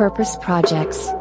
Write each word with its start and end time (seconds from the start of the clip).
Purpose 0.00 0.34
Projects. 0.40 1.19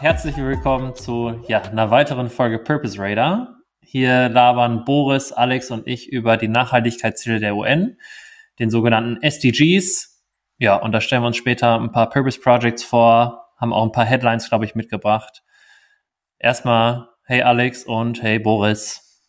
Herzlich 0.00 0.36
willkommen 0.36 0.94
zu 0.94 1.44
ja, 1.48 1.60
einer 1.60 1.90
weiteren 1.90 2.30
Folge 2.30 2.60
Purpose 2.60 3.00
Radar. 3.00 3.56
Hier 3.80 4.28
labern 4.28 4.84
Boris, 4.84 5.32
Alex 5.32 5.72
und 5.72 5.88
ich 5.88 6.08
über 6.08 6.36
die 6.36 6.46
Nachhaltigkeitsziele 6.46 7.40
der 7.40 7.56
UN, 7.56 7.98
den 8.60 8.70
sogenannten 8.70 9.20
SDGs. 9.22 10.22
Ja, 10.58 10.76
und 10.76 10.92
da 10.92 11.00
stellen 11.00 11.22
wir 11.22 11.26
uns 11.26 11.36
später 11.36 11.80
ein 11.80 11.90
paar 11.90 12.10
Purpose 12.10 12.40
Projects 12.40 12.84
vor, 12.84 13.48
haben 13.56 13.72
auch 13.72 13.84
ein 13.84 13.92
paar 13.92 14.04
Headlines, 14.04 14.48
glaube 14.48 14.64
ich, 14.64 14.76
mitgebracht. 14.76 15.42
Erstmal, 16.38 17.08
hey 17.24 17.42
Alex 17.42 17.82
und 17.82 18.22
hey 18.22 18.38
Boris. 18.38 19.20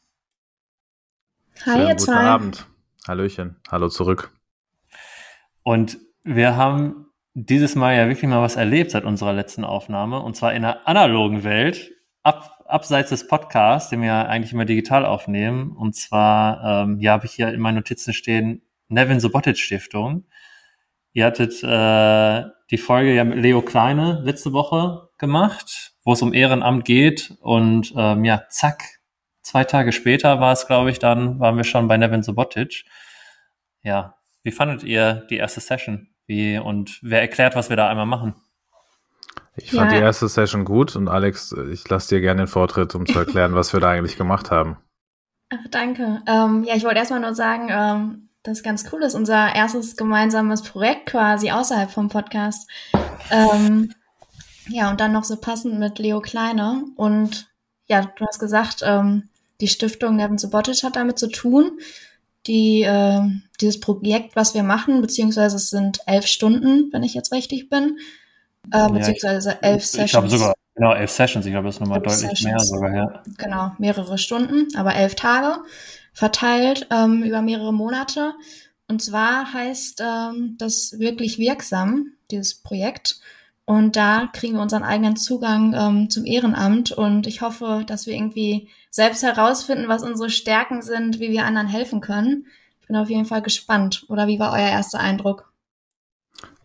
Hi, 1.65 1.71
Schönen 1.71 1.79
ihr 1.79 1.87
guten 1.87 1.99
zwei. 1.99 2.13
Abend. 2.13 2.67
Hallöchen. 3.07 3.55
Hallo 3.71 3.89
zurück. 3.89 4.31
Und 5.63 5.97
wir 6.23 6.55
haben 6.55 7.08
dieses 7.45 7.75
Mal 7.75 7.95
ja 7.95 8.07
wirklich 8.07 8.29
mal 8.29 8.41
was 8.41 8.55
erlebt 8.55 8.91
seit 8.91 9.05
unserer 9.05 9.33
letzten 9.33 9.63
Aufnahme. 9.63 10.19
Und 10.21 10.35
zwar 10.35 10.53
in 10.53 10.63
der 10.63 10.87
analogen 10.87 11.43
Welt, 11.43 11.91
ab, 12.23 12.63
abseits 12.67 13.09
des 13.09 13.27
Podcasts, 13.27 13.89
den 13.89 14.01
wir 14.01 14.07
ja 14.07 14.25
eigentlich 14.25 14.53
immer 14.53 14.65
digital 14.65 15.05
aufnehmen. 15.05 15.71
Und 15.71 15.95
zwar, 15.95 16.83
ähm, 16.83 16.99
ja, 16.99 17.13
habe 17.13 17.25
ich 17.25 17.31
hier 17.31 17.49
in 17.53 17.61
meinen 17.61 17.75
Notizen 17.75 18.13
stehen, 18.13 18.61
Nevin 18.89 19.19
Sobotic 19.19 19.57
Stiftung. 19.57 20.25
Ihr 21.13 21.25
hattet 21.25 21.63
äh, 21.63 22.49
die 22.71 22.77
Folge 22.77 23.13
ja 23.15 23.23
mit 23.23 23.39
Leo 23.39 23.61
Kleine 23.61 24.21
letzte 24.23 24.53
Woche 24.53 25.09
gemacht, 25.17 25.93
wo 26.03 26.13
es 26.13 26.21
um 26.21 26.33
Ehrenamt 26.33 26.85
geht. 26.85 27.33
Und 27.41 27.93
ähm, 27.95 28.25
ja, 28.25 28.43
zack, 28.49 28.83
zwei 29.41 29.63
Tage 29.63 29.91
später 29.91 30.39
war 30.39 30.51
es, 30.51 30.67
glaube 30.67 30.91
ich, 30.91 30.99
dann 30.99 31.39
waren 31.39 31.57
wir 31.57 31.63
schon 31.63 31.87
bei 31.87 31.97
Nevin 31.97 32.23
Sobotic. 32.23 32.85
Ja, 33.81 34.15
wie 34.43 34.51
fandet 34.51 34.83
ihr 34.83 35.25
die 35.29 35.37
erste 35.37 35.61
Session? 35.61 36.09
Wie, 36.29 36.59
und 36.59 36.99
wer 37.01 37.21
erklärt, 37.21 37.55
was 37.55 37.69
wir 37.69 37.75
da 37.75 37.89
einmal 37.89 38.05
machen? 38.05 38.35
Ich 39.55 39.71
fand 39.71 39.91
Ja. 39.91 39.97
die 39.97 40.03
erste 40.03 40.27
Session 40.27 40.63
gut 40.63 40.95
und 40.95 41.07
Alex, 41.07 41.55
ich 41.71 41.89
lasse 41.89 42.09
dir 42.15 42.21
gerne 42.21 42.43
den 42.43 42.47
Vortritt, 42.47 42.93
um 42.93 43.07
zu 43.07 43.17
erklären, 43.17 43.55
was 43.55 43.73
wir 43.73 43.79
da 43.79 43.89
eigentlich 43.89 44.15
gemacht 44.15 44.51
haben. 44.51 44.77
Ach, 45.49 45.57
danke. 45.71 46.21
Ähm, 46.27 46.63
ja, 46.65 46.75
ich 46.75 46.83
wollte 46.83 46.99
erstmal 46.99 47.19
nur 47.19 47.33
sagen, 47.33 47.67
ähm, 47.71 48.29
das 48.43 48.59
ist 48.59 48.63
ganz 48.63 48.85
cool 48.93 49.01
ist, 49.01 49.15
unser 49.15 49.55
erstes 49.55 49.97
gemeinsames 49.97 50.61
Projekt 50.61 51.07
quasi 51.07 51.49
außerhalb 51.49 51.89
vom 51.89 52.09
Podcast. 52.09 52.69
Ähm, 53.31 53.91
ja, 54.67 54.91
und 54.91 55.01
dann 55.01 55.11
noch 55.11 55.23
so 55.23 55.35
passend 55.35 55.79
mit 55.79 55.97
Leo 55.97 56.21
Kleine. 56.21 56.83
Und 56.95 57.49
ja, 57.87 58.01
du 58.01 58.25
hast 58.27 58.37
gesagt, 58.37 58.81
ähm, 58.83 59.29
die 59.61 59.67
Stiftung 59.67 60.15
Nevin 60.15 60.37
Subotic 60.37 60.83
hat 60.83 60.95
damit 60.95 61.17
zu 61.17 61.31
tun. 61.31 61.79
Die, 62.45 62.83
äh, 62.83 63.21
dieses 63.61 63.79
Projekt, 63.79 64.35
was 64.35 64.53
wir 64.53 64.63
machen, 64.63 65.01
beziehungsweise 65.01 65.57
es 65.57 65.69
sind 65.69 65.99
elf 66.05 66.25
Stunden, 66.25 66.89
wenn 66.91 67.03
ich 67.03 67.13
jetzt 67.13 67.31
richtig 67.31 67.69
bin, 67.69 67.97
äh, 68.71 68.77
Ja, 68.77 68.87
beziehungsweise 68.89 69.61
elf 69.63 69.83
Ich 69.83 69.87
Sessions. 69.89 70.11
glaube 70.11 70.29
sogar, 70.29 70.53
genau, 70.75 70.93
elf 70.93 71.11
Sessions. 71.11 71.45
Ich 71.45 71.51
glaube, 71.51 71.67
das 71.67 71.75
ist 71.75 71.81
nochmal 71.81 72.01
Elf 72.03 72.21
deutlich 72.21 72.43
mehr 72.43 72.59
Sessions. 72.59 72.69
sogar, 72.69 72.95
ja. 72.95 73.23
genau, 73.37 73.71
mehrere 73.77 74.17
Stunden, 74.17 74.67
aber 74.75 74.95
elf 74.95 75.15
Tage 75.15 75.61
verteilt 76.13 76.87
ähm, 76.91 77.23
über 77.23 77.41
mehrere 77.41 77.73
Monate. 77.73 78.33
Und 78.87 79.01
zwar 79.01 79.53
heißt 79.53 80.01
ähm, 80.03 80.55
das 80.57 80.97
wirklich 80.99 81.37
wirksam, 81.37 82.13
dieses 82.31 82.55
Projekt. 82.55 83.19
Und 83.65 83.95
da 83.95 84.27
kriegen 84.33 84.55
wir 84.55 84.63
unseren 84.63 84.81
eigenen 84.81 85.15
Zugang 85.15 85.75
ähm, 85.77 86.09
zum 86.09 86.25
Ehrenamt. 86.25 86.91
Und 86.91 87.27
ich 87.27 87.41
hoffe, 87.41 87.83
dass 87.85 88.07
wir 88.07 88.15
irgendwie 88.15 88.67
selbst 88.89 89.21
herausfinden, 89.21 89.87
was 89.87 90.01
unsere 90.01 90.31
Stärken 90.31 90.81
sind, 90.81 91.19
wie 91.19 91.29
wir 91.29 91.45
anderen 91.45 91.67
helfen 91.67 92.01
können. 92.01 92.47
Bin 92.89 92.97
auf 92.97 93.09
jeden 93.11 93.25
Fall 93.25 93.43
gespannt. 93.43 94.05
Oder 94.09 94.25
wie 94.25 94.39
war 94.39 94.51
euer 94.51 94.67
erster 94.67 94.99
Eindruck? 94.99 95.53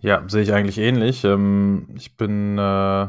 Ja, 0.01 0.25
sehe 0.27 0.43
ich 0.43 0.55
eigentlich 0.55 0.79
ähnlich. 0.79 1.23
Ähm, 1.25 1.87
ich 1.95 2.17
bin 2.17 2.57
äh, 2.57 3.09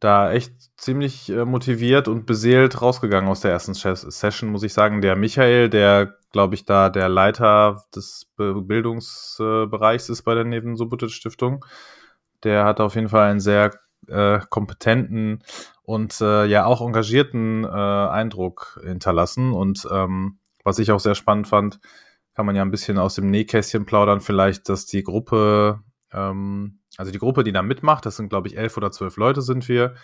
da 0.00 0.32
echt 0.32 0.52
ziemlich 0.76 1.30
äh, 1.30 1.44
motiviert 1.44 2.08
und 2.08 2.26
beseelt 2.26 2.82
rausgegangen 2.82 3.30
aus 3.30 3.40
der 3.42 3.52
ersten 3.52 3.74
Ses- 3.74 4.00
Session, 4.00 4.50
muss 4.50 4.64
ich 4.64 4.72
sagen. 4.72 5.00
Der 5.00 5.14
Michael, 5.14 5.68
der, 5.68 6.16
glaube 6.32 6.56
ich, 6.56 6.64
da 6.64 6.90
der 6.90 7.08
Leiter 7.08 7.84
des 7.94 8.26
Be 8.36 8.60
Bildungsbereichs 8.60 10.08
ist 10.08 10.22
bei 10.22 10.34
der 10.34 10.42
Neben 10.44 10.76
Subotic 10.76 11.12
Stiftung, 11.12 11.64
der 12.42 12.64
hat 12.64 12.80
auf 12.80 12.96
jeden 12.96 13.10
Fall 13.10 13.30
einen 13.30 13.38
sehr 13.38 13.70
äh, 14.08 14.40
kompetenten 14.50 15.44
und 15.82 16.20
äh, 16.20 16.46
ja 16.46 16.64
auch 16.64 16.80
engagierten 16.80 17.62
äh, 17.62 17.68
Eindruck 17.68 18.80
hinterlassen. 18.82 19.52
Und 19.52 19.86
ähm, 19.92 20.38
was 20.64 20.80
ich 20.80 20.90
auch 20.90 20.98
sehr 21.00 21.14
spannend 21.14 21.46
fand, 21.46 21.78
kann 22.40 22.46
man 22.46 22.56
ja 22.56 22.62
ein 22.62 22.70
bisschen 22.70 22.96
aus 22.96 23.16
dem 23.16 23.30
Nähkästchen 23.30 23.84
plaudern, 23.84 24.22
vielleicht, 24.22 24.70
dass 24.70 24.86
die 24.86 25.02
Gruppe, 25.02 25.80
ähm, 26.10 26.78
also 26.96 27.12
die 27.12 27.18
Gruppe, 27.18 27.44
die 27.44 27.52
da 27.52 27.60
mitmacht, 27.60 28.06
das 28.06 28.16
sind, 28.16 28.30
glaube 28.30 28.48
ich, 28.48 28.56
elf 28.56 28.78
oder 28.78 28.90
zwölf 28.90 29.18
Leute 29.18 29.42
sind 29.42 29.68
wir. 29.68 29.94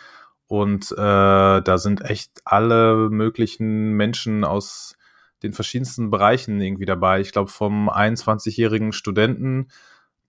Und 0.47 0.93
äh, 0.93 0.97
da 0.99 1.79
sind 1.79 2.03
echt 2.03 2.33
alle 2.45 3.09
möglichen 3.09 3.93
Menschen 3.93 4.45
aus 4.45 4.99
den 5.43 5.55
verschiedensten 5.55 6.11
Bereichen 6.11 6.61
irgendwie 6.61 6.85
dabei. 6.85 7.23
Ich 7.23 7.33
glaube, 7.33 7.51
vom 7.51 7.89
21-jährigen 7.89 8.93
Studenten, 8.93 9.69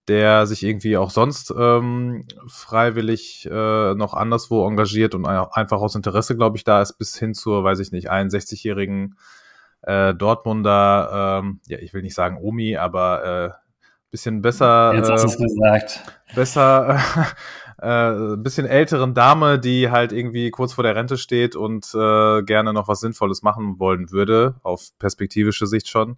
der 0.08 0.48
sich 0.48 0.64
irgendwie 0.64 0.96
auch 0.96 1.10
sonst 1.10 1.54
ähm, 1.60 2.26
freiwillig 2.48 3.50
äh, 3.52 3.96
noch 3.96 4.14
anderswo 4.14 4.66
engagiert 4.66 5.14
und 5.14 5.26
ein- 5.26 5.46
einfach 5.52 5.82
aus 5.82 5.94
Interesse, 5.96 6.38
glaube 6.38 6.56
ich, 6.56 6.64
da 6.64 6.82
ist, 6.82 6.94
bis 6.94 7.18
hin 7.18 7.34
zur, 7.34 7.66
weiß 7.66 7.80
ich 7.80 7.92
nicht, 7.92 8.10
61-jährigen 8.10 9.16
äh, 9.16 9.47
Dortmunder, 9.84 11.42
ähm, 11.44 11.60
ja, 11.68 11.78
ich 11.80 11.94
will 11.94 12.02
nicht 12.02 12.16
sagen 12.16 12.38
Omi, 12.38 12.76
aber 12.78 13.54
äh, 13.54 13.68
bisschen 14.12 14.42
besser, 14.42 14.94
Jetzt 14.96 15.10
hast 15.10 15.24
du 15.24 15.28
äh, 15.28 15.32
es 15.32 15.38
gesagt. 15.38 16.04
besser, 16.36 17.00
äh, 17.82 18.34
ein 18.36 18.44
bisschen 18.44 18.66
älteren 18.66 19.14
Dame, 19.14 19.60
die 19.60 19.90
halt 19.90 20.12
irgendwie 20.12 20.50
kurz 20.52 20.74
vor 20.74 20.84
der 20.84 20.96
Rente 20.96 21.18
steht 21.18 21.56
und 21.56 21.94
äh, 21.94 22.44
gerne 22.44 22.74
noch 22.74 22.88
was 22.88 23.02
Sinnvolles 23.02 23.44
machen 23.44 23.80
wollen 23.80 24.12
würde, 24.12 24.56
auf 24.64 24.90
perspektivische 25.00 25.68
Sicht 25.68 25.90
schon. 25.90 26.18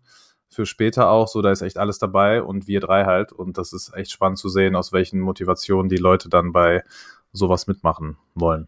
Für 0.52 0.66
später 0.66 1.09
auch, 1.09 1.28
so 1.28 1.41
da 1.41 1.52
ist 1.52 1.62
echt 1.62 1.78
alles 1.78 2.00
dabei 2.00 2.41
und 2.41 2.68
wir 2.68 2.80
drei 2.80 3.06
halt. 3.06 3.31
Und 3.31 3.58
das 3.59 3.72
ist 3.72 3.94
echt 3.96 4.12
spannend 4.12 4.40
zu 4.40 4.50
sehen, 4.50 4.76
aus 4.76 4.91
welchen 4.91 5.20
Motivationen 5.20 5.90
die 5.90 5.97
Leute 5.97 6.28
dann 6.28 6.52
bei 6.52 6.84
sowas 7.34 7.68
mitmachen 7.68 8.18
wollen. 8.34 8.68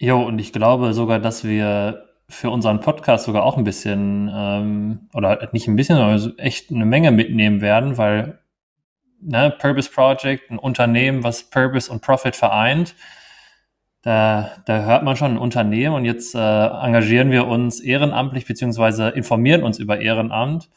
Jo, 0.00 0.20
und 0.22 0.38
ich 0.40 0.52
glaube 0.52 0.92
sogar, 0.92 1.20
dass 1.20 1.44
wir 1.44 2.07
für 2.30 2.50
unseren 2.50 2.80
Podcast 2.80 3.24
sogar 3.24 3.44
auch 3.44 3.56
ein 3.56 3.64
bisschen, 3.64 4.30
ähm, 4.32 5.08
oder 5.14 5.48
nicht 5.52 5.66
ein 5.66 5.76
bisschen, 5.76 5.96
sondern 5.96 6.38
echt 6.38 6.70
eine 6.70 6.84
Menge 6.84 7.10
mitnehmen 7.10 7.60
werden, 7.60 7.96
weil 7.96 8.38
ne, 9.20 9.54
Purpose 9.58 9.90
Project, 9.90 10.50
ein 10.50 10.58
Unternehmen, 10.58 11.24
was 11.24 11.44
Purpose 11.44 11.90
und 11.90 12.02
Profit 12.02 12.36
vereint, 12.36 12.94
da, 14.02 14.52
da 14.66 14.84
hört 14.84 15.02
man 15.02 15.16
schon 15.16 15.32
ein 15.32 15.38
Unternehmen 15.38 15.94
und 15.94 16.04
jetzt 16.04 16.34
äh, 16.34 16.38
engagieren 16.38 17.30
wir 17.30 17.46
uns 17.46 17.80
ehrenamtlich 17.80 18.46
beziehungsweise 18.46 19.08
informieren 19.08 19.64
uns 19.64 19.78
über 19.78 20.00
Ehrenamt. 20.00 20.70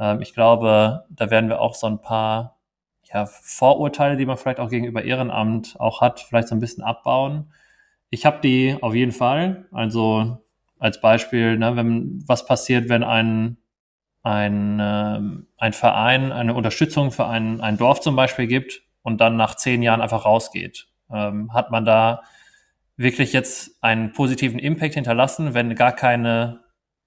Ähm, 0.00 0.20
ich 0.22 0.34
glaube, 0.34 1.04
da 1.10 1.30
werden 1.30 1.48
wir 1.48 1.60
auch 1.60 1.74
so 1.74 1.86
ein 1.86 2.00
paar 2.02 2.58
ja, 3.04 3.26
Vorurteile, 3.26 4.16
die 4.16 4.26
man 4.26 4.36
vielleicht 4.36 4.60
auch 4.60 4.70
gegenüber 4.70 5.04
Ehrenamt 5.04 5.76
auch 5.78 6.00
hat, 6.00 6.20
vielleicht 6.20 6.48
so 6.48 6.54
ein 6.54 6.60
bisschen 6.60 6.84
abbauen. 6.84 7.52
Ich 8.10 8.26
habe 8.26 8.40
die 8.40 8.76
auf 8.80 8.94
jeden 8.94 9.12
Fall. 9.12 9.66
Also 9.70 10.38
als 10.78 11.00
Beispiel, 11.00 11.58
ne, 11.58 11.76
wenn 11.76 12.22
was 12.26 12.46
passiert, 12.46 12.88
wenn 12.88 13.02
ein 13.02 13.58
ein, 14.22 14.78
ähm, 14.80 15.46
ein 15.56 15.72
Verein 15.72 16.32
eine 16.32 16.54
Unterstützung 16.54 17.12
für 17.12 17.26
ein, 17.26 17.60
ein 17.60 17.76
Dorf 17.76 18.00
zum 18.00 18.16
Beispiel 18.16 18.46
gibt 18.46 18.82
und 19.02 19.20
dann 19.20 19.36
nach 19.36 19.54
zehn 19.54 19.82
Jahren 19.82 20.00
einfach 20.00 20.24
rausgeht. 20.24 20.88
Ähm, 21.10 21.52
hat 21.54 21.70
man 21.70 21.84
da 21.84 22.22
wirklich 22.96 23.32
jetzt 23.32 23.82
einen 23.82 24.12
positiven 24.12 24.58
Impact 24.58 24.94
hinterlassen, 24.94 25.54
wenn 25.54 25.74
gar 25.74 25.92
keine, 25.92 26.60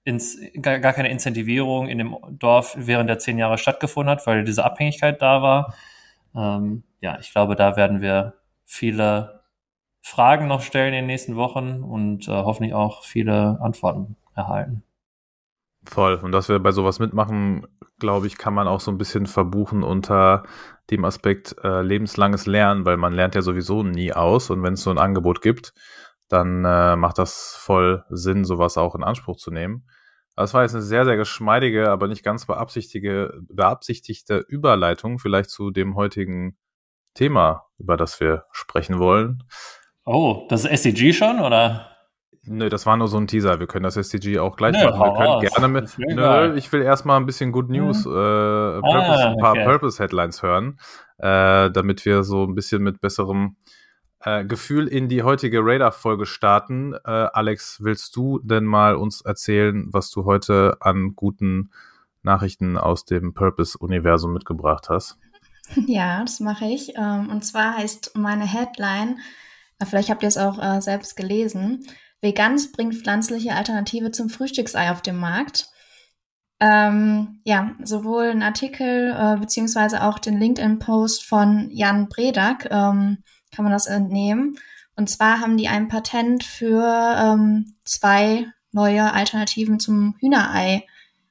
ins, 0.04 0.38
gar, 0.60 0.80
gar 0.80 0.94
keine 0.94 1.10
Incentivierung 1.10 1.88
in 1.88 1.98
dem 1.98 2.16
Dorf 2.30 2.74
während 2.76 3.08
der 3.08 3.18
zehn 3.18 3.38
Jahre 3.38 3.58
stattgefunden 3.58 4.10
hat, 4.10 4.26
weil 4.26 4.42
diese 4.44 4.64
Abhängigkeit 4.64 5.20
da 5.20 5.42
war? 5.42 5.74
Ähm, 6.34 6.82
ja, 7.00 7.18
ich 7.20 7.30
glaube, 7.30 7.56
da 7.56 7.76
werden 7.76 8.00
wir 8.00 8.34
viele 8.64 9.41
Fragen 10.02 10.48
noch 10.48 10.60
stellen 10.60 10.88
in 10.88 11.02
den 11.02 11.06
nächsten 11.06 11.36
Wochen 11.36 11.82
und 11.82 12.28
äh, 12.28 12.32
hoffentlich 12.32 12.74
auch 12.74 13.04
viele 13.04 13.58
Antworten 13.60 14.16
erhalten. 14.34 14.82
Voll. 15.84 16.14
Und 16.16 16.32
dass 16.32 16.48
wir 16.48 16.58
bei 16.58 16.72
sowas 16.72 16.98
mitmachen, 16.98 17.66
glaube 17.98 18.26
ich, 18.26 18.36
kann 18.36 18.54
man 18.54 18.68
auch 18.68 18.80
so 18.80 18.90
ein 18.90 18.98
bisschen 18.98 19.26
verbuchen 19.26 19.82
unter 19.82 20.44
dem 20.90 21.04
Aspekt 21.04 21.56
äh, 21.62 21.82
lebenslanges 21.82 22.46
Lernen, 22.46 22.84
weil 22.84 22.96
man 22.96 23.12
lernt 23.12 23.34
ja 23.34 23.42
sowieso 23.42 23.82
nie 23.82 24.12
aus. 24.12 24.50
Und 24.50 24.62
wenn 24.62 24.74
es 24.74 24.82
so 24.82 24.90
ein 24.90 24.98
Angebot 24.98 25.40
gibt, 25.40 25.72
dann 26.28 26.64
äh, 26.64 26.96
macht 26.96 27.18
das 27.18 27.56
voll 27.58 28.04
Sinn, 28.10 28.44
sowas 28.44 28.76
auch 28.76 28.94
in 28.94 29.02
Anspruch 29.02 29.36
zu 29.36 29.50
nehmen. 29.50 29.86
Das 30.34 30.54
war 30.54 30.62
jetzt 30.62 30.74
eine 30.74 30.82
sehr, 30.82 31.04
sehr 31.04 31.16
geschmeidige, 31.16 31.90
aber 31.90 32.08
nicht 32.08 32.24
ganz 32.24 32.46
beabsichtigte, 32.46 33.40
beabsichtigte 33.48 34.38
Überleitung 34.38 35.18
vielleicht 35.18 35.50
zu 35.50 35.70
dem 35.70 35.94
heutigen 35.94 36.56
Thema, 37.14 37.66
über 37.78 37.96
das 37.96 38.18
wir 38.18 38.46
sprechen 38.52 38.98
wollen. 38.98 39.44
Oh, 40.04 40.46
das 40.48 40.64
ist 40.64 40.82
SCG 40.82 41.12
schon, 41.12 41.40
oder? 41.40 41.88
Nö, 42.44 42.68
das 42.68 42.86
war 42.86 42.96
nur 42.96 43.06
so 43.06 43.18
ein 43.18 43.28
Teaser. 43.28 43.60
Wir 43.60 43.68
können 43.68 43.84
das 43.84 43.94
SCG 43.94 44.40
auch 44.40 44.56
gleich 44.56 44.74
nö, 44.74 44.90
machen. 44.90 45.00
Wir 45.00 45.12
können 45.14 45.28
aus. 45.28 45.42
gerne 45.42 45.68
mit. 45.68 45.98
Nö, 45.98 46.56
ich 46.56 46.72
will 46.72 46.82
erstmal 46.82 47.20
ein 47.20 47.26
bisschen 47.26 47.52
Good 47.52 47.70
News, 47.70 48.04
hm. 48.04 48.10
äh, 48.10 48.80
Purpose, 48.80 49.24
ah, 49.24 49.30
ein 49.30 49.38
paar 49.38 49.52
okay. 49.52 49.64
Purpose-Headlines 49.64 50.42
hören, 50.42 50.78
äh, 51.18 51.70
damit 51.70 52.04
wir 52.04 52.24
so 52.24 52.44
ein 52.44 52.56
bisschen 52.56 52.82
mit 52.82 53.00
besserem 53.00 53.56
äh, 54.24 54.44
Gefühl 54.44 54.88
in 54.88 55.08
die 55.08 55.22
heutige 55.22 55.60
Radar-Folge 55.62 56.26
starten. 56.26 56.94
Äh, 57.04 57.10
Alex, 57.10 57.78
willst 57.82 58.16
du 58.16 58.40
denn 58.40 58.64
mal 58.64 58.96
uns 58.96 59.20
erzählen, 59.20 59.86
was 59.92 60.10
du 60.10 60.24
heute 60.24 60.76
an 60.80 61.14
guten 61.14 61.70
Nachrichten 62.22 62.76
aus 62.76 63.04
dem 63.04 63.34
Purpose-Universum 63.34 64.32
mitgebracht 64.32 64.88
hast? 64.88 65.18
Ja, 65.86 66.20
das 66.20 66.40
mache 66.40 66.66
ich. 66.66 66.92
Ähm, 66.96 67.30
und 67.30 67.44
zwar 67.46 67.76
heißt 67.78 68.16
meine 68.16 68.44
Headline, 68.44 69.20
vielleicht 69.84 70.10
habt 70.10 70.22
ihr 70.22 70.28
es 70.28 70.38
auch 70.38 70.62
äh, 70.62 70.80
selbst 70.80 71.16
gelesen, 71.16 71.86
Veganz 72.20 72.70
bringt 72.70 72.94
pflanzliche 72.94 73.54
Alternative 73.54 74.12
zum 74.12 74.30
Frühstücksei 74.30 74.90
auf 74.90 75.02
den 75.02 75.16
Markt. 75.16 75.68
Ähm, 76.60 77.40
ja, 77.44 77.72
sowohl 77.82 78.26
ein 78.26 78.42
Artikel 78.42 79.10
äh, 79.10 79.36
beziehungsweise 79.40 80.04
auch 80.04 80.20
den 80.20 80.38
LinkedIn-Post 80.38 81.24
von 81.24 81.68
Jan 81.72 82.08
Bredak 82.08 82.68
ähm, 82.70 83.24
kann 83.50 83.64
man 83.64 83.72
das 83.72 83.86
entnehmen. 83.86 84.56
Und 84.94 85.10
zwar 85.10 85.40
haben 85.40 85.56
die 85.56 85.66
ein 85.66 85.88
Patent 85.88 86.44
für 86.44 86.84
ähm, 87.18 87.74
zwei 87.84 88.46
neue 88.70 89.12
Alternativen 89.12 89.80
zum 89.80 90.14
Hühnerei 90.20 90.86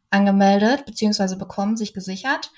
angemeldet, 0.09 0.86
beziehungsweise 0.86 1.38
bekommen, 1.38 1.77
sich 1.77 1.94
gesichert. 1.94 2.51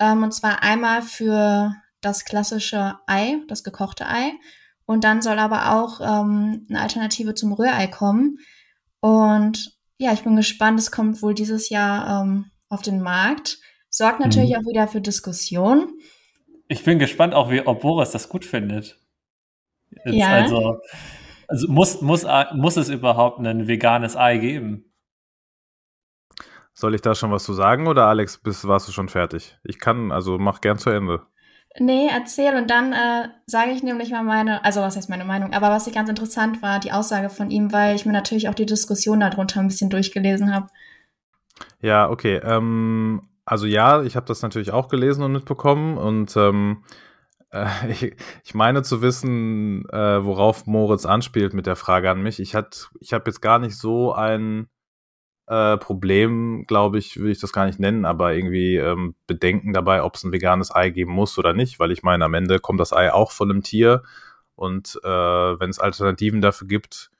Ähm, 0.00 0.24
und 0.24 0.32
zwar 0.32 0.64
einmal 0.64 1.02
für 1.02 1.74
das 2.00 2.24
klassische 2.24 2.98
Ei, 3.06 3.38
das 3.46 3.62
gekochte 3.62 4.08
Ei. 4.08 4.32
Und 4.86 5.04
dann 5.04 5.20
soll 5.20 5.38
aber 5.38 5.74
auch 5.74 6.00
ähm, 6.00 6.66
eine 6.70 6.80
Alternative 6.80 7.34
zum 7.34 7.52
Rührei 7.52 7.88
kommen. 7.88 8.38
Und 9.00 9.76
ja, 9.98 10.12
ich 10.12 10.22
bin 10.22 10.36
gespannt, 10.36 10.78
es 10.78 10.90
kommt 10.90 11.22
wohl 11.22 11.34
dieses 11.34 11.68
Jahr 11.68 12.22
ähm, 12.22 12.50
auf 12.68 12.82
den 12.82 13.02
Markt. 13.02 13.58
Sorgt 13.90 14.20
natürlich 14.20 14.50
mhm. 14.50 14.56
auch 14.56 14.70
wieder 14.70 14.88
für 14.88 15.00
Diskussion. 15.00 15.98
Ich 16.68 16.84
bin 16.84 16.98
gespannt 16.98 17.34
auch, 17.34 17.50
wie, 17.50 17.66
ob 17.66 17.80
Boris 17.80 18.10
das 18.10 18.28
gut 18.28 18.44
findet. 18.44 18.98
Jetzt 20.04 20.14
ja. 20.14 20.28
Also, 20.28 20.80
also 21.48 21.68
muss, 21.68 22.00
muss, 22.00 22.26
muss 22.54 22.76
es 22.76 22.88
überhaupt 22.88 23.40
ein 23.40 23.68
veganes 23.68 24.16
Ei 24.16 24.38
geben? 24.38 24.92
Soll 26.74 26.94
ich 26.94 27.00
da 27.00 27.14
schon 27.14 27.30
was 27.30 27.44
zu 27.44 27.54
sagen 27.54 27.86
oder 27.86 28.06
Alex, 28.06 28.38
bist, 28.38 28.68
warst 28.68 28.86
du 28.86 28.92
schon 28.92 29.08
fertig? 29.08 29.56
Ich 29.64 29.78
kann, 29.78 30.12
also 30.12 30.38
mach 30.38 30.60
gern 30.60 30.78
zu 30.78 30.90
Ende. 30.90 31.26
Nee, 31.78 32.08
erzähl 32.10 32.54
und 32.56 32.70
dann 32.70 32.92
äh, 32.92 33.28
sage 33.46 33.70
ich 33.70 33.82
nämlich 33.82 34.10
mal 34.10 34.22
meine, 34.22 34.64
also 34.64 34.80
was 34.80 34.96
heißt 34.96 35.10
meine 35.10 35.24
Meinung, 35.24 35.52
aber 35.52 35.70
was 35.70 35.86
ich 35.86 35.94
ganz 35.94 36.08
interessant 36.08 36.62
war, 36.62 36.80
die 36.80 36.92
Aussage 36.92 37.28
von 37.28 37.50
ihm, 37.50 37.72
weil 37.72 37.96
ich 37.96 38.06
mir 38.06 38.12
natürlich 38.12 38.48
auch 38.48 38.54
die 38.54 38.66
Diskussion 38.66 39.20
darunter 39.20 39.60
ein 39.60 39.68
bisschen 39.68 39.90
durchgelesen 39.90 40.54
habe. 40.54 40.68
Ja, 41.80 42.08
okay. 42.08 42.40
Ähm, 42.42 43.28
also 43.44 43.66
ja, 43.66 44.02
ich 44.02 44.16
habe 44.16 44.26
das 44.26 44.42
natürlich 44.42 44.72
auch 44.72 44.88
gelesen 44.88 45.22
und 45.22 45.32
mitbekommen 45.32 45.98
und 45.98 46.36
ähm, 46.36 46.82
äh, 47.50 47.66
ich, 47.90 48.16
ich, 48.44 48.54
meine 48.54 48.82
zu 48.82 49.02
wissen, 49.02 49.88
äh, 49.90 50.24
worauf 50.24 50.66
Moritz 50.66 51.06
anspielt 51.06 51.54
mit 51.54 51.66
der 51.66 51.76
Frage 51.76 52.10
an 52.10 52.22
mich. 52.22 52.40
Ich, 52.40 52.54
hat, 52.54 52.90
ich 53.00 53.12
habe 53.12 53.24
jetzt 53.26 53.40
gar 53.40 53.58
nicht 53.58 53.76
so 53.76 54.12
ein 54.12 54.68
äh, 55.46 55.76
Problem, 55.76 56.64
glaube 56.66 56.98
ich, 56.98 57.20
will 57.20 57.30
ich 57.30 57.40
das 57.40 57.52
gar 57.52 57.66
nicht 57.66 57.78
nennen, 57.78 58.04
aber 58.04 58.34
irgendwie 58.34 58.76
ähm, 58.76 59.14
Bedenken 59.26 59.72
dabei, 59.72 60.02
ob 60.02 60.16
es 60.16 60.24
ein 60.24 60.32
veganes 60.32 60.74
Ei 60.74 60.90
geben 60.90 61.12
muss 61.12 61.38
oder 61.38 61.52
nicht, 61.52 61.78
weil 61.78 61.92
ich 61.92 62.02
meine, 62.02 62.24
am 62.24 62.34
Ende 62.34 62.58
kommt 62.58 62.80
das 62.80 62.92
Ei 62.92 63.12
auch 63.12 63.30
von 63.30 63.50
einem 63.50 63.62
Tier 63.62 64.02
und 64.56 64.98
äh, 65.04 65.08
wenn 65.08 65.70
es 65.70 65.78
Alternativen 65.78 66.40
dafür 66.40 66.66
gibt, 66.66 67.10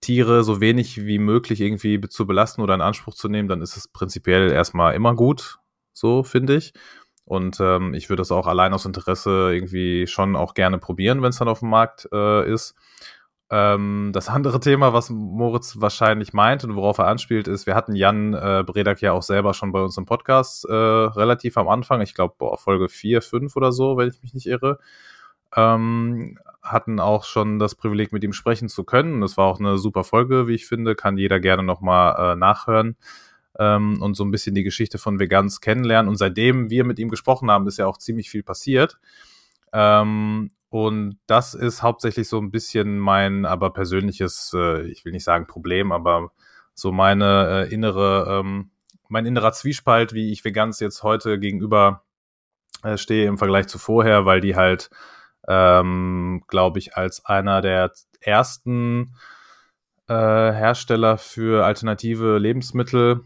Tiere 0.00 0.44
so 0.44 0.60
wenig 0.60 1.04
wie 1.06 1.18
möglich 1.18 1.60
irgendwie 1.60 2.00
zu 2.00 2.26
belasten 2.26 2.60
oder 2.62 2.74
in 2.74 2.80
Anspruch 2.82 3.14
zu 3.14 3.28
nehmen, 3.28 3.48
dann 3.48 3.62
ist 3.62 3.76
es 3.76 3.88
prinzipiell 3.88 4.52
erstmal 4.52 4.94
immer 4.94 5.14
gut, 5.14 5.58
so 5.92 6.22
finde 6.22 6.56
ich. 6.56 6.74
Und 7.24 7.58
ähm, 7.58 7.92
ich 7.94 8.08
würde 8.08 8.20
das 8.20 8.30
auch 8.30 8.46
allein 8.46 8.72
aus 8.72 8.84
Interesse 8.84 9.52
irgendwie 9.52 10.06
schon 10.06 10.36
auch 10.36 10.54
gerne 10.54 10.78
probieren, 10.78 11.22
wenn 11.22 11.30
es 11.30 11.38
dann 11.38 11.48
auf 11.48 11.58
dem 11.58 11.70
Markt 11.70 12.08
äh, 12.12 12.48
ist. 12.48 12.76
Ähm, 13.48 14.10
das 14.12 14.28
andere 14.28 14.58
Thema, 14.58 14.92
was 14.92 15.08
Moritz 15.10 15.80
wahrscheinlich 15.80 16.32
meint 16.32 16.64
und 16.64 16.74
worauf 16.74 16.98
er 16.98 17.06
anspielt, 17.06 17.46
ist, 17.46 17.66
wir 17.66 17.76
hatten 17.76 17.94
Jan 17.94 18.34
äh, 18.34 18.64
Bredak 18.66 19.00
ja 19.00 19.12
auch 19.12 19.22
selber 19.22 19.54
schon 19.54 19.70
bei 19.70 19.80
uns 19.80 19.96
im 19.96 20.04
Podcast 20.04 20.64
äh, 20.64 20.72
relativ 20.72 21.56
am 21.56 21.68
Anfang, 21.68 22.00
ich 22.00 22.14
glaube 22.14 22.34
Folge 22.56 22.88
4, 22.88 23.22
5 23.22 23.54
oder 23.54 23.70
so, 23.70 23.96
wenn 23.96 24.08
ich 24.08 24.20
mich 24.22 24.34
nicht 24.34 24.46
irre. 24.46 24.78
Ähm, 25.54 26.38
hatten 26.60 26.98
auch 26.98 27.24
schon 27.24 27.58
das 27.60 27.76
Privileg, 27.76 28.12
mit 28.12 28.24
ihm 28.24 28.32
sprechen 28.32 28.68
zu 28.68 28.82
können. 28.82 29.20
Das 29.20 29.36
war 29.36 29.46
auch 29.46 29.60
eine 29.60 29.78
super 29.78 30.02
Folge, 30.02 30.48
wie 30.48 30.54
ich 30.54 30.66
finde. 30.66 30.96
Kann 30.96 31.16
jeder 31.16 31.38
gerne 31.38 31.62
nochmal 31.62 32.32
äh, 32.32 32.36
nachhören 32.36 32.96
ähm, 33.58 34.02
und 34.02 34.14
so 34.14 34.24
ein 34.24 34.30
bisschen 34.30 34.54
die 34.54 34.64
Geschichte 34.64 34.98
von 34.98 35.20
Veganz 35.20 35.60
kennenlernen. 35.60 36.08
Und 36.08 36.16
seitdem 36.16 36.70
wir 36.70 36.84
mit 36.84 36.98
ihm 36.98 37.08
gesprochen 37.08 37.50
haben, 37.50 37.66
ist 37.66 37.78
ja 37.78 37.86
auch 37.86 37.98
ziemlich 37.98 38.30
viel 38.30 38.42
passiert. 38.42 38.98
Ähm, 39.72 40.50
und 40.76 41.18
das 41.26 41.54
ist 41.54 41.82
hauptsächlich 41.82 42.28
so 42.28 42.38
ein 42.38 42.50
bisschen 42.50 42.98
mein, 42.98 43.46
aber 43.46 43.72
persönliches, 43.72 44.52
äh, 44.54 44.82
ich 44.82 45.06
will 45.06 45.12
nicht 45.12 45.24
sagen 45.24 45.46
Problem, 45.46 45.90
aber 45.90 46.32
so 46.74 46.92
meine 46.92 47.66
äh, 47.70 47.72
innere, 47.72 48.40
ähm, 48.40 48.70
mein 49.08 49.24
innerer 49.24 49.52
Zwiespalt, 49.52 50.12
wie 50.12 50.32
ich 50.32 50.44
Veganz 50.44 50.78
jetzt 50.80 51.02
heute 51.02 51.38
gegenüber 51.38 52.02
äh, 52.82 52.98
stehe 52.98 53.26
im 53.26 53.38
Vergleich 53.38 53.68
zu 53.68 53.78
vorher, 53.78 54.26
weil 54.26 54.42
die 54.42 54.54
halt, 54.54 54.90
ähm, 55.48 56.44
glaube 56.46 56.78
ich, 56.78 56.94
als 56.94 57.24
einer 57.24 57.62
der 57.62 57.92
ersten 58.20 59.14
äh, 60.08 60.12
Hersteller 60.12 61.16
für 61.16 61.64
alternative 61.64 62.36
Lebensmittel 62.36 63.22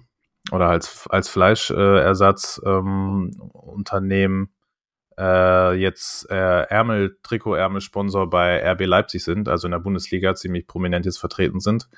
oder 0.52 0.68
als, 0.68 1.08
als 1.08 1.28
Fleischersatz 1.28 2.62
ähm, 2.64 3.32
äh, 5.20 5.74
jetzt 5.74 6.30
äh, 6.30 6.62
Ärmel, 6.62 7.18
Trikot-Ärmel-Sponsor 7.22 8.30
bei 8.30 8.64
RB 8.72 8.86
Leipzig 8.86 9.22
sind, 9.22 9.48
also 9.48 9.66
in 9.66 9.72
der 9.72 9.78
Bundesliga 9.78 10.34
ziemlich 10.34 10.66
prominent 10.66 11.04
jetzt 11.04 11.18
vertreten 11.18 11.60
sind. 11.60 11.88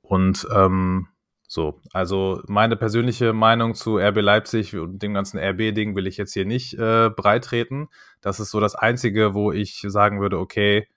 Und 0.00 0.46
ähm, 0.54 1.08
so, 1.46 1.80
also 1.92 2.42
meine 2.46 2.76
persönliche 2.76 3.34
Meinung 3.34 3.74
zu 3.74 3.98
RB 3.98 4.22
Leipzig 4.22 4.74
und 4.74 5.02
dem 5.02 5.12
ganzen 5.12 5.38
RB-Ding 5.38 5.94
will 5.94 6.06
ich 6.06 6.16
jetzt 6.16 6.32
hier 6.32 6.46
nicht 6.46 6.72
äh, 6.78 7.10
breitreten. 7.10 7.88
Das 8.22 8.40
ist 8.40 8.50
so 8.50 8.58
das 8.58 8.74
Einzige, 8.74 9.34
wo 9.34 9.52
ich 9.52 9.84
sagen 9.86 10.22
würde, 10.22 10.38
okay, 10.38 10.88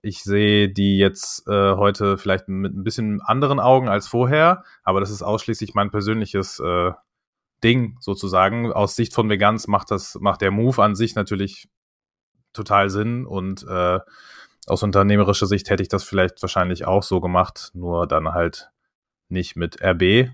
ich 0.00 0.22
sehe 0.22 0.70
die 0.70 0.96
jetzt 0.96 1.46
äh, 1.48 1.74
heute 1.74 2.16
vielleicht 2.16 2.48
mit 2.48 2.74
ein 2.74 2.82
bisschen 2.82 3.20
anderen 3.20 3.60
Augen 3.60 3.90
als 3.90 4.08
vorher, 4.08 4.64
aber 4.84 5.00
das 5.00 5.10
ist 5.10 5.20
ausschließlich 5.22 5.74
mein 5.74 5.90
persönliches 5.90 6.60
äh, 6.60 6.92
Ding 7.62 7.96
sozusagen. 8.00 8.72
Aus 8.72 8.96
Sicht 8.96 9.14
von 9.14 9.28
Veganz 9.28 9.66
macht 9.66 9.90
das, 9.90 10.16
macht 10.20 10.40
der 10.40 10.50
Move 10.50 10.82
an 10.82 10.94
sich 10.94 11.14
natürlich 11.14 11.68
total 12.52 12.90
Sinn 12.90 13.26
und 13.26 13.64
äh, 13.68 14.00
aus 14.66 14.82
unternehmerischer 14.82 15.46
Sicht 15.46 15.70
hätte 15.70 15.82
ich 15.82 15.88
das 15.88 16.04
vielleicht 16.04 16.40
wahrscheinlich 16.42 16.84
auch 16.86 17.02
so 17.02 17.20
gemacht, 17.20 17.70
nur 17.74 18.06
dann 18.06 18.32
halt 18.32 18.70
nicht 19.28 19.56
mit 19.56 19.82
RB. 19.82 20.30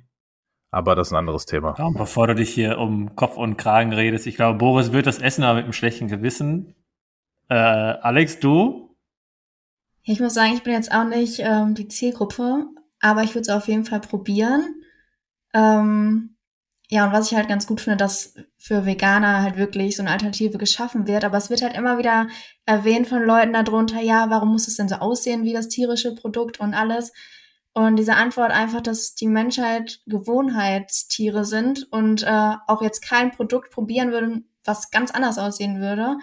Aber 0.70 0.94
das 0.94 1.08
ist 1.08 1.12
ein 1.12 1.18
anderes 1.18 1.46
Thema. 1.46 1.74
Ja, 1.78 1.88
bevor 1.90 2.26
du 2.26 2.34
dich 2.34 2.52
hier 2.52 2.78
um 2.78 3.14
Kopf 3.16 3.36
und 3.36 3.56
Kragen 3.56 3.92
redest, 3.92 4.26
ich 4.26 4.36
glaube, 4.36 4.58
Boris 4.58 4.92
wird 4.92 5.06
das 5.06 5.18
essen, 5.18 5.44
aber 5.44 5.54
mit 5.54 5.64
einem 5.64 5.72
schlechten 5.72 6.08
Gewissen. 6.08 6.74
Äh, 7.48 7.54
Alex, 7.54 8.40
du? 8.40 8.96
Ich 10.02 10.20
muss 10.20 10.34
sagen, 10.34 10.54
ich 10.54 10.62
bin 10.62 10.72
jetzt 10.72 10.92
auch 10.92 11.04
nicht 11.04 11.38
ähm, 11.38 11.74
die 11.74 11.88
Zielgruppe, 11.88 12.66
aber 13.00 13.22
ich 13.22 13.30
würde 13.30 13.42
es 13.42 13.48
auf 13.48 13.68
jeden 13.68 13.84
Fall 13.84 14.00
probieren. 14.00 14.82
Ähm, 15.54 16.35
ja, 16.88 17.04
und 17.04 17.12
was 17.12 17.30
ich 17.30 17.36
halt 17.36 17.48
ganz 17.48 17.66
gut 17.66 17.80
finde, 17.80 17.96
dass 17.96 18.34
für 18.56 18.86
Veganer 18.86 19.42
halt 19.42 19.56
wirklich 19.56 19.96
so 19.96 20.02
eine 20.02 20.12
Alternative 20.12 20.56
geschaffen 20.56 21.08
wird. 21.08 21.24
Aber 21.24 21.36
es 21.36 21.50
wird 21.50 21.62
halt 21.62 21.76
immer 21.76 21.98
wieder 21.98 22.28
erwähnt 22.64 23.08
von 23.08 23.24
Leuten 23.24 23.52
darunter, 23.52 24.00
ja, 24.00 24.30
warum 24.30 24.52
muss 24.52 24.68
es 24.68 24.76
denn 24.76 24.88
so 24.88 24.96
aussehen 24.96 25.42
wie 25.42 25.52
das 25.52 25.68
tierische 25.68 26.14
Produkt 26.14 26.60
und 26.60 26.74
alles? 26.74 27.12
Und 27.72 27.96
diese 27.96 28.14
Antwort 28.14 28.52
einfach, 28.52 28.80
dass 28.80 29.14
die 29.14 29.26
Menschheit 29.26 30.00
Gewohnheitstiere 30.06 31.44
sind 31.44 31.86
und 31.90 32.22
äh, 32.22 32.54
auch 32.66 32.80
jetzt 32.82 33.02
kein 33.02 33.32
Produkt 33.32 33.70
probieren 33.70 34.12
würden, 34.12 34.48
was 34.64 34.90
ganz 34.90 35.10
anders 35.10 35.38
aussehen 35.38 35.80
würde, 35.80 36.16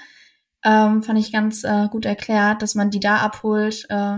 ähm, 0.63 1.03
fand 1.03 1.20
ich 1.20 1.32
ganz 1.32 1.63
äh, 1.63 1.89
gut 1.89 2.05
erklärt, 2.05 2.62
dass 2.62 2.74
man 2.74 2.89
die 2.89 3.00
da 3.00 3.17
abholt, 3.17 3.86
äh, 3.89 4.17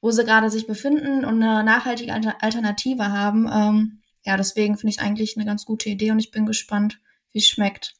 wo 0.00 0.10
sie 0.10 0.24
gerade 0.24 0.50
sich 0.50 0.66
befinden 0.66 1.24
und 1.24 1.42
eine 1.42 1.64
nachhaltige 1.64 2.14
Alternative 2.14 3.12
haben. 3.12 3.50
Ähm, 3.52 3.97
ja, 4.28 4.36
deswegen 4.36 4.76
finde 4.76 4.90
ich 4.90 5.00
eigentlich 5.00 5.38
eine 5.38 5.46
ganz 5.46 5.64
gute 5.64 5.88
Idee 5.88 6.10
und 6.10 6.18
ich 6.18 6.30
bin 6.30 6.44
gespannt, 6.44 7.00
wie 7.32 7.38
es 7.38 7.48
schmeckt. 7.48 7.94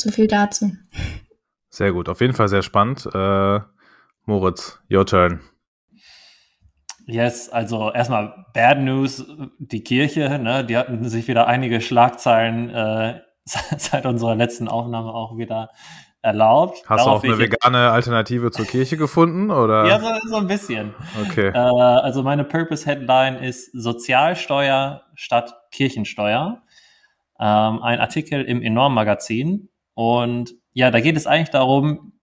So 0.00 0.10
viel 0.10 0.26
dazu. 0.26 0.72
Sehr 1.70 1.92
gut, 1.92 2.08
auf 2.08 2.20
jeden 2.20 2.34
Fall 2.34 2.48
sehr 2.48 2.62
spannend. 2.62 3.06
Äh, 3.14 3.60
Moritz, 4.24 4.80
your 4.90 5.06
turn. 5.06 5.42
Yes, 7.06 7.48
also 7.48 7.92
erstmal 7.92 8.46
Bad 8.52 8.80
News, 8.80 9.24
die 9.60 9.84
Kirche, 9.84 10.40
ne, 10.40 10.64
die 10.64 10.76
hatten 10.76 11.08
sich 11.08 11.28
wieder 11.28 11.46
einige 11.46 11.80
Schlagzeilen 11.80 12.68
äh, 12.70 13.20
seit 13.44 14.06
unserer 14.06 14.34
letzten 14.34 14.66
Aufnahme 14.66 15.14
auch 15.14 15.38
wieder 15.38 15.70
erlaubt. 16.26 16.82
Hast 16.88 17.06
Darauf 17.06 17.22
du 17.22 17.28
auch 17.28 17.32
eine 17.32 17.38
vegane 17.38 17.90
Alternative 17.92 18.50
zur 18.50 18.66
Kirche 18.66 18.96
gefunden? 18.96 19.50
Oder? 19.50 19.86
Ja, 19.86 20.00
so, 20.00 20.08
so 20.28 20.36
ein 20.36 20.48
bisschen. 20.48 20.92
Okay. 21.22 21.48
Äh, 21.48 21.58
also 21.58 22.22
meine 22.22 22.44
Purpose-Headline 22.44 23.36
ist 23.36 23.70
Sozialsteuer 23.72 25.04
statt 25.14 25.54
Kirchensteuer. 25.70 26.62
Ähm, 27.38 27.82
ein 27.82 28.00
Artikel 28.00 28.42
im 28.42 28.60
Enorm-Magazin. 28.60 29.68
Und 29.94 30.54
ja, 30.72 30.90
da 30.90 31.00
geht 31.00 31.16
es 31.16 31.28
eigentlich 31.28 31.50
darum, 31.50 32.14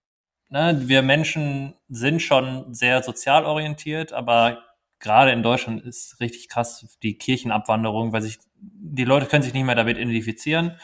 ne, 0.50 0.82
wir 0.84 1.02
Menschen 1.02 1.74
sind 1.88 2.22
schon 2.22 2.74
sehr 2.74 3.02
sozial 3.04 3.46
orientiert, 3.46 4.12
aber 4.12 4.60
gerade 5.00 5.32
in 5.32 5.44
Deutschland 5.44 5.82
ist 5.82 6.20
richtig 6.20 6.50
krass 6.50 6.98
die 7.02 7.18
Kirchenabwanderung, 7.18 8.12
weil 8.12 8.22
sich 8.22 8.40
die 8.60 9.06
Leute 9.06 9.28
können 9.28 9.44
sich 9.44 9.54
nicht 9.54 9.66
mehr 9.66 9.76
damit 9.76 9.98
identifizieren. 9.98 10.78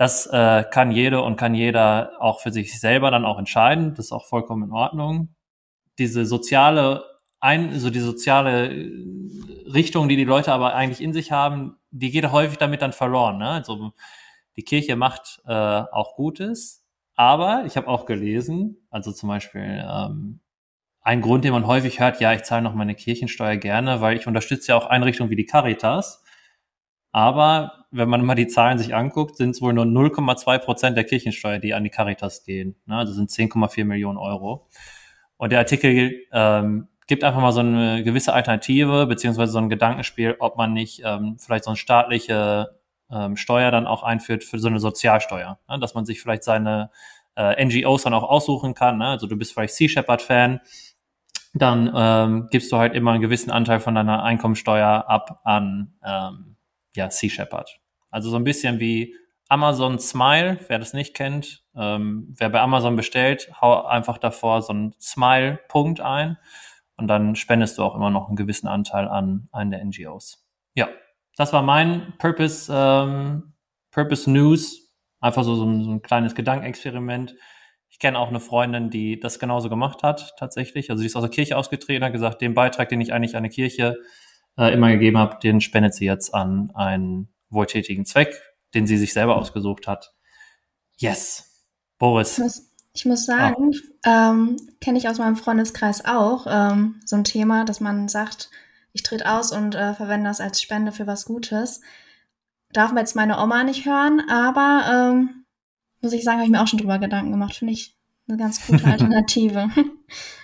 Das 0.00 0.26
äh, 0.28 0.64
kann 0.70 0.92
jede 0.92 1.20
und 1.20 1.36
kann 1.36 1.54
jeder 1.54 2.12
auch 2.20 2.40
für 2.40 2.50
sich 2.50 2.80
selber 2.80 3.10
dann 3.10 3.26
auch 3.26 3.38
entscheiden. 3.38 3.90
Das 3.94 4.06
ist 4.06 4.12
auch 4.12 4.24
vollkommen 4.24 4.62
in 4.62 4.72
Ordnung. 4.72 5.34
Diese 5.98 6.24
soziale 6.24 7.04
ein, 7.38 7.78
so 7.78 7.90
die 7.90 8.00
soziale 8.00 8.70
Richtung, 9.66 10.08
die 10.08 10.16
die 10.16 10.24
Leute 10.24 10.54
aber 10.54 10.74
eigentlich 10.74 11.02
in 11.02 11.12
sich 11.12 11.32
haben, 11.32 11.76
die 11.90 12.10
geht 12.10 12.32
häufig 12.32 12.56
damit 12.56 12.80
dann 12.80 12.94
verloren. 12.94 13.36
Ne? 13.36 13.50
Also 13.50 13.92
die 14.56 14.62
Kirche 14.62 14.96
macht 14.96 15.42
äh, 15.44 15.52
auch 15.52 16.16
Gutes, 16.16 16.82
aber 17.14 17.64
ich 17.66 17.76
habe 17.76 17.86
auch 17.88 18.06
gelesen, 18.06 18.78
also 18.88 19.12
zum 19.12 19.28
Beispiel 19.28 19.84
ähm, 19.86 20.40
ein 21.02 21.20
Grund, 21.20 21.44
den 21.44 21.52
man 21.52 21.66
häufig 21.66 22.00
hört, 22.00 22.20
ja, 22.22 22.32
ich 22.32 22.44
zahle 22.44 22.62
noch 22.62 22.74
meine 22.74 22.94
Kirchensteuer 22.94 23.56
gerne, 23.56 24.00
weil 24.00 24.16
ich 24.16 24.26
unterstütze 24.26 24.72
ja 24.72 24.78
auch 24.78 24.86
Einrichtungen 24.86 25.28
wie 25.28 25.36
die 25.36 25.44
Caritas. 25.44 26.24
Aber 27.12 27.86
wenn 27.90 28.08
man 28.08 28.24
mal 28.24 28.34
die 28.34 28.46
Zahlen 28.46 28.78
sich 28.78 28.94
anguckt, 28.94 29.36
sind 29.36 29.50
es 29.50 29.60
wohl 29.62 29.72
nur 29.72 29.84
0,2 29.84 30.58
Prozent 30.58 30.96
der 30.96 31.04
Kirchensteuer, 31.04 31.58
die 31.58 31.74
an 31.74 31.84
die 31.84 31.90
Caritas 31.90 32.44
gehen. 32.44 32.76
Ne? 32.86 32.96
Also 32.96 33.12
sind 33.12 33.30
10,4 33.30 33.84
Millionen 33.84 34.18
Euro. 34.18 34.68
Und 35.36 35.50
der 35.50 35.58
Artikel 35.58 36.26
ähm, 36.32 36.88
gibt 37.06 37.24
einfach 37.24 37.40
mal 37.40 37.52
so 37.52 37.60
eine 37.60 38.04
gewisse 38.04 38.32
Alternative, 38.32 39.06
beziehungsweise 39.06 39.52
so 39.52 39.58
ein 39.58 39.68
Gedankenspiel, 39.68 40.36
ob 40.38 40.56
man 40.56 40.72
nicht 40.72 41.02
ähm, 41.04 41.36
vielleicht 41.40 41.64
so 41.64 41.70
eine 41.70 41.76
staatliche 41.76 42.78
ähm, 43.10 43.36
Steuer 43.36 43.72
dann 43.72 43.86
auch 43.86 44.04
einführt 44.04 44.44
für 44.44 44.60
so 44.60 44.68
eine 44.68 44.78
Sozialsteuer. 44.78 45.58
Ne? 45.68 45.78
Dass 45.80 45.94
man 45.94 46.04
sich 46.04 46.20
vielleicht 46.20 46.44
seine 46.44 46.90
äh, 47.36 47.64
NGOs 47.64 48.04
dann 48.04 48.14
auch 48.14 48.22
aussuchen 48.22 48.74
kann. 48.74 48.98
Ne? 48.98 49.06
Also 49.06 49.26
du 49.26 49.36
bist 49.36 49.52
vielleicht 49.52 49.74
Sea 49.74 49.88
Shepherd-Fan, 49.88 50.60
dann 51.54 51.92
ähm, 51.96 52.48
gibst 52.52 52.70
du 52.70 52.76
halt 52.76 52.94
immer 52.94 53.10
einen 53.12 53.20
gewissen 53.20 53.50
Anteil 53.50 53.80
von 53.80 53.96
deiner 53.96 54.22
Einkommensteuer 54.22 55.04
ab 55.08 55.40
an 55.42 55.94
ähm, 56.04 56.49
ja, 56.94 57.10
Sea 57.10 57.30
Shepherd. 57.30 57.80
Also 58.10 58.30
so 58.30 58.36
ein 58.36 58.44
bisschen 58.44 58.80
wie 58.80 59.14
Amazon 59.48 59.98
Smile, 59.98 60.58
wer 60.68 60.78
das 60.78 60.92
nicht 60.92 61.14
kennt, 61.14 61.64
ähm, 61.74 62.34
wer 62.38 62.50
bei 62.50 62.60
Amazon 62.60 62.96
bestellt, 62.96 63.50
hau 63.60 63.84
einfach 63.84 64.18
davor 64.18 64.62
so 64.62 64.72
einen 64.72 64.94
Smile-Punkt 65.00 66.00
ein 66.00 66.38
und 66.96 67.08
dann 67.08 67.34
spendest 67.34 67.78
du 67.78 67.82
auch 67.82 67.94
immer 67.96 68.10
noch 68.10 68.28
einen 68.28 68.36
gewissen 68.36 68.68
Anteil 68.68 69.08
an 69.08 69.48
einen 69.52 69.70
der 69.70 69.84
NGOs. 69.84 70.46
Ja, 70.74 70.88
das 71.36 71.52
war 71.52 71.62
mein 71.62 72.14
Purpose, 72.18 72.72
ähm, 72.72 73.54
Purpose 73.90 74.30
News. 74.30 74.88
Einfach 75.20 75.42
so, 75.42 75.54
so, 75.54 75.64
ein, 75.64 75.82
so 75.82 75.90
ein 75.90 76.02
kleines 76.02 76.34
Gedankenexperiment. 76.34 77.34
Ich 77.88 77.98
kenne 77.98 78.18
auch 78.18 78.28
eine 78.28 78.40
Freundin, 78.40 78.88
die 78.88 79.18
das 79.18 79.38
genauso 79.38 79.68
gemacht 79.68 80.02
hat, 80.02 80.34
tatsächlich. 80.38 80.90
Also 80.90 81.00
sie 81.00 81.06
ist 81.06 81.16
aus 81.16 81.22
der 81.22 81.30
Kirche 81.30 81.56
ausgetreten, 81.56 82.04
hat 82.04 82.12
gesagt, 82.12 82.40
den 82.40 82.54
Beitrag, 82.54 82.88
den 82.88 83.00
ich 83.00 83.12
eigentlich 83.12 83.36
an 83.36 83.42
die 83.42 83.48
Kirche 83.48 83.96
äh, 84.58 84.72
immer 84.72 84.90
gegeben 84.90 85.18
habe, 85.18 85.38
den 85.42 85.60
spendet 85.60 85.94
sie 85.94 86.04
jetzt 86.04 86.34
an 86.34 86.70
einen 86.74 87.28
wohltätigen 87.48 88.04
Zweck, 88.04 88.40
den 88.74 88.86
sie 88.86 88.96
sich 88.96 89.12
selber 89.12 89.36
ausgesucht 89.36 89.86
hat. 89.86 90.12
Yes. 90.96 91.50
Boris. 91.98 92.38
Ich 92.38 92.44
muss, 92.44 92.70
ich 92.92 93.04
muss 93.04 93.26
sagen, 93.26 93.72
ah. 94.04 94.30
ähm, 94.30 94.56
kenne 94.80 94.98
ich 94.98 95.08
aus 95.08 95.18
meinem 95.18 95.36
Freundeskreis 95.36 96.04
auch 96.04 96.46
ähm, 96.48 97.00
so 97.04 97.16
ein 97.16 97.24
Thema, 97.24 97.64
dass 97.64 97.80
man 97.80 98.08
sagt, 98.08 98.50
ich 98.92 99.02
trete 99.02 99.30
aus 99.30 99.52
und 99.52 99.74
äh, 99.74 99.94
verwende 99.94 100.28
das 100.28 100.40
als 100.40 100.60
Spende 100.60 100.92
für 100.92 101.06
was 101.06 101.24
Gutes. 101.26 101.80
Darf 102.72 102.90
man 102.90 102.98
jetzt 102.98 103.16
meine 103.16 103.40
Oma 103.40 103.64
nicht 103.64 103.84
hören, 103.84 104.22
aber 104.28 105.12
ähm, 105.12 105.44
muss 106.00 106.12
ich 106.12 106.24
sagen, 106.24 106.38
habe 106.38 106.46
ich 106.46 106.50
mir 106.50 106.62
auch 106.62 106.68
schon 106.68 106.78
drüber 106.78 106.98
Gedanken 106.98 107.30
gemacht. 107.30 107.54
Finde 107.54 107.74
ich 107.74 107.96
eine 108.28 108.38
ganz 108.38 108.66
gute 108.66 108.84
Alternative. 108.86 109.68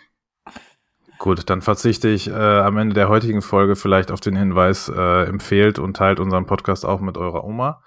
Gut, 1.19 1.49
dann 1.49 1.63
verzichte 1.63 2.09
ich 2.09 2.29
äh, 2.29 2.33
am 2.33 2.77
Ende 2.77 2.95
der 2.95 3.09
heutigen 3.09 3.43
Folge 3.43 3.77
vielleicht 3.77 4.11
auf 4.11 4.21
den 4.21 4.37
Hinweis, 4.37 4.89
äh, 4.89 5.25
empfehlt 5.25 5.79
und 5.79 5.97
teilt 5.97 6.21
unseren 6.21 6.47
Podcast 6.47 6.85
auch 6.85 7.01
mit 7.01 7.17
eurer 7.17 7.45
Oma. 7.45 7.83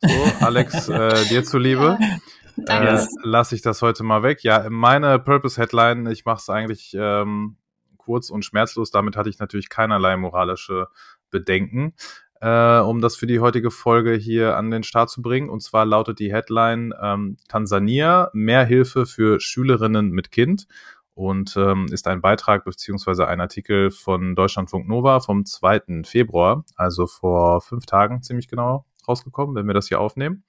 So, 0.00 0.08
Alex, 0.44 0.88
äh, 0.88 1.24
dir 1.28 1.44
zuliebe. 1.44 1.98
Ja, 2.56 3.00
äh, 3.00 3.06
lasse 3.24 3.56
ich 3.56 3.62
das 3.62 3.82
heute 3.82 4.04
mal 4.04 4.22
weg. 4.22 4.44
Ja, 4.44 4.70
meine 4.70 5.18
Purpose-Headline, 5.18 6.06
ich 6.06 6.24
mache 6.24 6.38
es 6.38 6.48
eigentlich 6.48 6.94
ähm, 6.96 7.56
kurz 7.96 8.30
und 8.30 8.44
schmerzlos. 8.44 8.92
Damit 8.92 9.16
hatte 9.16 9.28
ich 9.28 9.40
natürlich 9.40 9.68
keinerlei 9.68 10.16
moralische 10.16 10.86
Bedenken, 11.30 11.94
äh, 12.40 12.78
um 12.78 13.00
das 13.00 13.16
für 13.16 13.26
die 13.26 13.40
heutige 13.40 13.72
Folge 13.72 14.14
hier 14.14 14.56
an 14.56 14.70
den 14.70 14.84
Start 14.84 15.10
zu 15.10 15.20
bringen. 15.20 15.48
Und 15.48 15.64
zwar 15.64 15.84
lautet 15.84 16.20
die 16.20 16.32
Headline 16.32 16.94
ähm, 17.02 17.38
Tansania, 17.48 18.30
mehr 18.34 18.64
Hilfe 18.64 19.04
für 19.04 19.40
Schülerinnen 19.40 20.10
mit 20.10 20.30
Kind 20.30 20.68
und 21.14 21.56
ähm, 21.56 21.86
ist 21.90 22.08
ein 22.08 22.20
Beitrag 22.20 22.64
beziehungsweise 22.64 23.26
ein 23.26 23.40
Artikel 23.40 23.90
von 23.90 24.34
Deutschlandfunk 24.34 24.88
Nova 24.88 25.20
vom 25.20 25.44
2. 25.44 26.02
Februar, 26.04 26.64
also 26.76 27.06
vor 27.06 27.60
fünf 27.60 27.86
Tagen 27.86 28.22
ziemlich 28.22 28.48
genau 28.48 28.84
rausgekommen, 29.06 29.54
wenn 29.54 29.66
wir 29.66 29.74
das 29.74 29.88
hier 29.88 30.00
aufnehmen. 30.00 30.44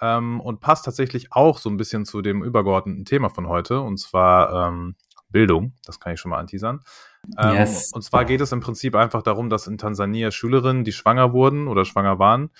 Ähm, 0.00 0.40
und 0.40 0.60
passt 0.60 0.84
tatsächlich 0.84 1.32
auch 1.32 1.58
so 1.58 1.68
ein 1.68 1.76
bisschen 1.76 2.04
zu 2.04 2.22
dem 2.22 2.42
übergeordneten 2.42 3.04
Thema 3.04 3.28
von 3.28 3.48
heute, 3.48 3.80
und 3.80 3.98
zwar 3.98 4.68
ähm, 4.68 4.94
Bildung. 5.28 5.74
Das 5.84 6.00
kann 6.00 6.14
ich 6.14 6.20
schon 6.20 6.30
mal 6.30 6.38
anteasern. 6.38 6.80
Ähm, 7.36 7.56
yes. 7.56 7.92
Und 7.92 8.02
zwar 8.02 8.24
geht 8.24 8.40
es 8.40 8.52
im 8.52 8.60
Prinzip 8.60 8.94
einfach 8.94 9.22
darum, 9.22 9.50
dass 9.50 9.66
in 9.66 9.76
Tansania 9.76 10.30
Schülerinnen, 10.30 10.84
die 10.84 10.92
schwanger 10.92 11.32
wurden 11.32 11.68
oder 11.68 11.84
schwanger 11.84 12.18
waren, 12.18 12.50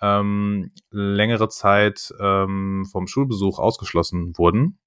ähm, 0.00 0.72
längere 0.90 1.48
Zeit 1.48 2.12
ähm, 2.18 2.84
vom 2.90 3.06
Schulbesuch 3.06 3.58
ausgeschlossen 3.58 4.36
wurden 4.36 4.78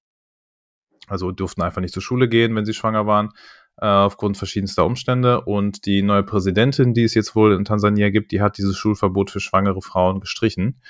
also 1.10 1.32
durften 1.32 1.62
einfach 1.62 1.80
nicht 1.80 1.94
zur 1.94 2.02
Schule 2.02 2.28
gehen, 2.28 2.54
wenn 2.54 2.64
sie 2.64 2.74
schwanger 2.74 3.06
waren, 3.06 3.30
äh, 3.78 3.86
aufgrund 3.86 4.36
verschiedenster 4.36 4.84
Umstände. 4.86 5.40
Und 5.40 5.86
die 5.86 6.02
neue 6.02 6.22
Präsidentin, 6.22 6.94
die 6.94 7.04
es 7.04 7.14
jetzt 7.14 7.34
wohl 7.34 7.54
in 7.54 7.64
Tansania 7.64 8.10
gibt, 8.10 8.32
die 8.32 8.40
hat 8.40 8.58
dieses 8.58 8.76
Schulverbot 8.76 9.30
für 9.30 9.40
schwangere 9.40 9.82
Frauen 9.82 10.20
gestrichen. 10.20 10.80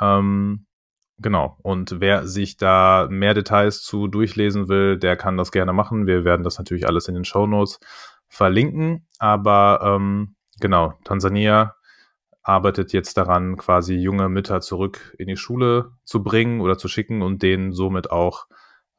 Ähm, 0.00 0.66
genau. 1.18 1.56
Und 1.62 2.00
wer 2.00 2.26
sich 2.26 2.56
da 2.56 3.08
mehr 3.10 3.34
Details 3.34 3.82
zu 3.82 4.08
durchlesen 4.08 4.68
will, 4.68 4.98
der 4.98 5.16
kann 5.16 5.36
das 5.36 5.52
gerne 5.52 5.72
machen. 5.72 6.06
Wir 6.06 6.24
werden 6.24 6.42
das 6.44 6.58
natürlich 6.58 6.86
alles 6.86 7.08
in 7.08 7.14
den 7.14 7.24
Show 7.24 7.46
Notes 7.46 7.80
verlinken. 8.28 9.06
Aber 9.18 9.80
ähm, 9.82 10.36
genau, 10.60 10.94
Tansania 11.04 11.76
arbeitet 12.42 12.92
jetzt 12.92 13.16
daran, 13.16 13.56
quasi 13.56 13.94
junge 13.94 14.28
Mütter 14.28 14.60
zurück 14.60 15.14
in 15.18 15.26
die 15.26 15.36
Schule 15.36 15.92
zu 16.04 16.22
bringen 16.22 16.60
oder 16.60 16.78
zu 16.78 16.86
schicken 16.86 17.22
und 17.22 17.42
denen 17.42 17.72
somit 17.72 18.10
auch 18.12 18.46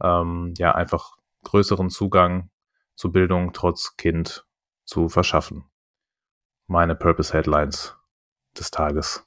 ähm, 0.02 0.54
ja 0.58 0.74
einfach 0.74 1.18
größeren 1.44 1.90
Zugang 1.90 2.50
zu 2.96 3.12
Bildung 3.12 3.54
trotz 3.54 3.96
Kind 3.98 4.46
zu 4.86 5.10
verschaffen. 5.10 5.66
Meine 6.68 6.96
Purpose 6.96 7.34
Headlines 7.34 7.96
des 8.58 8.72
Tages. 8.72 9.26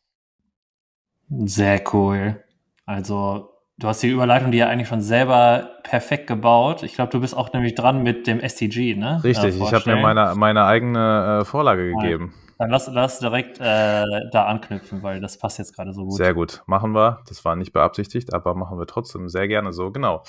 Sehr 1.29 1.83
cool. 1.95 2.43
Also 2.85 3.51
du 3.79 3.89
hast 3.89 4.03
die 4.03 4.09
Überleitung, 4.09 4.51
die 4.51 4.59
ja 4.59 4.69
eigentlich 4.69 4.89
schon 4.89 5.01
selber 5.01 5.79
perfekt 5.83 6.27
gebaut. 6.27 6.83
Ich 6.83 6.95
glaube, 6.95 7.11
du 7.11 7.21
bist 7.21 7.37
auch 7.37 7.53
nämlich 7.53 7.75
dran 7.75 8.03
mit 8.03 8.27
dem 8.27 8.41
STG, 8.41 8.97
ne? 8.97 9.23
Richtig, 9.25 9.61
äh, 9.61 9.65
ich 9.65 9.73
habe 9.73 9.95
mir 9.95 10.03
meine, 10.03 10.35
meine 10.37 10.65
eigene 10.65 11.41
äh, 11.41 11.45
Vorlage 11.45 11.93
gegeben. 11.95 12.35
Dann 12.59 12.69
lass, 12.69 12.89
lass 12.93 13.21
direkt 13.21 13.59
äh, 13.59 14.05
da 14.33 14.45
anknüpfen, 14.45 15.03
weil 15.03 15.21
das 15.21 15.39
passt 15.39 15.59
jetzt 15.59 15.75
gerade 15.75 15.95
so 15.95 16.05
gut. 16.05 16.17
Sehr 16.17 16.35
gut, 16.35 16.63
machen 16.67 16.93
wir. 16.95 17.23
Das 17.27 17.43
war 17.47 17.57
nicht 17.57 17.73
beabsichtigt, 17.73 18.35
aber 18.35 18.55
machen 18.55 18.79
wir 18.79 18.87
trotzdem 18.87 19.31
sehr 19.31 19.49
gerne 19.49 19.73
so. 19.73 19.91
Genau. 19.91 20.23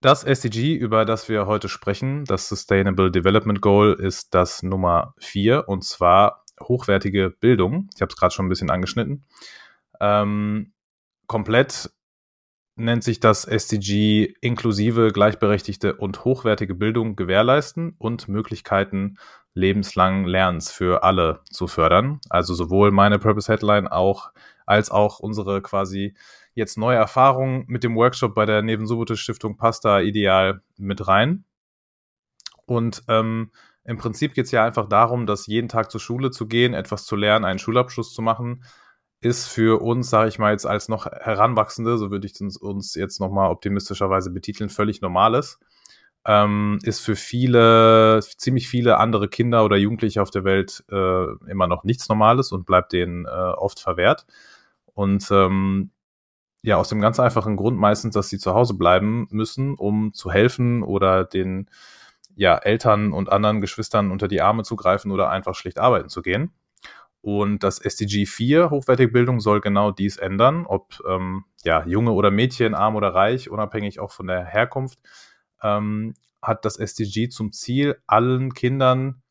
Das 0.00 0.22
SDG, 0.22 0.74
über 0.76 1.04
das 1.04 1.28
wir 1.28 1.46
heute 1.46 1.68
sprechen, 1.68 2.24
das 2.24 2.48
Sustainable 2.48 3.10
Development 3.10 3.60
Goal, 3.60 3.94
ist 3.94 4.32
das 4.32 4.62
Nummer 4.62 5.14
4 5.18 5.68
und 5.68 5.82
zwar 5.82 6.44
hochwertige 6.62 7.30
Bildung. 7.30 7.90
Ich 7.96 8.00
habe 8.00 8.10
es 8.10 8.16
gerade 8.16 8.32
schon 8.32 8.46
ein 8.46 8.48
bisschen 8.48 8.70
angeschnitten. 8.70 9.24
Ähm, 10.00 10.72
komplett 11.26 11.90
nennt 12.76 13.02
sich 13.02 13.18
das 13.18 13.44
SDG 13.44 14.34
inklusive, 14.40 15.10
gleichberechtigte 15.10 15.96
und 15.96 16.24
hochwertige 16.24 16.76
Bildung 16.76 17.16
gewährleisten 17.16 17.96
und 17.98 18.28
Möglichkeiten 18.28 19.18
lebenslangen 19.52 20.26
Lernens 20.26 20.70
für 20.70 21.02
alle 21.02 21.40
zu 21.50 21.66
fördern. 21.66 22.20
Also 22.30 22.54
sowohl 22.54 22.92
meine 22.92 23.18
Purpose 23.18 23.50
Headline 23.50 23.88
auch 23.88 24.30
als 24.64 24.92
auch 24.92 25.18
unsere 25.18 25.60
quasi 25.60 26.14
jetzt 26.58 26.76
neue 26.76 26.96
Erfahrungen 26.98 27.64
mit 27.68 27.82
dem 27.84 27.96
Workshop 27.96 28.34
bei 28.34 28.44
der 28.44 28.60
Neven 28.62 28.86
Subotic 28.86 29.18
Stiftung 29.18 29.56
passt 29.56 29.84
da 29.84 30.00
ideal 30.00 30.60
mit 30.76 31.08
rein. 31.08 31.44
Und 32.66 33.02
ähm, 33.08 33.50
Im 33.84 33.96
Prinzip 33.96 34.34
geht 34.34 34.44
es 34.44 34.50
ja 34.50 34.66
einfach 34.66 34.86
darum, 34.86 35.24
dass 35.24 35.46
jeden 35.46 35.68
Tag 35.68 35.90
zur 35.90 36.00
Schule 36.00 36.30
zu 36.30 36.46
gehen, 36.46 36.74
etwas 36.74 37.06
zu 37.06 37.16
lernen, 37.16 37.46
einen 37.46 37.58
Schulabschluss 37.58 38.12
zu 38.12 38.20
machen, 38.20 38.62
ist 39.22 39.48
für 39.48 39.80
uns, 39.80 40.10
sage 40.10 40.28
ich 40.28 40.38
mal 40.38 40.52
jetzt 40.52 40.66
als 40.66 40.88
noch 40.90 41.06
Heranwachsende, 41.06 41.96
so 41.96 42.10
würde 42.10 42.26
ich 42.26 42.38
uns 42.60 42.94
jetzt 42.94 43.18
nochmal 43.18 43.50
optimistischerweise 43.50 44.30
betiteln, 44.30 44.68
völlig 44.68 45.00
normales. 45.00 45.58
Ähm, 46.26 46.78
ist 46.82 47.00
für 47.00 47.16
viele, 47.16 48.20
ziemlich 48.36 48.68
viele 48.68 48.98
andere 48.98 49.28
Kinder 49.28 49.64
oder 49.64 49.76
Jugendliche 49.78 50.20
auf 50.20 50.30
der 50.30 50.44
Welt 50.44 50.84
äh, 50.90 51.24
immer 51.50 51.66
noch 51.66 51.84
nichts 51.84 52.10
Normales 52.10 52.52
und 52.52 52.66
bleibt 52.66 52.92
denen 52.92 53.24
äh, 53.24 53.28
oft 53.28 53.80
verwehrt. 53.80 54.26
Und 54.92 55.30
ähm, 55.30 55.92
ja, 56.62 56.76
aus 56.76 56.88
dem 56.88 57.00
ganz 57.00 57.20
einfachen 57.20 57.56
Grund 57.56 57.78
meistens, 57.78 58.14
dass 58.14 58.28
sie 58.28 58.38
zu 58.38 58.54
Hause 58.54 58.74
bleiben 58.74 59.28
müssen, 59.30 59.74
um 59.74 60.12
zu 60.12 60.30
helfen 60.30 60.82
oder 60.82 61.24
den 61.24 61.70
ja, 62.34 62.56
Eltern 62.56 63.12
und 63.12 63.30
anderen 63.30 63.60
Geschwistern 63.60 64.10
unter 64.10 64.28
die 64.28 64.40
Arme 64.40 64.62
zu 64.62 64.76
greifen 64.76 65.10
oder 65.10 65.30
einfach 65.30 65.54
schlicht 65.54 65.78
arbeiten 65.78 66.08
zu 66.08 66.22
gehen. 66.22 66.52
Und 67.20 67.64
das 67.64 67.80
SDG 67.80 68.26
4, 68.26 68.70
hochwertige 68.70 69.10
Bildung, 69.10 69.40
soll 69.40 69.60
genau 69.60 69.90
dies 69.90 70.16
ändern, 70.16 70.64
ob 70.66 71.00
ähm, 71.08 71.44
ja, 71.64 71.84
Junge 71.84 72.12
oder 72.12 72.30
Mädchen, 72.30 72.74
arm 72.74 72.94
oder 72.94 73.14
reich, 73.14 73.50
unabhängig 73.50 73.98
auch 73.98 74.12
von 74.12 74.28
der 74.28 74.44
Herkunft, 74.44 75.00
ähm, 75.62 76.14
hat 76.40 76.64
das 76.64 76.76
SDG 76.78 77.28
zum 77.28 77.52
Ziel, 77.52 78.00
allen 78.06 78.54
Kindern 78.54 79.22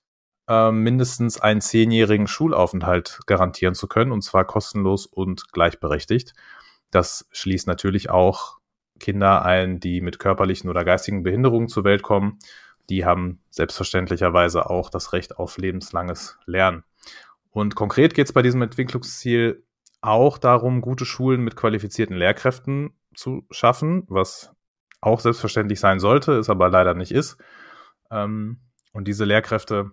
äh, 0.49 0.71
mindestens 0.71 1.39
einen 1.39 1.61
zehnjährigen 1.61 2.27
Schulaufenthalt 2.27 3.21
garantieren 3.25 3.73
zu 3.73 3.87
können, 3.87 4.11
und 4.11 4.21
zwar 4.21 4.45
kostenlos 4.45 5.05
und 5.05 5.51
gleichberechtigt. 5.53 6.33
Das 6.91 7.27
schließt 7.31 7.67
natürlich 7.67 8.09
auch 8.09 8.57
Kinder 8.99 9.45
ein, 9.45 9.79
die 9.79 10.01
mit 10.01 10.19
körperlichen 10.19 10.69
oder 10.69 10.83
geistigen 10.83 11.23
Behinderungen 11.23 11.67
zur 11.67 11.83
Welt 11.83 12.01
kommen. 12.01 12.39
Die 12.89 13.05
haben 13.05 13.41
selbstverständlicherweise 13.49 14.69
auch 14.69 14.89
das 14.89 15.13
Recht 15.13 15.37
auf 15.37 15.57
lebenslanges 15.57 16.37
Lernen. 16.45 16.83
Und 17.51 17.75
konkret 17.75 18.13
geht 18.13 18.27
es 18.27 18.33
bei 18.33 18.41
diesem 18.41 18.61
Entwicklungsziel 18.61 19.63
auch 20.01 20.37
darum, 20.37 20.81
gute 20.81 21.05
Schulen 21.05 21.41
mit 21.41 21.55
qualifizierten 21.55 22.15
Lehrkräften 22.15 22.93
zu 23.15 23.45
schaffen, 23.51 24.03
was 24.07 24.53
auch 25.01 25.19
selbstverständlich 25.19 25.79
sein 25.79 25.99
sollte, 25.99 26.33
es 26.33 26.49
aber 26.49 26.69
leider 26.69 26.93
nicht 26.93 27.11
ist. 27.11 27.37
Ähm, 28.11 28.59
und 28.93 29.07
diese 29.07 29.25
Lehrkräfte 29.25 29.91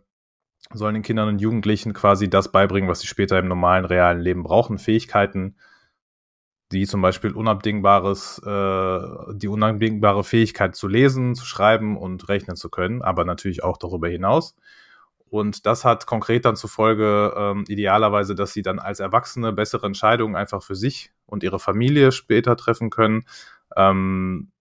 sollen 0.72 0.94
den 0.94 1.02
Kindern 1.02 1.28
und 1.28 1.40
Jugendlichen 1.40 1.92
quasi 1.92 2.30
das 2.30 2.52
beibringen, 2.52 2.88
was 2.88 3.00
sie 3.00 3.06
später 3.06 3.38
im 3.38 3.48
normalen, 3.48 3.84
realen 3.84 4.20
Leben 4.20 4.42
brauchen. 4.42 4.78
Fähigkeiten, 4.78 5.56
die 6.72 6.86
zum 6.86 7.02
Beispiel 7.02 7.32
unabdingbares, 7.32 8.38
äh, 8.44 9.34
die 9.34 9.48
unabdingbare 9.48 10.24
Fähigkeit 10.24 10.74
zu 10.74 10.88
lesen, 10.88 11.34
zu 11.34 11.44
schreiben 11.44 11.96
und 11.96 12.28
rechnen 12.28 12.56
zu 12.56 12.70
können, 12.70 13.02
aber 13.02 13.24
natürlich 13.24 13.62
auch 13.62 13.76
darüber 13.76 14.08
hinaus. 14.08 14.56
Und 15.26 15.66
das 15.66 15.84
hat 15.84 16.06
konkret 16.06 16.44
dann 16.44 16.56
zur 16.56 16.70
Folge 16.70 17.34
ähm, 17.36 17.64
idealerweise, 17.66 18.34
dass 18.34 18.52
sie 18.52 18.62
dann 18.62 18.78
als 18.78 19.00
Erwachsene 19.00 19.52
bessere 19.52 19.86
Entscheidungen 19.86 20.36
einfach 20.36 20.62
für 20.62 20.76
sich 20.76 21.12
und 21.26 21.42
ihre 21.42 21.58
Familie 21.58 22.12
später 22.12 22.56
treffen 22.56 22.90
können, 22.90 23.24
ähm, 23.76 24.52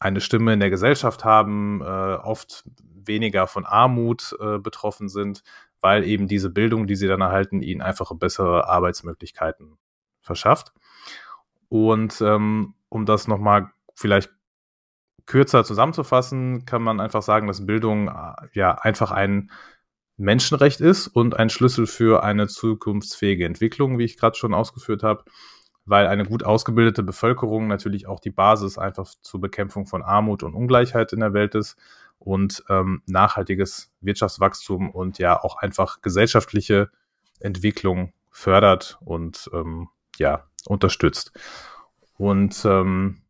eine 0.00 0.20
Stimme 0.20 0.52
in 0.52 0.60
der 0.60 0.70
Gesellschaft 0.70 1.24
haben, 1.24 1.80
äh, 1.80 1.84
oft 1.84 2.64
weniger 3.04 3.46
von 3.46 3.64
Armut 3.64 4.36
äh, 4.40 4.58
betroffen 4.58 5.08
sind, 5.08 5.42
weil 5.80 6.04
eben 6.04 6.26
diese 6.26 6.50
Bildung, 6.50 6.86
die 6.86 6.96
sie 6.96 7.06
dann 7.06 7.20
erhalten, 7.20 7.62
ihnen 7.62 7.80
einfach 7.80 8.12
bessere 8.16 8.68
Arbeitsmöglichkeiten 8.68 9.78
verschafft. 10.20 10.72
Und 11.76 12.20
ähm, 12.22 12.74
um 12.88 13.04
das 13.04 13.28
nochmal 13.28 13.70
vielleicht 13.94 14.30
kürzer 15.26 15.64
zusammenzufassen, 15.64 16.64
kann 16.64 16.82
man 16.82 17.00
einfach 17.00 17.22
sagen, 17.22 17.46
dass 17.46 17.66
Bildung 17.66 18.08
äh, 18.08 18.32
ja 18.52 18.72
einfach 18.76 19.10
ein 19.10 19.50
Menschenrecht 20.16 20.80
ist 20.80 21.08
und 21.08 21.36
ein 21.38 21.50
Schlüssel 21.50 21.86
für 21.86 22.22
eine 22.22 22.48
zukunftsfähige 22.48 23.44
Entwicklung, 23.44 23.98
wie 23.98 24.04
ich 24.04 24.16
gerade 24.16 24.36
schon 24.36 24.54
ausgeführt 24.54 25.02
habe, 25.02 25.24
weil 25.84 26.06
eine 26.06 26.24
gut 26.24 26.42
ausgebildete 26.44 27.02
Bevölkerung 27.02 27.66
natürlich 27.66 28.06
auch 28.06 28.20
die 28.20 28.30
Basis 28.30 28.78
einfach 28.78 29.06
zur 29.20 29.40
Bekämpfung 29.40 29.86
von 29.86 30.02
Armut 30.02 30.42
und 30.42 30.54
Ungleichheit 30.54 31.12
in 31.12 31.20
der 31.20 31.34
Welt 31.34 31.54
ist 31.54 31.76
und 32.18 32.64
ähm, 32.70 33.02
nachhaltiges 33.06 33.92
Wirtschaftswachstum 34.00 34.90
und 34.90 35.18
ja 35.18 35.38
auch 35.38 35.56
einfach 35.56 36.00
gesellschaftliche 36.00 36.90
Entwicklung 37.40 38.14
fördert 38.30 38.98
und 39.04 39.50
ähm, 39.52 39.88
ja 40.16 40.44
unterstützt. 40.66 41.32
Und 42.18 42.64
ähm, 42.64 43.22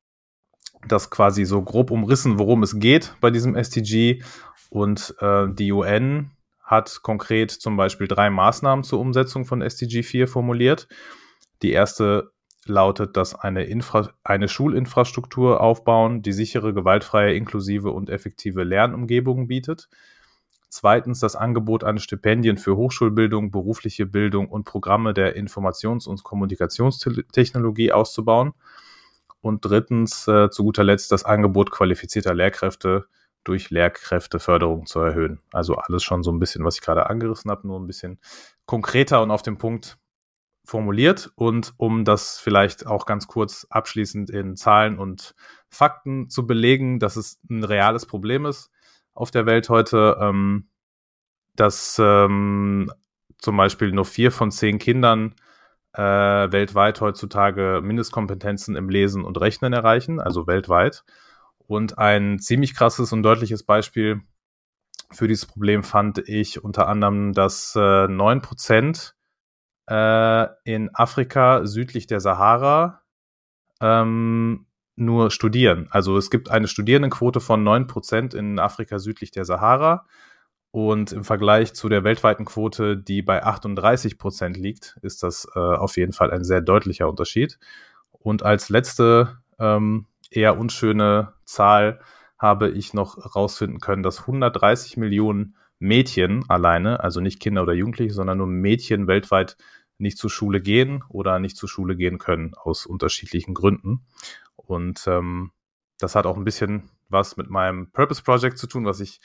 das 0.86 1.10
quasi 1.10 1.44
so 1.44 1.62
grob 1.62 1.90
umrissen, 1.90 2.38
worum 2.38 2.62
es 2.62 2.78
geht 2.78 3.14
bei 3.20 3.30
diesem 3.30 3.56
SDG. 3.56 4.22
Und 4.70 5.14
äh, 5.20 5.46
die 5.48 5.72
UN 5.72 6.30
hat 6.62 7.00
konkret 7.02 7.50
zum 7.50 7.76
Beispiel 7.76 8.08
drei 8.08 8.30
Maßnahmen 8.30 8.84
zur 8.84 9.00
Umsetzung 9.00 9.44
von 9.44 9.62
SDG 9.62 10.02
4 10.02 10.28
formuliert. 10.28 10.88
Die 11.62 11.70
erste 11.70 12.32
lautet, 12.64 13.16
dass 13.16 13.34
eine, 13.34 13.64
Infra 13.64 14.10
eine 14.24 14.48
Schulinfrastruktur 14.48 15.60
aufbauen, 15.60 16.22
die 16.22 16.32
sichere, 16.32 16.74
gewaltfreie, 16.74 17.34
inklusive 17.34 17.90
und 17.90 18.10
effektive 18.10 18.64
Lernumgebungen 18.64 19.46
bietet. 19.46 19.88
Zweitens 20.68 21.20
das 21.20 21.36
Angebot 21.36 21.84
an 21.84 21.98
Stipendien 21.98 22.58
für 22.58 22.76
Hochschulbildung, 22.76 23.50
berufliche 23.50 24.04
Bildung 24.04 24.48
und 24.48 24.64
Programme 24.64 25.14
der 25.14 25.36
Informations- 25.36 26.08
und 26.08 26.24
Kommunikationstechnologie 26.24 27.92
auszubauen. 27.92 28.52
Und 29.40 29.64
drittens 29.64 30.26
äh, 30.26 30.50
zu 30.50 30.64
guter 30.64 30.82
Letzt 30.82 31.12
das 31.12 31.24
Angebot 31.24 31.70
qualifizierter 31.70 32.34
Lehrkräfte 32.34 33.06
durch 33.44 33.70
Lehrkräfteförderung 33.70 34.86
zu 34.86 34.98
erhöhen. 34.98 35.40
Also 35.52 35.76
alles 35.76 36.02
schon 36.02 36.24
so 36.24 36.32
ein 36.32 36.40
bisschen, 36.40 36.64
was 36.64 36.76
ich 36.76 36.80
gerade 36.80 37.08
angerissen 37.08 37.50
habe, 37.50 37.66
nur 37.66 37.78
ein 37.78 37.86
bisschen 37.86 38.18
konkreter 38.66 39.22
und 39.22 39.30
auf 39.30 39.42
den 39.42 39.56
Punkt 39.56 39.98
formuliert. 40.64 41.30
Und 41.36 41.74
um 41.76 42.04
das 42.04 42.40
vielleicht 42.40 42.88
auch 42.88 43.06
ganz 43.06 43.28
kurz 43.28 43.68
abschließend 43.70 44.30
in 44.30 44.56
Zahlen 44.56 44.98
und 44.98 45.36
Fakten 45.68 46.28
zu 46.28 46.44
belegen, 46.44 46.98
dass 46.98 47.14
es 47.14 47.38
ein 47.48 47.62
reales 47.62 48.04
Problem 48.04 48.46
ist 48.46 48.70
auf 49.16 49.30
der 49.30 49.46
Welt 49.46 49.68
heute, 49.68 50.18
ähm, 50.20 50.68
dass 51.54 51.98
ähm, 51.98 52.92
zum 53.38 53.56
Beispiel 53.56 53.92
nur 53.92 54.04
vier 54.04 54.30
von 54.30 54.50
zehn 54.50 54.78
Kindern 54.78 55.34
äh, 55.94 56.02
weltweit 56.02 57.00
heutzutage 57.00 57.80
Mindestkompetenzen 57.82 58.76
im 58.76 58.88
Lesen 58.88 59.24
und 59.24 59.40
Rechnen 59.40 59.72
erreichen, 59.72 60.20
also 60.20 60.46
weltweit. 60.46 61.04
Und 61.58 61.98
ein 61.98 62.38
ziemlich 62.38 62.74
krasses 62.74 63.12
und 63.12 63.22
deutliches 63.22 63.62
Beispiel 63.64 64.20
für 65.10 65.28
dieses 65.28 65.46
Problem 65.46 65.82
fand 65.82 66.18
ich 66.28 66.62
unter 66.62 66.88
anderem, 66.88 67.32
dass 67.32 67.74
äh, 67.76 67.78
9% 67.78 69.12
äh, 69.88 70.48
in 70.64 70.90
Afrika 70.94 71.64
südlich 71.64 72.06
der 72.06 72.20
Sahara 72.20 73.02
ähm, 73.80 74.66
nur 74.96 75.30
studieren. 75.30 75.88
Also 75.90 76.16
es 76.16 76.30
gibt 76.30 76.50
eine 76.50 76.68
Studierendenquote 76.68 77.40
von 77.40 77.62
9% 77.62 78.34
in 78.34 78.58
Afrika 78.58 78.98
südlich 78.98 79.30
der 79.30 79.44
Sahara. 79.44 80.06
Und 80.70 81.12
im 81.12 81.24
Vergleich 81.24 81.74
zu 81.74 81.88
der 81.88 82.04
weltweiten 82.04 82.44
Quote, 82.44 82.96
die 82.96 83.22
bei 83.22 83.44
38% 83.44 84.58
liegt, 84.58 84.98
ist 85.02 85.22
das 85.22 85.46
äh, 85.54 85.58
auf 85.58 85.96
jeden 85.96 86.12
Fall 86.12 86.30
ein 86.30 86.44
sehr 86.44 86.60
deutlicher 86.60 87.08
Unterschied. 87.08 87.58
Und 88.10 88.42
als 88.42 88.68
letzte 88.68 89.38
ähm, 89.58 90.06
eher 90.30 90.58
unschöne 90.58 91.32
Zahl 91.44 92.00
habe 92.38 92.68
ich 92.70 92.92
noch 92.92 93.16
herausfinden 93.16 93.80
können, 93.80 94.02
dass 94.02 94.20
130 94.20 94.96
Millionen 94.96 95.56
Mädchen 95.78 96.44
alleine, 96.48 97.00
also 97.00 97.20
nicht 97.20 97.40
Kinder 97.40 97.62
oder 97.62 97.72
Jugendliche, 97.72 98.12
sondern 98.12 98.38
nur 98.38 98.46
Mädchen 98.46 99.06
weltweit 99.06 99.56
nicht 99.98 100.18
zur 100.18 100.30
Schule 100.30 100.60
gehen 100.60 101.04
oder 101.08 101.38
nicht 101.38 101.56
zur 101.56 101.68
Schule 101.68 101.96
gehen 101.96 102.18
können 102.18 102.54
aus 102.54 102.86
unterschiedlichen 102.86 103.54
Gründen. 103.54 104.04
Und 104.66 105.06
ähm, 105.06 105.52
das 105.98 106.14
hat 106.14 106.26
auch 106.26 106.36
ein 106.36 106.44
bisschen 106.44 106.90
was 107.08 107.36
mit 107.36 107.48
meinem 107.48 107.90
Purpose 107.92 108.22
Project 108.22 108.58
zu 108.58 108.66
tun, 108.66 108.84
was 108.84 109.00
ich 109.00 109.20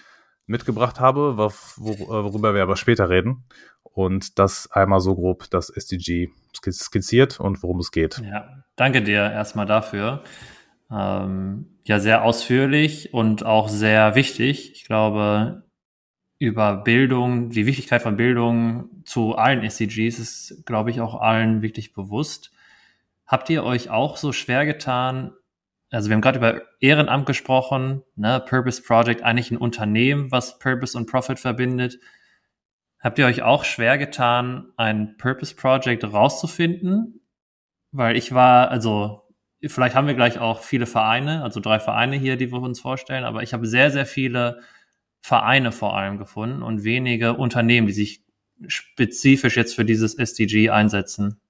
mitgebracht 0.45 0.99
habe, 0.99 1.37
wor 1.37 1.53
worüber 1.77 2.53
wir 2.53 2.63
aber 2.63 2.75
später 2.75 3.09
reden. 3.09 3.45
Und 3.83 4.39
das 4.39 4.71
einmal 4.71 4.99
so 5.01 5.15
grob 5.15 5.49
das 5.49 5.69
SDG 5.69 6.29
skizziert 6.53 7.39
und 7.39 7.63
worum 7.63 7.79
es 7.79 7.91
geht. 7.91 8.19
Ja, 8.19 8.63
danke 8.75 9.01
dir 9.01 9.31
erstmal 9.31 9.65
dafür 9.65 10.23
ähm, 10.91 11.65
ja 11.85 11.99
sehr 11.99 12.23
ausführlich 12.23 13.13
und 13.13 13.45
auch 13.45 13.69
sehr 13.69 14.15
wichtig. 14.15 14.73
Ich 14.73 14.85
glaube, 14.85 15.63
über 16.37 16.75
Bildung, 16.77 17.49
die 17.49 17.65
Wichtigkeit 17.65 18.01
von 18.01 18.17
Bildung 18.17 19.03
zu 19.05 19.35
allen 19.35 19.63
SDGs 19.63 20.19
ist, 20.19 20.63
glaube 20.65 20.91
ich, 20.91 21.01
auch 21.01 21.15
allen 21.15 21.61
wirklich 21.61 21.93
bewusst. 21.93 22.51
Habt 23.31 23.49
ihr 23.49 23.63
euch 23.63 23.89
auch 23.89 24.17
so 24.17 24.33
schwer 24.33 24.65
getan? 24.65 25.31
Also 25.89 26.09
wir 26.09 26.15
haben 26.15 26.21
gerade 26.21 26.39
über 26.39 26.61
Ehrenamt 26.81 27.25
gesprochen, 27.25 28.03
ne? 28.15 28.43
Purpose 28.45 28.81
Project, 28.81 29.23
eigentlich 29.23 29.51
ein 29.51 29.57
Unternehmen, 29.57 30.31
was 30.31 30.59
Purpose 30.59 30.97
und 30.97 31.09
Profit 31.09 31.39
verbindet. 31.39 31.97
Habt 32.99 33.17
ihr 33.19 33.25
euch 33.25 33.41
auch 33.41 33.63
schwer 33.63 33.97
getan, 33.97 34.73
ein 34.75 35.15
Purpose 35.17 35.55
Project 35.55 36.03
rauszufinden? 36.03 37.21
Weil 37.91 38.17
ich 38.17 38.33
war, 38.33 38.69
also 38.69 39.21
Vielleicht 39.67 39.95
haben 39.95 40.07
wir 40.07 40.15
gleich 40.15 40.39
auch 40.39 40.61
viele 40.61 40.87
Vereine, 40.87 41.43
also 41.43 41.59
drei 41.59 41.79
Vereine 41.79 42.15
hier, 42.15 42.35
die 42.35 42.51
wir 42.51 42.61
uns 42.61 42.79
vorstellen, 42.79 43.23
aber 43.23 43.43
ich 43.43 43.53
habe 43.53 43.67
sehr, 43.67 43.91
sehr 43.91 44.07
viele 44.07 44.61
Vereine 45.21 45.71
vor 45.71 45.95
allem 45.95 46.17
gefunden 46.17 46.63
und 46.63 46.83
wenige 46.83 47.35
Unternehmen, 47.35 47.85
die 47.85 47.93
sich 47.93 48.23
spezifisch 48.67 49.57
jetzt 49.57 49.75
für 49.75 49.85
dieses 49.85 50.15
SDG 50.15 50.71
einsetzen. 50.71 51.40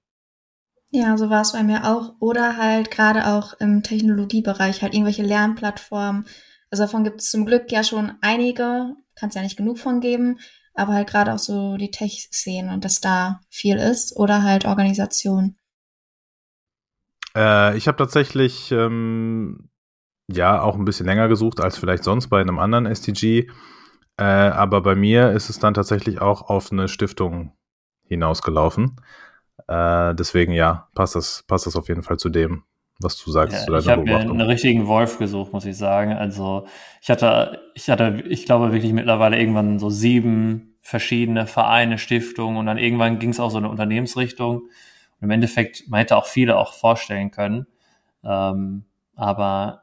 Ja, 0.94 1.16
so 1.16 1.30
war 1.30 1.40
es 1.40 1.52
bei 1.52 1.62
mir 1.62 1.88
auch. 1.90 2.14
Oder 2.20 2.58
halt 2.58 2.90
gerade 2.90 3.26
auch 3.26 3.54
im 3.54 3.82
Technologiebereich, 3.82 4.82
halt 4.82 4.92
irgendwelche 4.92 5.22
Lernplattformen. 5.22 6.26
Also 6.70 6.84
davon 6.84 7.02
gibt 7.02 7.22
es 7.22 7.30
zum 7.30 7.46
Glück 7.46 7.72
ja 7.72 7.82
schon 7.82 8.12
einige, 8.20 8.94
kann 9.14 9.30
es 9.30 9.34
ja 9.34 9.40
nicht 9.40 9.56
genug 9.56 9.78
von 9.78 10.00
geben, 10.00 10.38
aber 10.74 10.92
halt 10.92 11.08
gerade 11.08 11.32
auch 11.32 11.38
so 11.38 11.78
die 11.78 11.90
Tech-Szene 11.90 12.72
und 12.72 12.84
dass 12.84 13.00
da 13.00 13.40
viel 13.48 13.78
ist 13.78 14.16
oder 14.16 14.42
halt 14.42 14.66
Organisation. 14.66 15.56
Äh, 17.34 17.74
ich 17.78 17.88
habe 17.88 17.96
tatsächlich 17.96 18.70
ähm, 18.70 19.70
ja 20.30 20.60
auch 20.60 20.76
ein 20.76 20.84
bisschen 20.84 21.06
länger 21.06 21.28
gesucht 21.28 21.60
als 21.60 21.78
vielleicht 21.78 22.04
sonst 22.04 22.28
bei 22.28 22.42
einem 22.42 22.58
anderen 22.58 22.84
SDG. 22.84 23.48
Äh, 24.18 24.24
aber 24.24 24.82
bei 24.82 24.94
mir 24.94 25.32
ist 25.32 25.48
es 25.48 25.58
dann 25.58 25.72
tatsächlich 25.72 26.20
auch 26.20 26.42
auf 26.50 26.70
eine 26.70 26.88
Stiftung 26.88 27.56
hinausgelaufen. 28.04 29.00
Äh, 29.68 30.14
deswegen 30.14 30.52
ja, 30.52 30.88
passt 30.94 31.14
das, 31.14 31.44
passt 31.46 31.66
das 31.66 31.76
auf 31.76 31.88
jeden 31.88 32.02
Fall 32.02 32.18
zu 32.18 32.28
dem, 32.28 32.64
was 32.98 33.16
du 33.16 33.30
sagst. 33.30 33.68
Ja, 33.68 33.78
ich 33.78 33.88
habe 33.88 34.02
mir 34.02 34.18
einen 34.18 34.40
richtigen 34.40 34.86
Wolf 34.86 35.18
gesucht, 35.18 35.52
muss 35.52 35.64
ich 35.64 35.76
sagen. 35.76 36.12
Also 36.12 36.66
ich 37.00 37.10
hatte, 37.10 37.60
ich 37.74 37.88
hatte, 37.90 38.22
ich 38.28 38.46
glaube 38.46 38.72
wirklich 38.72 38.92
mittlerweile 38.92 39.38
irgendwann 39.38 39.78
so 39.78 39.90
sieben 39.90 40.76
verschiedene 40.80 41.46
Vereine, 41.46 41.98
Stiftungen 41.98 42.56
und 42.56 42.66
dann 42.66 42.78
irgendwann 42.78 43.18
ging 43.18 43.30
es 43.30 43.40
auch 43.40 43.50
so 43.50 43.58
eine 43.58 43.68
Unternehmensrichtung. 43.68 44.62
Und 44.62 44.68
im 45.20 45.30
Endeffekt, 45.30 45.84
man 45.88 45.98
hätte 45.98 46.16
auch 46.16 46.26
viele 46.26 46.56
auch 46.56 46.74
vorstellen 46.74 47.30
können. 47.30 47.66
Ähm, 48.24 48.84
aber 49.14 49.82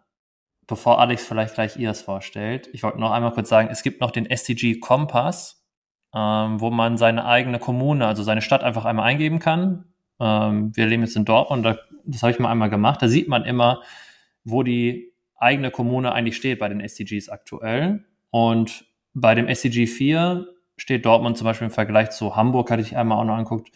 bevor 0.67 0.99
Alex 0.99 1.25
vielleicht 1.25 1.55
gleich 1.55 1.77
ihr 1.77 1.89
es 1.89 2.01
vorstellt, 2.01 2.69
ich 2.73 2.83
wollte 2.83 2.99
noch 2.99 3.11
einmal 3.11 3.31
kurz 3.31 3.49
sagen, 3.49 3.69
es 3.71 3.83
gibt 3.83 4.01
noch 4.01 4.11
den 4.11 4.25
SDG 4.25 4.79
Kompass 4.79 5.58
ähm, 6.13 6.59
wo 6.59 6.69
man 6.69 6.97
seine 6.97 7.25
eigene 7.25 7.59
Kommune, 7.59 8.05
also 8.07 8.23
seine 8.23 8.41
Stadt 8.41 8.63
einfach 8.63 8.85
einmal 8.85 9.05
eingeben 9.05 9.39
kann. 9.39 9.85
Ähm, 10.19 10.75
wir 10.75 10.85
leben 10.85 11.03
jetzt 11.03 11.15
in 11.15 11.25
Dortmund, 11.25 11.65
da, 11.65 11.77
das 12.05 12.23
habe 12.23 12.31
ich 12.31 12.39
mal 12.39 12.51
einmal 12.51 12.69
gemacht. 12.69 13.01
Da 13.01 13.07
sieht 13.07 13.27
man 13.27 13.45
immer, 13.45 13.81
wo 14.43 14.63
die 14.63 15.13
eigene 15.35 15.71
Kommune 15.71 16.11
eigentlich 16.11 16.37
steht 16.37 16.59
bei 16.59 16.67
den 16.67 16.81
SDGs 16.81 17.29
aktuell. 17.29 18.05
Und 18.31 18.85
bei 19.13 19.35
dem 19.35 19.47
SDG 19.47 19.87
4 19.87 20.47
steht 20.77 21.05
Dortmund 21.05 21.37
zum 21.37 21.45
Beispiel 21.45 21.67
im 21.67 21.73
Vergleich 21.73 22.11
zu 22.11 22.35
Hamburg, 22.35 22.71
hatte 22.71 22.81
ich 22.81 22.97
einmal 22.97 23.17
auch 23.19 23.25
noch 23.25 23.35
angeguckt, 23.35 23.71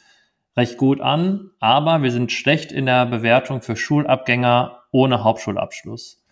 recht 0.58 0.78
gut 0.78 1.02
an. 1.02 1.52
Aber 1.60 2.04
wir 2.04 2.12
sind 2.12 2.32
schlecht 2.32 2.72
in 2.72 2.86
der 2.86 3.06
Bewertung 3.06 3.62
für 3.62 3.76
Schulabgänger 3.76 4.84
ohne 4.92 5.24
Hauptschulabschluss. 5.24 6.23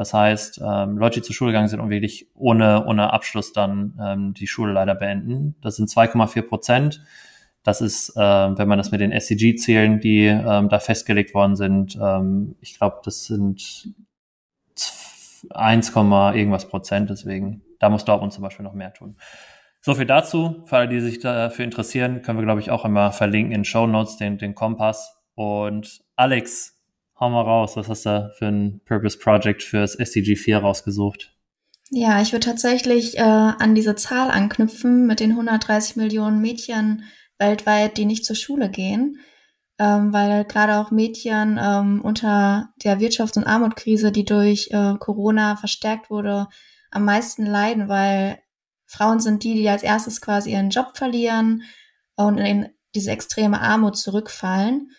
Das 0.00 0.14
heißt, 0.14 0.62
ähm, 0.64 0.96
Leute, 0.96 1.20
die 1.20 1.26
zur 1.26 1.34
Schule 1.34 1.52
gegangen 1.52 1.68
sind 1.68 1.78
und 1.78 1.90
wirklich 1.90 2.26
ohne, 2.34 2.86
ohne 2.86 3.12
Abschluss 3.12 3.52
dann 3.52 4.00
ähm, 4.02 4.32
die 4.32 4.46
Schule 4.46 4.72
leider 4.72 4.94
beenden. 4.94 5.56
Das 5.60 5.76
sind 5.76 5.90
2,4 5.90 6.40
Prozent. 6.40 7.02
Das 7.64 7.82
ist, 7.82 8.16
äh, 8.16 8.18
wenn 8.18 8.66
man 8.66 8.78
das 8.78 8.92
mit 8.92 9.02
den 9.02 9.12
SCG-Zielen, 9.12 10.00
die 10.00 10.24
ähm, 10.24 10.70
da 10.70 10.78
festgelegt 10.78 11.34
worden 11.34 11.54
sind, 11.54 11.98
ähm, 12.00 12.56
ich 12.62 12.78
glaube, 12.78 13.02
das 13.04 13.26
sind 13.26 13.92
1, 15.50 15.94
irgendwas 15.94 16.66
Prozent. 16.66 17.10
Deswegen, 17.10 17.60
da 17.78 17.90
muss 17.90 18.06
Dortmund 18.06 18.32
zum 18.32 18.42
Beispiel 18.42 18.64
noch 18.64 18.72
mehr 18.72 18.94
tun. 18.94 19.16
So 19.82 19.94
viel 19.94 20.06
dazu. 20.06 20.62
Für 20.64 20.78
alle, 20.78 20.88
die 20.88 21.00
sich 21.00 21.18
dafür 21.20 21.66
interessieren, 21.66 22.22
können 22.22 22.38
wir, 22.38 22.46
glaube 22.46 22.62
ich, 22.62 22.70
auch 22.70 22.86
immer 22.86 23.12
verlinken 23.12 23.52
in 23.52 23.66
Show 23.66 23.86
Notes 23.86 24.16
den, 24.16 24.38
den 24.38 24.54
Kompass. 24.54 25.20
Und 25.34 26.00
Alex, 26.16 26.79
hau 27.20 27.28
mal 27.28 27.42
raus, 27.42 27.76
was 27.76 27.88
hast 27.88 28.06
du 28.06 28.32
für 28.38 28.46
ein 28.46 28.80
Purpose 28.86 29.18
Project 29.18 29.62
fürs 29.62 29.94
SDG 29.94 30.36
4 30.36 30.58
rausgesucht? 30.58 31.36
Ja, 31.90 32.22
ich 32.22 32.32
würde 32.32 32.46
tatsächlich 32.46 33.18
äh, 33.18 33.22
an 33.22 33.74
diese 33.74 33.94
Zahl 33.94 34.30
anknüpfen 34.30 35.06
mit 35.06 35.20
den 35.20 35.32
130 35.32 35.96
Millionen 35.96 36.40
Mädchen 36.40 37.04
weltweit, 37.38 37.96
die 37.96 38.04
nicht 38.04 38.24
zur 38.24 38.36
Schule 38.36 38.70
gehen, 38.70 39.18
ähm, 39.78 40.12
weil 40.12 40.44
gerade 40.44 40.76
auch 40.76 40.90
Mädchen 40.90 41.58
ähm, 41.60 42.00
unter 42.00 42.70
der 42.84 43.00
Wirtschafts- 43.00 43.36
und 43.36 43.46
Armutkrise, 43.46 44.12
die 44.12 44.24
durch 44.24 44.68
äh, 44.70 44.94
Corona 44.98 45.56
verstärkt 45.56 46.10
wurde, 46.10 46.46
am 46.90 47.04
meisten 47.04 47.44
leiden, 47.44 47.88
weil 47.88 48.38
Frauen 48.86 49.20
sind 49.20 49.44
die, 49.44 49.54
die 49.54 49.68
als 49.68 49.82
erstes 49.82 50.20
quasi 50.20 50.52
ihren 50.52 50.70
Job 50.70 50.96
verlieren 50.96 51.62
und 52.16 52.38
in 52.38 52.68
diese 52.94 53.10
extreme 53.10 53.60
Armut 53.60 53.96
zurückfallen. 53.96 54.90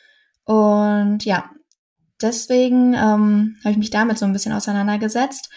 Und 0.45 1.23
ja, 1.25 1.51
deswegen 2.21 2.93
ähm, 2.93 3.57
habe 3.63 3.71
ich 3.71 3.77
mich 3.77 3.89
damit 3.89 4.17
so 4.17 4.25
ein 4.25 4.33
bisschen 4.33 4.53
auseinandergesetzt. 4.53 5.49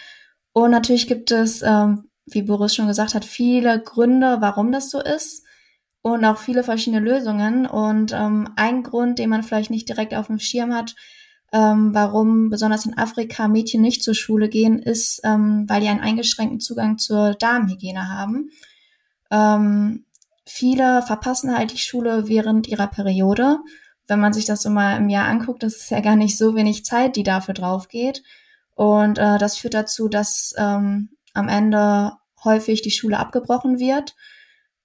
Und 0.52 0.70
natürlich 0.70 1.06
gibt 1.06 1.30
es, 1.30 1.62
ähm, 1.62 2.08
wie 2.26 2.42
Boris 2.42 2.74
schon 2.74 2.88
gesagt 2.88 3.14
hat, 3.14 3.24
viele 3.24 3.82
Gründe, 3.82 4.38
warum 4.40 4.72
das 4.72 4.90
so 4.90 5.00
ist 5.00 5.44
und 6.02 6.24
auch 6.24 6.38
viele 6.38 6.62
verschiedene 6.62 7.02
Lösungen. 7.02 7.66
Und 7.66 8.12
ähm, 8.12 8.48
ein 8.56 8.82
Grund, 8.82 9.18
den 9.18 9.30
man 9.30 9.42
vielleicht 9.42 9.70
nicht 9.70 9.88
direkt 9.88 10.14
auf 10.14 10.28
dem 10.28 10.38
Schirm 10.38 10.74
hat, 10.74 10.94
ähm, 11.52 11.94
warum 11.94 12.50
besonders 12.50 12.84
in 12.84 12.98
Afrika 12.98 13.48
Mädchen 13.48 13.80
nicht 13.80 14.02
zur 14.02 14.14
Schule 14.14 14.48
gehen, 14.48 14.78
ist, 14.78 15.20
ähm, 15.24 15.64
weil 15.68 15.80
die 15.80 15.88
einen 15.88 16.00
eingeschränkten 16.00 16.60
Zugang 16.60 16.98
zur 16.98 17.34
Darmhygiene 17.34 18.08
haben. 18.08 18.50
Ähm, 19.30 20.04
viele 20.46 21.02
verpassen 21.02 21.56
halt 21.56 21.72
die 21.72 21.78
Schule 21.78 22.28
während 22.28 22.66
ihrer 22.68 22.88
Periode 22.88 23.58
wenn 24.06 24.20
man 24.20 24.32
sich 24.32 24.44
das 24.44 24.62
so 24.62 24.70
mal 24.70 24.96
im 24.98 25.08
Jahr 25.08 25.28
anguckt, 25.28 25.62
das 25.62 25.76
ist 25.76 25.90
ja 25.90 26.00
gar 26.00 26.16
nicht 26.16 26.36
so 26.36 26.54
wenig 26.54 26.84
Zeit, 26.84 27.16
die 27.16 27.22
dafür 27.22 27.54
drauf 27.54 27.88
geht. 27.88 28.22
Und 28.74 29.18
äh, 29.18 29.38
das 29.38 29.56
führt 29.56 29.74
dazu, 29.74 30.08
dass 30.08 30.54
ähm, 30.58 31.10
am 31.32 31.48
Ende 31.48 32.12
häufig 32.44 32.82
die 32.82 32.90
Schule 32.90 33.18
abgebrochen 33.18 33.78
wird. 33.78 34.14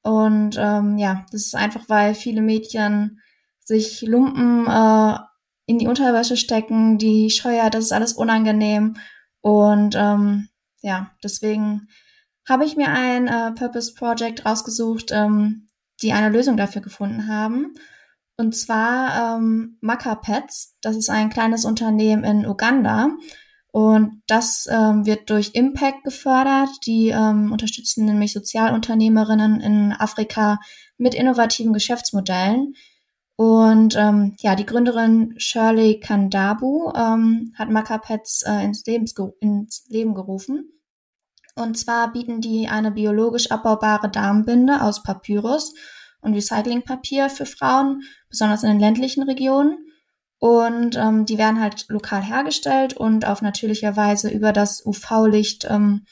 Und 0.02 0.56
ähm, 0.58 0.98
ja, 0.98 1.26
das 1.32 1.48
ist 1.48 1.56
einfach, 1.56 1.90
weil 1.90 2.16
viele 2.16 2.42
Mädchen 2.42 3.20
sich 3.60 4.02
Lumpen 4.02 4.66
äh, 4.68 5.18
in 5.66 5.78
die 5.78 5.88
Unterwäsche 5.88 6.38
stecken, 6.38 6.98
die 6.98 7.30
Scheuer, 7.30 7.70
das 7.70 7.86
ist 7.86 7.92
alles 7.92 8.14
unangenehm. 8.14 8.96
Und 9.42 9.96
ähm, 9.98 10.50
ja, 10.82 11.12
deswegen 11.24 11.88
habe 12.48 12.66
ich 12.66 12.76
mir 12.76 12.90
ein 12.90 13.28
äh, 13.28 13.52
Purpose 13.52 13.94
Project 13.94 14.46
rausgesucht, 14.46 15.12
ähm, 15.12 15.68
die 16.02 16.14
eine 16.14 16.30
Lösung 16.30 16.58
dafür 16.58 16.82
gefunden 16.82 17.28
haben. 17.28 17.76
Und 18.40 18.56
zwar 18.56 19.36
ähm, 19.36 19.78
Maka 19.82 20.16
Pets. 20.16 20.78
Das 20.82 20.96
ist 20.96 21.10
ein 21.10 21.30
kleines 21.30 21.66
Unternehmen 21.66 22.24
in 22.24 22.48
Uganda. 22.48 23.10
Und 23.72 24.22
das 24.28 24.66
ähm, 24.72 25.06
wird 25.06 25.30
durch 25.30 25.56
Impact 25.56 26.06
gefördert. 26.06 26.70
Die 26.86 27.10
ähm, 27.10 27.52
unterstützen 27.52 28.06
nämlich 28.06 28.32
Sozialunternehmerinnen 28.32 29.60
in 29.60 29.92
Afrika 29.92 30.62
mit 30.98 31.16
innovativen 31.16 31.74
Geschäftsmodellen. 31.74 32.76
Und 33.36 33.98
ähm, 33.98 34.38
ja, 34.40 34.56
die 34.56 34.66
Gründerin 34.66 35.34
Shirley 35.36 36.00
Kandabu 36.00 36.94
ähm, 36.96 37.54
hat 37.56 37.68
Pets 38.04 38.44
äh, 38.44 38.64
ins, 38.64 38.84
ins 39.42 39.86
Leben 39.90 40.16
gerufen. 40.16 40.72
Und 41.56 41.78
zwar 41.78 42.14
bieten 42.14 42.40
die 42.40 42.70
eine 42.70 42.92
biologisch 42.92 43.52
abbaubare 43.52 44.10
Darmbinde 44.10 44.82
aus 44.82 45.04
Papyrus 45.04 45.74
und 46.22 46.34
Recyclingpapier 46.34 47.30
für 47.30 47.46
Frauen, 47.46 48.04
besonders 48.30 48.64
in 48.64 48.70
den 48.70 48.80
ländlichen 48.80 49.24
Regionen. 49.24 49.78
Und 50.40 50.96
ähm, 50.96 51.26
die 51.26 51.38
werden 51.38 51.60
halt 51.60 51.86
lokal 51.90 52.24
hergestellt 52.24 52.94
und 52.94 53.26
auf 53.26 53.42
natürlicher 53.42 53.98
Weise 53.98 54.30
über 54.30 54.54
das 54.54 54.86
UV-Licht 54.86 55.68
ähm, 55.70 56.06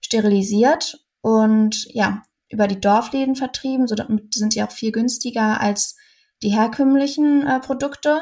sterilisiert 0.00 1.04
und 1.20 1.86
ja, 1.92 2.22
über 2.48 2.68
die 2.68 2.80
Dorfläden 2.80 3.34
vertrieben. 3.34 3.88
So 3.88 3.96
damit 3.96 4.34
sind 4.34 4.54
die 4.54 4.62
auch 4.62 4.70
viel 4.70 4.92
günstiger 4.92 5.60
als 5.60 5.96
die 6.42 6.50
herkömmlichen 6.50 7.46
äh, 7.46 7.58
Produkte. 7.60 8.20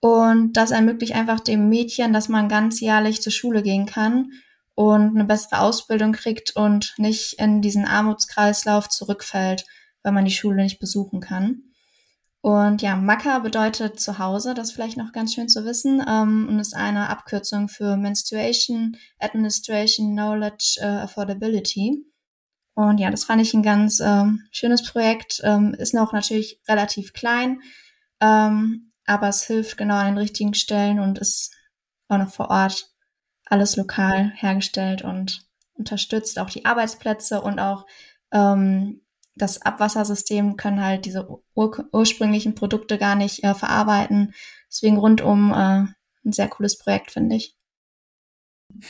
Und 0.00 0.52
das 0.52 0.70
ermöglicht 0.70 1.14
einfach 1.14 1.40
dem 1.40 1.68
Mädchen, 1.68 2.12
dass 2.12 2.28
man 2.28 2.48
ganzjährlich 2.48 3.20
zur 3.20 3.32
Schule 3.32 3.62
gehen 3.62 3.84
kann 3.84 4.30
und 4.74 5.16
eine 5.16 5.24
bessere 5.24 5.60
Ausbildung 5.60 6.12
kriegt 6.12 6.54
und 6.54 6.94
nicht 6.98 7.34
in 7.40 7.60
diesen 7.60 7.84
Armutskreislauf 7.84 8.88
zurückfällt 8.88 9.66
weil 10.08 10.14
man 10.14 10.24
die 10.24 10.30
Schule 10.30 10.62
nicht 10.62 10.80
besuchen 10.80 11.20
kann. 11.20 11.64
Und 12.40 12.80
ja, 12.80 12.96
MACA 12.96 13.40
bedeutet 13.40 14.00
zu 14.00 14.18
Hause, 14.18 14.54
das 14.54 14.68
ist 14.68 14.74
vielleicht 14.74 14.96
noch 14.96 15.12
ganz 15.12 15.34
schön 15.34 15.50
zu 15.50 15.66
wissen, 15.66 16.02
ähm, 16.08 16.46
und 16.48 16.58
ist 16.58 16.74
eine 16.74 17.10
Abkürzung 17.10 17.68
für 17.68 17.98
Menstruation, 17.98 18.96
Administration, 19.18 20.12
Knowledge, 20.12 20.78
uh, 20.80 21.00
Affordability. 21.04 22.06
Und 22.72 22.98
ja, 22.98 23.10
das 23.10 23.24
fand 23.24 23.42
ich 23.42 23.52
ein 23.52 23.62
ganz 23.62 24.00
ähm, 24.00 24.44
schönes 24.50 24.82
Projekt. 24.82 25.42
Ähm, 25.44 25.74
ist 25.74 25.92
noch 25.92 26.14
natürlich 26.14 26.62
relativ 26.66 27.12
klein, 27.12 27.60
ähm, 28.22 28.92
aber 29.04 29.28
es 29.28 29.42
hilft 29.42 29.76
genau 29.76 29.96
an 29.96 30.06
den 30.06 30.18
richtigen 30.18 30.54
Stellen 30.54 31.00
und 31.00 31.18
ist 31.18 31.54
auch 32.08 32.16
noch 32.16 32.30
vor 32.30 32.48
Ort 32.48 32.94
alles 33.44 33.76
lokal 33.76 34.32
hergestellt 34.36 35.02
und 35.02 35.42
unterstützt 35.74 36.38
auch 36.38 36.48
die 36.48 36.64
Arbeitsplätze 36.64 37.42
und 37.42 37.58
auch 37.58 37.84
ähm, 38.32 39.02
das 39.38 39.62
Abwassersystem 39.62 40.56
können 40.56 40.84
halt 40.84 41.04
diese 41.04 41.28
ur 41.54 41.88
ursprünglichen 41.92 42.54
Produkte 42.54 42.98
gar 42.98 43.16
nicht 43.16 43.44
äh, 43.44 43.54
verarbeiten. 43.54 44.34
Deswegen 44.70 44.98
rundum 44.98 45.52
äh, 45.52 45.86
ein 46.24 46.32
sehr 46.32 46.48
cooles 46.48 46.78
Projekt, 46.78 47.10
finde 47.12 47.36
ich. 47.36 47.54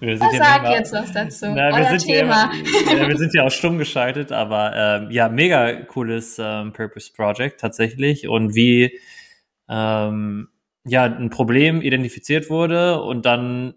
Wir 0.00 0.18
sind 0.18 0.32
sag 0.36 0.62
mal, 0.62 0.72
jetzt 0.72 0.92
was 0.92 1.12
dazu. 1.12 1.46
Na, 1.54 1.76
wir, 1.76 1.98
sind 1.98 2.10
Thema. 2.10 2.52
Ja, 2.92 3.08
wir 3.08 3.16
sind 3.16 3.34
ja 3.34 3.44
auch 3.44 3.50
stumm 3.50 3.78
geschaltet, 3.78 4.32
aber 4.32 4.72
ähm, 4.76 5.10
ja, 5.10 5.28
mega 5.28 5.72
cooles 5.84 6.38
ähm, 6.38 6.72
Purpose 6.72 7.12
Project 7.12 7.60
tatsächlich. 7.60 8.28
Und 8.28 8.54
wie 8.54 8.98
ähm, 9.68 10.48
ja 10.84 11.04
ein 11.04 11.30
Problem 11.30 11.80
identifiziert 11.82 12.50
wurde 12.50 13.00
und 13.02 13.26
dann, 13.26 13.74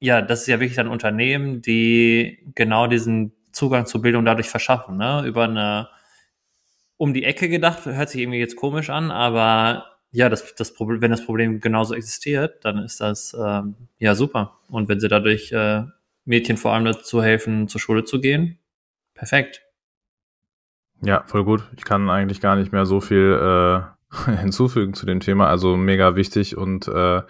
ja, 0.00 0.22
das 0.22 0.42
ist 0.42 0.46
ja 0.48 0.60
wirklich 0.60 0.80
ein 0.80 0.88
Unternehmen, 0.88 1.62
die 1.62 2.46
genau 2.54 2.86
diesen 2.86 3.32
Zugang 3.60 3.84
zur 3.84 4.00
Bildung 4.00 4.24
dadurch 4.24 4.48
verschaffen, 4.48 4.96
ne? 4.96 5.22
Über 5.26 5.44
eine 5.44 5.88
um 6.96 7.12
die 7.12 7.24
Ecke 7.24 7.50
gedacht, 7.50 7.84
hört 7.84 8.08
sich 8.08 8.22
irgendwie 8.22 8.38
jetzt 8.38 8.56
komisch 8.56 8.88
an, 8.88 9.10
aber 9.10 9.84
ja, 10.12 10.30
das, 10.30 10.54
das 10.54 10.72
Problem, 10.72 11.02
wenn 11.02 11.10
das 11.10 11.24
Problem 11.24 11.60
genauso 11.60 11.94
existiert, 11.94 12.64
dann 12.64 12.78
ist 12.78 13.00
das 13.02 13.36
ähm, 13.38 13.74
ja 13.98 14.14
super. 14.14 14.58
Und 14.68 14.88
wenn 14.88 14.98
sie 14.98 15.08
dadurch 15.08 15.52
äh, 15.52 15.82
Mädchen 16.24 16.56
vor 16.56 16.72
allem 16.72 16.86
dazu 16.86 17.22
helfen, 17.22 17.68
zur 17.68 17.80
Schule 17.80 18.04
zu 18.04 18.20
gehen, 18.20 18.58
perfekt. 19.14 19.62
Ja, 21.02 21.22
voll 21.26 21.44
gut. 21.44 21.62
Ich 21.76 21.84
kann 21.84 22.08
eigentlich 22.08 22.40
gar 22.40 22.56
nicht 22.56 22.72
mehr 22.72 22.86
so 22.86 23.00
viel 23.00 23.38
äh, 23.40 24.36
hinzufügen 24.40 24.94
zu 24.94 25.04
dem 25.04 25.20
Thema. 25.20 25.48
Also 25.48 25.76
mega 25.76 26.16
wichtig 26.16 26.56
und 26.56 26.88
äh, 26.88 27.22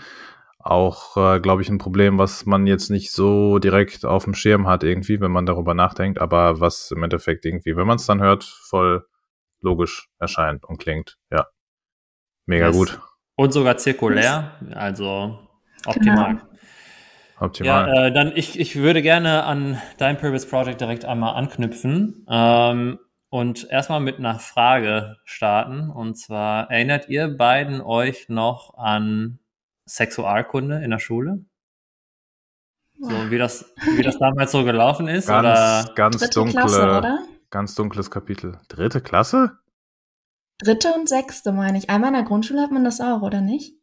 auch, 0.63 1.17
äh, 1.17 1.41
glaube 1.41 1.63
ich, 1.63 1.69
ein 1.69 1.79
Problem, 1.79 2.19
was 2.19 2.47
man 2.47 2.67
jetzt 2.67 2.91
nicht 2.91 3.13
so 3.13 3.59
direkt 3.59 4.05
auf 4.05 4.25
dem 4.25 4.35
Schirm 4.35 4.69
hat 4.69 4.85
irgendwie, 4.85 5.21
wenn 5.21 5.33
man 5.33 5.47
darüber 5.47 5.75
nachdenkt, 5.75 6.21
aber 6.21 6.61
was 6.61 6.91
im 6.91 7.03
Endeffekt 7.03 7.45
irgendwie, 7.45 7.77
wenn 7.77 7.87
man 7.87 7.97
es 7.97 8.07
dann 8.07 8.21
hört, 8.21 8.45
voll 8.45 9.07
logisch 9.61 10.09
erscheint 10.19 10.65
und 10.65 10.79
klingt. 10.79 11.19
Ja. 11.31 11.47
Mega 12.47 12.69
yes. 12.69 12.77
gut. 12.77 13.01
Und 13.37 13.53
sogar 13.53 13.79
zirkulär, 13.79 14.53
also 14.75 15.39
optimal. 15.87 16.35
Genau. 16.35 16.51
Optimal. 17.41 17.89
Ja, 17.89 18.07
äh, 18.07 18.13
dann 18.13 18.33
ich, 18.35 18.61
ich 18.61 18.77
würde 18.77 19.01
gerne 19.01 19.45
an 19.45 19.81
dein 19.97 20.19
Purpose 20.19 20.47
Project 20.47 20.83
direkt 20.83 21.07
einmal 21.07 21.37
anknüpfen 21.37 22.27
ähm, 22.29 22.99
und 23.31 23.67
erstmal 23.71 24.01
mit 24.01 24.19
einer 24.19 24.39
Frage 24.39 25.17
starten. 25.25 25.89
Und 25.89 26.19
zwar, 26.19 26.71
erinnert 26.71 27.09
ihr 27.09 27.29
beiden 27.29 27.81
euch 27.81 28.29
noch 28.29 28.75
an 28.77 29.40
Sexualkunde 29.91 30.83
in 30.83 30.91
der 30.91 30.99
Schule? 30.99 31.45
So 32.99 33.31
wie 33.31 33.39
das, 33.39 33.65
wie 33.97 34.03
das 34.03 34.19
damals 34.19 34.53
so 34.53 34.63
gelaufen 34.63 35.09
ist? 35.09 35.27
Ganz, 35.27 35.47
oder? 35.47 35.95
ganz 35.95 36.31
dunkle, 36.31 36.61
Klasse, 36.61 37.19
ganz 37.49 37.75
dunkles 37.75 38.11
Kapitel. 38.11 38.61
Dritte 38.69 39.01
Klasse? 39.01 39.59
Dritte 40.59 40.93
und 40.93 41.09
sechste, 41.09 41.53
meine 41.53 41.79
ich. 41.79 41.89
Einmal 41.89 42.09
in 42.09 42.15
der 42.15 42.25
Grundschule 42.25 42.61
hat 42.61 42.71
man 42.71 42.85
das 42.85 43.01
auch, 43.01 43.23
oder 43.23 43.41
nicht? 43.41 43.75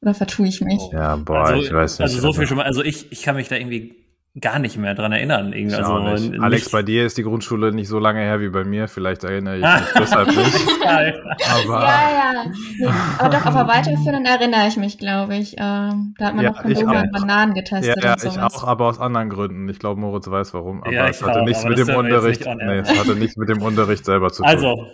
Oder 0.00 0.14
vertue 0.14 0.48
ich 0.48 0.62
mich? 0.62 0.80
Ja, 0.90 1.16
boah, 1.16 1.44
also, 1.44 1.62
ich 1.62 1.72
weiß 1.72 1.98
nicht. 1.98 2.08
Also 2.08 2.20
so 2.20 2.32
viel 2.32 2.46
schon 2.46 2.56
mal, 2.56 2.64
also 2.64 2.82
ich, 2.82 3.12
ich 3.12 3.22
kann 3.22 3.36
mich 3.36 3.48
da 3.48 3.56
irgendwie 3.56 4.05
gar 4.38 4.58
nicht 4.58 4.76
mehr 4.76 4.94
dran 4.94 5.12
erinnern. 5.12 5.52
Irgendwie. 5.52 5.76
Also 5.76 5.98
nicht. 5.98 6.40
Alex, 6.40 6.70
bei 6.70 6.82
dir 6.82 7.06
ist 7.06 7.16
die 7.16 7.22
Grundschule 7.22 7.72
nicht 7.72 7.88
so 7.88 7.98
lange 7.98 8.20
her 8.20 8.40
wie 8.40 8.48
bei 8.48 8.64
mir. 8.64 8.86
Vielleicht 8.86 9.24
erinnere 9.24 9.56
ich 9.56 9.62
mich 9.84 9.92
deshalb 9.98 10.28
nicht. 10.28 10.84
aber 10.84 11.82
ja, 11.82 12.10
ja. 12.10 12.44
Nee, 12.78 12.86
aber 13.18 13.28
doch 13.30 13.46
auf 13.46 13.54
der 13.54 13.68
weiterführenden 13.68 14.26
erinnere 14.26 14.68
ich 14.68 14.76
mich, 14.76 14.98
glaube 14.98 15.36
ich. 15.36 15.56
Ähm, 15.58 16.14
da 16.18 16.26
hat 16.26 16.34
man 16.34 16.44
ja, 16.44 16.50
noch 16.50 16.62
Kondome 16.62 17.02
und 17.02 17.12
Bananen 17.12 17.54
getestet. 17.54 17.96
Ja, 18.02 18.16
ja 18.16 18.16
ich 18.22 18.38
auch, 18.38 18.64
aber 18.64 18.86
aus 18.86 19.00
anderen 19.00 19.30
Gründen. 19.30 19.68
Ich 19.68 19.78
glaube, 19.78 20.00
Moritz 20.00 20.30
weiß 20.30 20.52
warum. 20.52 20.82
Aber 20.82 20.92
ja, 20.92 21.08
es 21.08 21.22
hatte 21.22 21.40
auch, 21.40 21.44
nichts 21.44 21.64
mit 21.64 21.78
dem 21.78 21.94
Unterricht. 21.94 22.44
Nee, 22.44 22.78
es 22.78 22.98
hatte 22.98 23.16
nichts 23.16 23.36
mit 23.36 23.48
dem 23.48 23.62
Unterricht 23.62 24.04
selber 24.04 24.30
zu 24.30 24.42
tun. 24.42 24.50
Also, 24.50 24.86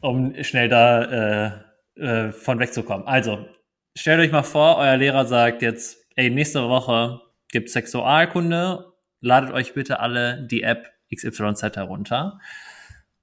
um 0.00 0.32
schnell 0.42 0.68
da 0.68 1.56
äh, 1.96 2.00
äh, 2.00 2.32
von 2.32 2.60
wegzukommen. 2.60 3.06
Also, 3.06 3.46
stellt 3.96 4.20
euch 4.20 4.30
mal 4.30 4.42
vor, 4.42 4.76
euer 4.78 4.96
Lehrer 4.96 5.26
sagt 5.26 5.62
jetzt, 5.62 5.98
ey, 6.14 6.30
nächste 6.30 6.68
Woche 6.68 7.20
gibt 7.50 7.70
Sexualkunde, 7.70 8.92
ladet 9.20 9.52
euch 9.52 9.74
bitte 9.74 10.00
alle 10.00 10.46
die 10.50 10.62
App 10.62 10.92
XYZ 11.14 11.76
herunter. 11.76 12.40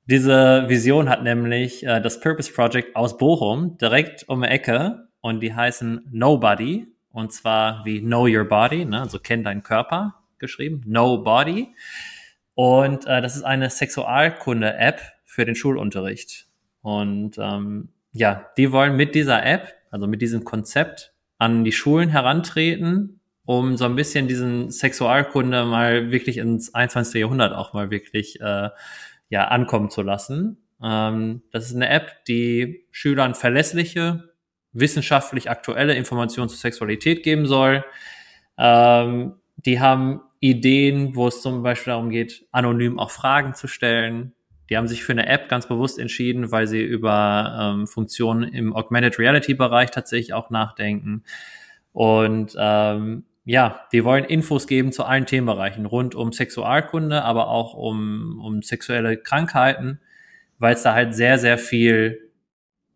Diese 0.06 0.70
Vision 0.70 1.10
hat 1.10 1.24
nämlich 1.24 1.86
äh, 1.86 2.00
das 2.00 2.20
Purpose 2.20 2.52
Project 2.52 2.96
aus 2.96 3.18
Bochum 3.18 3.78
direkt 3.78 4.28
um 4.30 4.42
die 4.42 4.48
Ecke 4.48 5.10
und 5.22 5.42
die 5.42 5.54
heißen 5.54 6.08
Nobody 6.12 6.88
und 7.18 7.34
zwar 7.34 7.84
wie 7.84 8.00
Know 8.00 8.28
Your 8.28 8.46
Body, 8.46 8.86
ne? 8.86 9.02
also 9.02 9.18
kenn 9.18 9.44
deinen 9.44 9.64
Körper 9.64 10.14
geschrieben, 10.38 10.84
Nobody. 10.86 11.74
Und 12.54 13.08
äh, 13.08 13.22
das 13.22 13.36
ist 13.36 13.42
eine 13.42 13.72
Sexualkunde-App 13.72 15.02
für 15.26 15.44
den 15.44 15.56
Schulunterricht. 15.56 16.48
Und 16.82 17.40
ähm, 17.40 17.90
ja, 18.12 18.52
die 18.58 18.72
wollen 18.72 18.96
mit 18.96 19.16
dieser 19.16 19.44
App, 19.44 19.74
also 19.90 20.06
mit 20.06 20.22
diesem 20.22 20.44
Konzept, 20.44 21.14
an 21.40 21.64
die 21.64 21.72
Schulen 21.72 22.10
herantreten, 22.10 23.17
um 23.48 23.78
so 23.78 23.86
ein 23.86 23.96
bisschen 23.96 24.28
diesen 24.28 24.72
Sexualkunde 24.72 25.64
mal 25.64 26.12
wirklich 26.12 26.38
ins 26.38 26.76
21. 26.76 27.22
Jahrhundert 27.22 27.54
auch 27.54 27.72
mal 27.72 27.90
wirklich 27.90 28.42
äh, 28.42 28.70
ja 29.30 29.48
ankommen 29.48 29.90
zu 29.90 30.02
lassen. 30.02 30.58
Ähm, 30.84 31.44
das 31.52 31.68
ist 31.68 31.76
eine 31.76 31.88
App, 31.88 32.26
die 32.26 32.86
Schülern 32.92 33.36
verlässliche, 33.36 34.34
wissenschaftlich 34.74 35.50
aktuelle 35.50 35.96
Informationen 35.96 36.50
zur 36.50 36.58
Sexualität 36.58 37.24
geben 37.24 37.46
soll. 37.46 37.86
Ähm, 38.58 39.36
die 39.56 39.80
haben 39.80 40.20
Ideen, 40.42 41.16
wo 41.16 41.30
es 41.30 41.42
zum 41.42 41.64
Beispiel 41.64 41.92
darum 41.92 42.10
geht, 42.10 42.46
anonym 42.52 43.00
auch 43.00 43.12
Fragen 43.12 43.54
zu 43.54 43.70
stellen, 43.70 44.34
die 44.70 44.76
haben 44.76 44.90
sich 44.90 45.06
für 45.06 45.14
eine 45.14 45.26
App 45.26 45.48
ganz 45.48 45.70
bewusst 45.70 46.00
entschieden, 46.00 46.52
weil 46.52 46.68
sie 46.68 46.82
über 46.82 47.58
ähm, 47.58 47.88
Funktionen 47.88 48.44
im 48.44 48.76
Augmented 48.76 49.18
Reality 49.18 49.54
Bereich 49.54 49.92
tatsächlich 49.92 50.34
auch 50.34 50.50
nachdenken. 50.50 51.24
Und 51.94 52.54
ähm, 52.60 53.24
ja, 53.48 53.88
die 53.94 54.04
wollen 54.04 54.26
Infos 54.26 54.68
geben 54.68 54.92
zu 54.92 55.06
allen 55.06 55.26
Themenbereichen 55.26 55.86
rund 55.86 56.16
um 56.16 56.34
Sexualkunde, 56.34 57.24
aber 57.24 57.48
auch 57.48 57.76
um, 57.76 58.42
um 58.44 58.62
sexuelle 58.62 59.16
Krankheiten, 59.16 60.02
weil 60.60 60.74
es 60.74 60.84
da 60.84 60.94
halt 60.94 61.16
sehr, 61.16 61.40
sehr 61.40 61.58
viel 61.58 62.30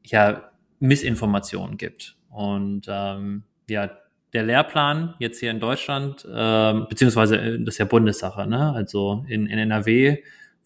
ja, 0.03 0.51
Missinformationen 0.81 1.77
gibt. 1.77 2.17
Und 2.29 2.81
ähm, 2.89 3.43
ja, 3.69 3.91
der 4.33 4.43
Lehrplan 4.43 5.15
jetzt 5.19 5.39
hier 5.39 5.51
in 5.51 5.61
Deutschland, 5.61 6.27
ähm, 6.29 6.85
beziehungsweise 6.89 7.59
das 7.59 7.75
ist 7.75 7.77
ja 7.77 7.85
Bundessache, 7.85 8.45
ne? 8.45 8.73
Also 8.73 9.23
in, 9.29 9.47
in 9.47 9.57
NRW 9.57 10.17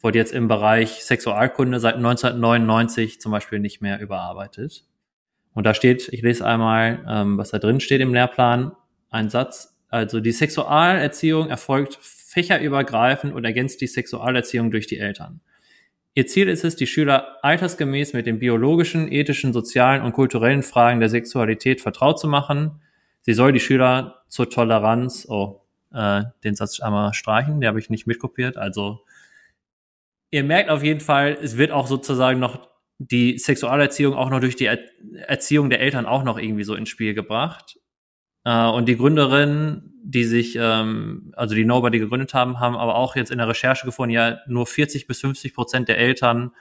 wurde 0.02 0.18
jetzt 0.18 0.34
im 0.34 0.48
Bereich 0.48 1.04
Sexualkunde 1.04 1.80
seit 1.80 1.96
1999 1.96 3.22
zum 3.22 3.32
Beispiel 3.32 3.60
nicht 3.60 3.82
mehr 3.82 4.02
überarbeitet. 4.02 4.84
Und 5.54 5.68
da 5.68 5.76
steht, 5.76 6.10
ich 6.12 6.24
lese 6.24 6.44
einmal, 6.44 7.06
ähm, 7.08 7.38
was 7.38 7.52
da 7.52 7.60
drin 7.60 7.80
steht 7.80 8.02
im 8.02 8.16
Lehrplan, 8.16 8.72
ein 9.12 9.30
Satz. 9.30 9.75
Also 9.96 10.20
die 10.20 10.34
Sexualerziehung 10.34 11.48
erfolgt 11.48 11.98
fächerübergreifend 12.02 13.34
und 13.34 13.46
ergänzt 13.46 13.80
die 13.80 13.88
Sexualerziehung 13.88 14.70
durch 14.70 14.88
die 14.88 15.00
Eltern. 15.00 15.40
Ihr 16.16 16.28
Ziel 16.28 16.50
ist 16.50 16.66
es, 16.66 16.76
die 16.76 16.86
Schüler 16.86 17.38
altersgemäß 17.44 18.12
mit 18.12 18.26
den 18.26 18.38
biologischen, 18.38 19.10
ethischen, 19.10 19.54
sozialen 19.54 20.02
und 20.02 20.12
kulturellen 20.12 20.64
Fragen 20.64 21.00
der 21.00 21.08
Sexualität 21.08 21.80
vertraut 21.80 22.20
zu 22.20 22.28
machen. 22.28 22.82
Sie 23.22 23.34
soll 23.34 23.54
die 23.54 23.62
Schüler 23.62 24.26
zur 24.28 24.50
Toleranz, 24.50 25.28
oh, 25.30 25.62
äh, 25.94 26.24
den 26.44 26.56
Satz 26.56 26.82
einmal 26.82 27.14
streichen, 27.14 27.62
der 27.62 27.70
habe 27.70 27.80
ich 27.80 27.90
nicht 27.90 28.06
mitkopiert, 28.06 28.58
also 28.58 29.00
ihr 30.30 30.44
merkt 30.44 30.70
auf 30.70 30.84
jeden 30.84 31.00
Fall, 31.00 31.38
es 31.42 31.56
wird 31.56 31.72
auch 31.72 31.88
sozusagen 31.88 32.42
noch 32.42 32.68
die 32.98 33.38
Sexualerziehung 33.38 34.14
auch 34.14 34.30
noch 34.30 34.42
durch 34.42 34.58
die 34.58 34.66
er 34.66 34.80
Erziehung 35.26 35.70
der 35.70 35.80
Eltern 35.80 36.06
auch 36.06 36.26
noch 36.26 36.38
irgendwie 36.38 36.66
so 36.66 36.76
ins 36.76 36.90
Spiel 36.90 37.14
gebracht. 37.14 37.78
Äh, 38.46 38.68
und 38.68 38.88
die 38.88 38.96
Gründerinnen, 38.96 39.94
die 40.04 40.24
sich, 40.24 40.56
ähm, 40.60 41.34
also 41.36 41.56
die 41.56 41.66
Nobody 41.66 42.00
gegründet 42.00 42.34
haben, 42.34 42.60
haben 42.60 42.78
aber 42.78 42.96
auch 42.96 43.16
jetzt 43.16 43.32
in 43.32 43.40
der 43.40 43.48
Recherche 43.48 43.86
gefunden, 43.86 44.14
ja, 44.14 44.40
nur 44.48 44.66
40 44.66 45.08
bis 45.08 45.20
50 45.20 45.54
Prozent 45.54 45.90
der 45.90 45.98
Eltern 45.98 46.52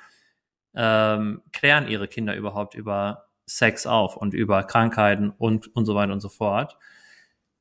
ähm, 0.74 1.42
klären 1.52 1.86
ihre 1.86 2.08
Kinder 2.08 2.34
überhaupt 2.34 2.74
über 2.74 3.26
Sex 3.46 3.86
auf 3.86 4.16
und 4.16 4.34
über 4.34 4.64
Krankheiten 4.64 5.30
und, 5.30 5.74
und 5.76 5.84
so 5.84 5.94
weiter 5.94 6.12
und 6.12 6.20
so 6.20 6.30
fort. 6.30 6.76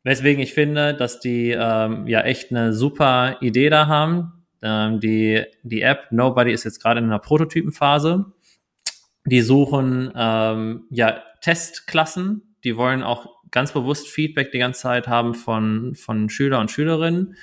Weswegen 0.03 0.41
ich 0.41 0.53
finde, 0.53 0.93
dass 0.93 1.19
die 1.19 1.51
ähm, 1.51 2.07
ja 2.07 2.21
echt 2.21 2.51
eine 2.51 2.73
super 2.73 3.37
Idee 3.41 3.69
da 3.69 3.87
haben, 3.87 4.43
ähm, 4.61 5.01
die, 5.01 5.43
die 5.63 5.81
App 5.81 6.07
Nobody 6.11 6.51
ist 6.51 6.63
jetzt 6.63 6.81
gerade 6.81 6.99
in 6.99 7.05
einer 7.05 7.19
Prototypenphase. 7.19 8.25
Die 9.25 9.41
suchen 9.41 10.11
ähm, 10.15 10.85
ja 10.89 11.21
Testklassen. 11.41 12.55
Die 12.63 12.77
wollen 12.77 13.03
auch 13.03 13.27
ganz 13.53 13.71
bewusst 13.71 14.09
Feedback 14.09 14.51
die 14.51 14.57
ganze 14.57 14.81
Zeit 14.81 15.07
haben 15.07 15.35
von, 15.35 15.95
von 15.95 16.27
Schüler 16.27 16.59
und 16.59 16.71
Schülerinnen. 16.71 17.37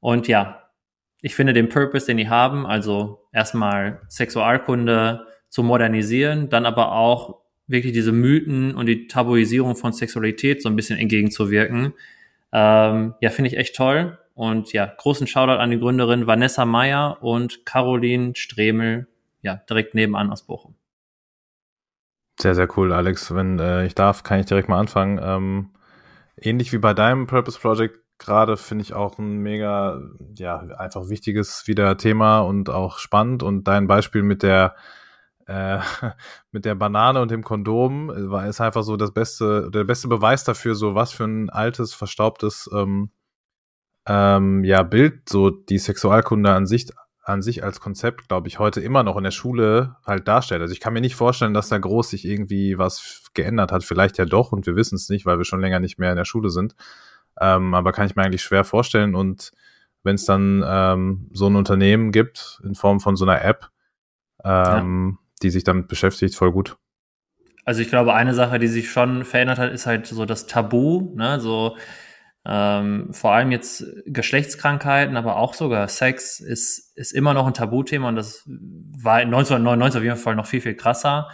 Und 0.00 0.26
ja, 0.26 0.70
ich 1.20 1.36
finde 1.36 1.52
den 1.52 1.68
Purpose, 1.68 2.06
den 2.06 2.16
die 2.16 2.28
haben, 2.28 2.66
also 2.66 3.28
erstmal 3.32 4.00
Sexualkunde 4.08 5.26
zu 5.48 5.62
modernisieren, 5.62 6.48
dann 6.48 6.66
aber 6.66 6.92
auch 6.92 7.42
wirklich 7.68 7.92
diese 7.92 8.12
Mythen 8.12 8.74
und 8.74 8.86
die 8.86 9.06
Tabuisierung 9.06 9.76
von 9.76 9.92
Sexualität 9.92 10.62
so 10.62 10.68
ein 10.68 10.74
bisschen 10.74 10.98
entgegenzuwirken. 10.98 11.92
Ähm, 12.52 13.14
ja, 13.20 13.30
finde 13.30 13.50
ich 13.50 13.56
echt 13.56 13.76
toll. 13.76 14.18
Und 14.34 14.72
ja, 14.72 14.86
großen 14.86 15.26
Shoutout 15.26 15.60
an 15.60 15.70
die 15.70 15.78
Gründerin 15.78 16.26
Vanessa 16.26 16.64
Meyer 16.64 17.18
und 17.22 17.66
Caroline 17.66 18.32
Stremel, 18.34 19.06
ja, 19.42 19.56
direkt 19.68 19.94
nebenan 19.94 20.30
aus 20.30 20.46
Bochum. 20.46 20.74
Sehr, 22.42 22.56
sehr 22.56 22.68
cool, 22.76 22.92
Alex. 22.92 23.32
Wenn 23.32 23.60
äh, 23.60 23.86
ich 23.86 23.94
darf, 23.94 24.24
kann 24.24 24.40
ich 24.40 24.46
direkt 24.46 24.68
mal 24.68 24.80
anfangen. 24.80 25.20
Ähm, 25.22 25.70
ähnlich 26.36 26.72
wie 26.72 26.78
bei 26.78 26.92
deinem 26.92 27.28
Purpose 27.28 27.60
Project 27.60 28.00
gerade, 28.18 28.56
finde 28.56 28.82
ich 28.82 28.94
auch 28.94 29.16
ein 29.18 29.38
mega, 29.38 30.00
ja, 30.36 30.58
einfach 30.76 31.08
wichtiges 31.08 31.68
wieder 31.68 31.96
Thema 31.96 32.40
und 32.40 32.68
auch 32.68 32.98
spannend. 32.98 33.44
Und 33.44 33.68
dein 33.68 33.86
Beispiel 33.86 34.24
mit 34.24 34.42
der 34.42 34.74
äh, 35.46 35.78
mit 36.50 36.64
der 36.64 36.74
Banane 36.74 37.22
und 37.22 37.30
dem 37.30 37.44
Kondom 37.44 38.08
war 38.08 38.48
ist 38.48 38.60
einfach 38.60 38.82
so 38.82 38.96
das 38.96 39.12
beste, 39.12 39.70
der 39.70 39.84
beste 39.84 40.08
Beweis 40.08 40.42
dafür, 40.42 40.74
so 40.74 40.96
was 40.96 41.12
für 41.12 41.24
ein 41.24 41.48
altes, 41.48 41.94
verstaubtes 41.94 42.68
ähm, 42.74 43.10
ähm, 44.06 44.64
ja, 44.64 44.82
Bild 44.82 45.28
so 45.28 45.50
die 45.50 45.78
Sexualkunde 45.78 46.50
an 46.50 46.66
sich 46.66 46.90
an 47.22 47.40
sich 47.40 47.62
als 47.62 47.80
Konzept, 47.80 48.28
glaube 48.28 48.48
ich, 48.48 48.58
heute 48.58 48.80
immer 48.80 49.02
noch 49.04 49.16
in 49.16 49.24
der 49.24 49.30
Schule 49.30 49.96
halt 50.04 50.26
darstellt. 50.26 50.60
Also 50.60 50.72
ich 50.72 50.80
kann 50.80 50.92
mir 50.92 51.00
nicht 51.00 51.14
vorstellen, 51.14 51.54
dass 51.54 51.68
da 51.68 51.78
groß 51.78 52.10
sich 52.10 52.24
irgendwie 52.24 52.78
was 52.78 53.30
geändert 53.34 53.70
hat. 53.70 53.84
Vielleicht 53.84 54.18
ja 54.18 54.24
doch 54.24 54.52
und 54.52 54.66
wir 54.66 54.74
wissen 54.74 54.96
es 54.96 55.08
nicht, 55.08 55.24
weil 55.24 55.38
wir 55.38 55.44
schon 55.44 55.60
länger 55.60 55.78
nicht 55.78 55.98
mehr 55.98 56.10
in 56.10 56.16
der 56.16 56.24
Schule 56.24 56.50
sind. 56.50 56.74
Ähm, 57.40 57.74
aber 57.74 57.92
kann 57.92 58.06
ich 58.06 58.16
mir 58.16 58.22
eigentlich 58.22 58.42
schwer 58.42 58.64
vorstellen. 58.64 59.14
Und 59.14 59.52
wenn 60.02 60.16
es 60.16 60.24
dann 60.24 60.64
ähm, 60.66 61.30
so 61.32 61.46
ein 61.46 61.56
Unternehmen 61.56 62.10
gibt 62.10 62.60
in 62.64 62.74
Form 62.74 62.98
von 62.98 63.14
so 63.14 63.24
einer 63.24 63.42
App, 63.42 63.70
ähm, 64.44 65.18
ja. 65.18 65.28
die 65.42 65.50
sich 65.50 65.62
damit 65.62 65.86
beschäftigt, 65.86 66.34
voll 66.34 66.50
gut. 66.50 66.76
Also 67.64 67.80
ich 67.80 67.88
glaube, 67.88 68.14
eine 68.14 68.34
Sache, 68.34 68.58
die 68.58 68.66
sich 68.66 68.90
schon 68.90 69.24
verändert 69.24 69.58
hat, 69.58 69.72
ist 69.72 69.86
halt 69.86 70.06
so 70.08 70.24
das 70.24 70.48
Tabu, 70.48 71.12
ne? 71.14 71.38
So 71.38 71.76
ähm, 72.44 73.12
vor 73.12 73.32
allem 73.32 73.52
jetzt 73.52 73.84
Geschlechtskrankheiten, 74.06 75.16
aber 75.16 75.36
auch 75.36 75.54
sogar 75.54 75.86
Sex 75.88 76.40
ist, 76.40 76.96
ist 76.96 77.12
immer 77.12 77.34
noch 77.34 77.46
ein 77.46 77.54
Tabuthema 77.54 78.08
und 78.08 78.16
das 78.16 78.42
war 78.46 79.18
1999 79.18 79.98
auf 79.98 80.04
jeden 80.04 80.16
Fall 80.16 80.34
noch 80.34 80.46
viel, 80.46 80.60
viel 80.60 80.74
krasser. 80.74 81.28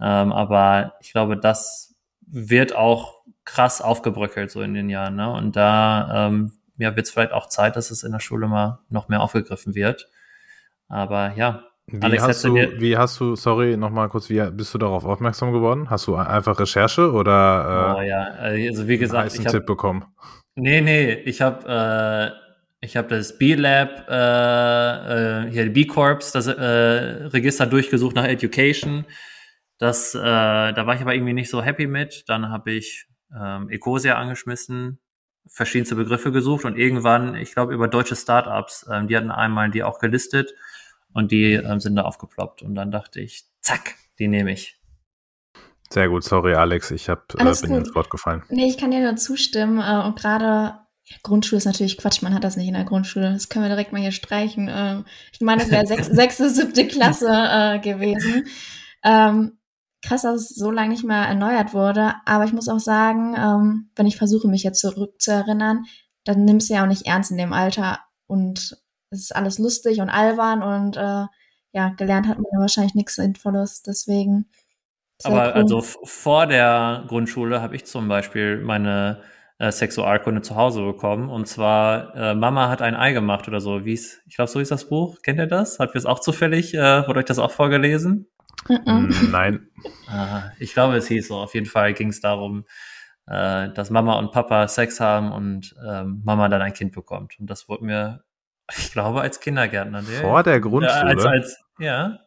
Ähm, 0.00 0.32
aber 0.32 0.94
ich 1.00 1.12
glaube, 1.12 1.36
das 1.36 1.94
wird 2.26 2.74
auch 2.74 3.20
krass 3.44 3.80
aufgebröckelt 3.80 4.50
so 4.50 4.62
in 4.62 4.74
den 4.74 4.88
Jahren. 4.88 5.16
Ne? 5.16 5.30
Und 5.32 5.56
da 5.56 6.28
ähm, 6.28 6.52
ja, 6.78 6.96
wird 6.96 7.06
es 7.06 7.12
vielleicht 7.12 7.32
auch 7.32 7.48
Zeit, 7.48 7.76
dass 7.76 7.90
es 7.90 8.02
in 8.02 8.12
der 8.12 8.20
Schule 8.20 8.48
mal 8.48 8.80
noch 8.88 9.08
mehr 9.08 9.20
aufgegriffen 9.20 9.74
wird. 9.74 10.08
Aber 10.88 11.32
ja, 11.36 11.64
wie 11.86 12.02
Alex 12.02 12.22
hast 12.22 12.44
du, 12.44 12.54
wie 12.54 12.96
hast 12.96 13.18
du, 13.18 13.34
sorry, 13.34 13.76
nochmal 13.76 14.08
kurz, 14.08 14.30
wie 14.30 14.40
bist 14.52 14.72
du 14.72 14.78
darauf 14.78 15.04
aufmerksam 15.04 15.52
geworden? 15.52 15.90
Hast 15.90 16.06
du 16.06 16.14
einfach 16.14 16.58
Recherche 16.60 17.12
oder 17.12 17.96
äh, 17.96 17.98
oh, 17.98 18.02
ja. 18.02 18.22
also 18.38 18.86
wie 18.86 18.98
gesagt, 18.98 19.32
einen 19.32 19.40
ich 19.40 19.46
hab, 19.46 19.52
Tipp 19.52 19.66
bekommen? 19.66 20.04
Nee, 20.60 20.82
nee, 20.82 21.12
ich 21.24 21.40
habe 21.40 22.34
äh, 22.36 22.50
ich 22.82 22.96
habe 22.96 23.08
das 23.08 23.38
B-Lab, 23.38 24.08
äh, 24.10 25.46
äh, 25.46 25.50
hier 25.50 25.72
B-Corps, 25.72 26.32
das 26.32 26.46
äh, 26.46 26.52
Register 26.52 27.66
durchgesucht 27.66 28.14
nach 28.16 28.24
Education. 28.24 29.06
Das, 29.78 30.14
äh, 30.14 30.18
da 30.20 30.86
war 30.86 30.94
ich 30.94 31.00
aber 31.00 31.14
irgendwie 31.14 31.32
nicht 31.32 31.50
so 31.50 31.62
happy 31.62 31.86
mit. 31.86 32.24
Dann 32.28 32.50
habe 32.50 32.72
ich 32.72 33.06
ähm, 33.34 33.70
Ecosia 33.70 34.16
angeschmissen, 34.16 34.98
verschiedenste 35.46 35.94
Begriffe 35.94 36.32
gesucht 36.32 36.64
und 36.64 36.76
irgendwann, 36.76 37.34
ich 37.34 37.52
glaube 37.52 37.74
über 37.74 37.88
deutsche 37.88 38.16
Startups, 38.16 38.86
ähm, 38.90 39.08
die 39.08 39.16
hatten 39.16 39.30
einmal 39.30 39.70
die 39.70 39.82
auch 39.82 39.98
gelistet 39.98 40.54
und 41.12 41.32
die 41.32 41.52
ähm, 41.54 41.80
sind 41.80 41.96
da 41.96 42.02
aufgeploppt. 42.02 42.62
Und 42.62 42.74
dann 42.74 42.90
dachte 42.90 43.20
ich, 43.20 43.44
zack, 43.60 43.94
die 44.18 44.28
nehme 44.28 44.52
ich. 44.52 44.79
Sehr 45.92 46.08
gut, 46.08 46.22
sorry 46.22 46.54
Alex, 46.54 46.90
ich 46.92 47.08
hab, 47.08 47.34
äh, 47.34 47.54
bin 47.62 47.74
ins 47.74 47.94
Wort 47.94 48.10
gefallen. 48.10 48.42
Nee, 48.48 48.68
ich 48.68 48.78
kann 48.78 48.92
dir 48.92 49.00
nur 49.00 49.16
zustimmen. 49.16 49.80
Äh, 49.80 50.06
und 50.06 50.16
gerade 50.16 50.78
Grundschule 51.22 51.58
ist 51.58 51.64
natürlich 51.64 51.98
Quatsch, 51.98 52.22
man 52.22 52.34
hat 52.34 52.44
das 52.44 52.56
nicht 52.56 52.68
in 52.68 52.74
der 52.74 52.84
Grundschule. 52.84 53.32
Das 53.32 53.48
können 53.48 53.64
wir 53.64 53.70
direkt 53.70 53.92
mal 53.92 54.00
hier 54.00 54.12
streichen. 54.12 54.68
Äh, 54.68 55.02
ich 55.32 55.40
meine, 55.40 55.62
das 55.62 55.70
wäre 55.70 55.86
sechs, 55.86 56.06
sechste, 56.10 56.48
siebte 56.50 56.86
Klasse 56.86 57.28
äh, 57.28 57.78
gewesen. 57.80 58.46
Ähm, 59.02 59.58
krass, 60.02 60.22
dass 60.22 60.42
es 60.42 60.48
so 60.50 60.70
lange 60.70 60.90
nicht 60.90 61.04
mehr 61.04 61.24
erneuert 61.24 61.74
wurde. 61.74 62.14
Aber 62.24 62.44
ich 62.44 62.52
muss 62.52 62.68
auch 62.68 62.78
sagen, 62.78 63.34
ähm, 63.36 63.90
wenn 63.96 64.06
ich 64.06 64.16
versuche, 64.16 64.48
mich 64.48 64.62
jetzt 64.62 64.80
zurückzuerinnern, 64.80 65.84
dann 66.24 66.44
nimmst 66.44 66.70
du 66.70 66.74
ja 66.74 66.82
auch 66.84 66.88
nicht 66.88 67.06
ernst 67.06 67.30
in 67.30 67.38
dem 67.38 67.52
Alter. 67.52 67.98
Und 68.26 68.78
es 69.10 69.20
ist 69.20 69.36
alles 69.36 69.58
lustig 69.58 70.00
und 70.00 70.08
albern 70.08 70.62
und 70.62 70.96
äh, 70.96 71.26
ja, 71.72 71.88
gelernt 71.96 72.26
hat 72.28 72.38
man 72.38 72.50
ja 72.52 72.60
wahrscheinlich 72.60 72.94
nichts 72.94 73.16
Sinnvolles. 73.16 73.82
Deswegen 73.82 74.46
sehr 75.20 75.32
Aber 75.32 75.48
cool. 75.48 75.62
also 75.62 75.82
vor 75.82 76.46
der 76.46 77.04
Grundschule 77.06 77.60
habe 77.60 77.76
ich 77.76 77.84
zum 77.84 78.08
Beispiel 78.08 78.58
meine 78.58 79.22
äh, 79.58 79.70
Sexualkunde 79.70 80.40
zu 80.40 80.56
Hause 80.56 80.82
bekommen. 80.82 81.28
Und 81.28 81.46
zwar, 81.46 82.16
äh, 82.16 82.34
Mama 82.34 82.70
hat 82.70 82.80
ein 82.80 82.96
Ei 82.96 83.12
gemacht 83.12 83.46
oder 83.46 83.60
so. 83.60 83.84
Wie's, 83.84 84.22
ich 84.26 84.36
glaube, 84.36 84.50
so 84.50 84.58
ist 84.58 84.70
das 84.70 84.88
Buch. 84.88 85.20
Kennt 85.22 85.38
ihr 85.38 85.46
das? 85.46 85.78
Hat 85.78 85.92
wir 85.92 85.98
es 85.98 86.06
auch 86.06 86.20
zufällig? 86.20 86.72
Äh, 86.72 87.06
wurde 87.06 87.20
euch 87.20 87.26
das 87.26 87.38
auch 87.38 87.50
vorgelesen? 87.50 88.26
Mm, 88.68 89.30
nein. 89.30 89.66
Ah, 90.12 90.50
ich 90.58 90.74
glaube, 90.74 90.96
es 90.96 91.06
hieß 91.06 91.28
so. 91.28 91.36
Auf 91.36 91.54
jeden 91.54 91.66
Fall 91.66 91.94
ging 91.94 92.08
es 92.08 92.20
darum, 92.20 92.64
äh, 93.28 93.68
dass 93.70 93.90
Mama 93.90 94.18
und 94.18 94.32
Papa 94.32 94.66
Sex 94.66 94.98
haben 94.98 95.30
und 95.30 95.74
ähm, 95.86 96.20
Mama 96.24 96.48
dann 96.48 96.60
ein 96.60 96.72
Kind 96.72 96.92
bekommt. 96.92 97.38
Und 97.38 97.48
das 97.48 97.68
wurde 97.68 97.84
mir, 97.84 98.24
ich 98.76 98.90
glaube, 98.90 99.20
als 99.20 99.38
Kindergärtner. 99.38 100.02
Vor 100.02 100.42
der 100.42 100.58
Grundschule? 100.60 101.04
als, 101.04 101.24
als, 101.24 101.64
ja. 101.78 102.18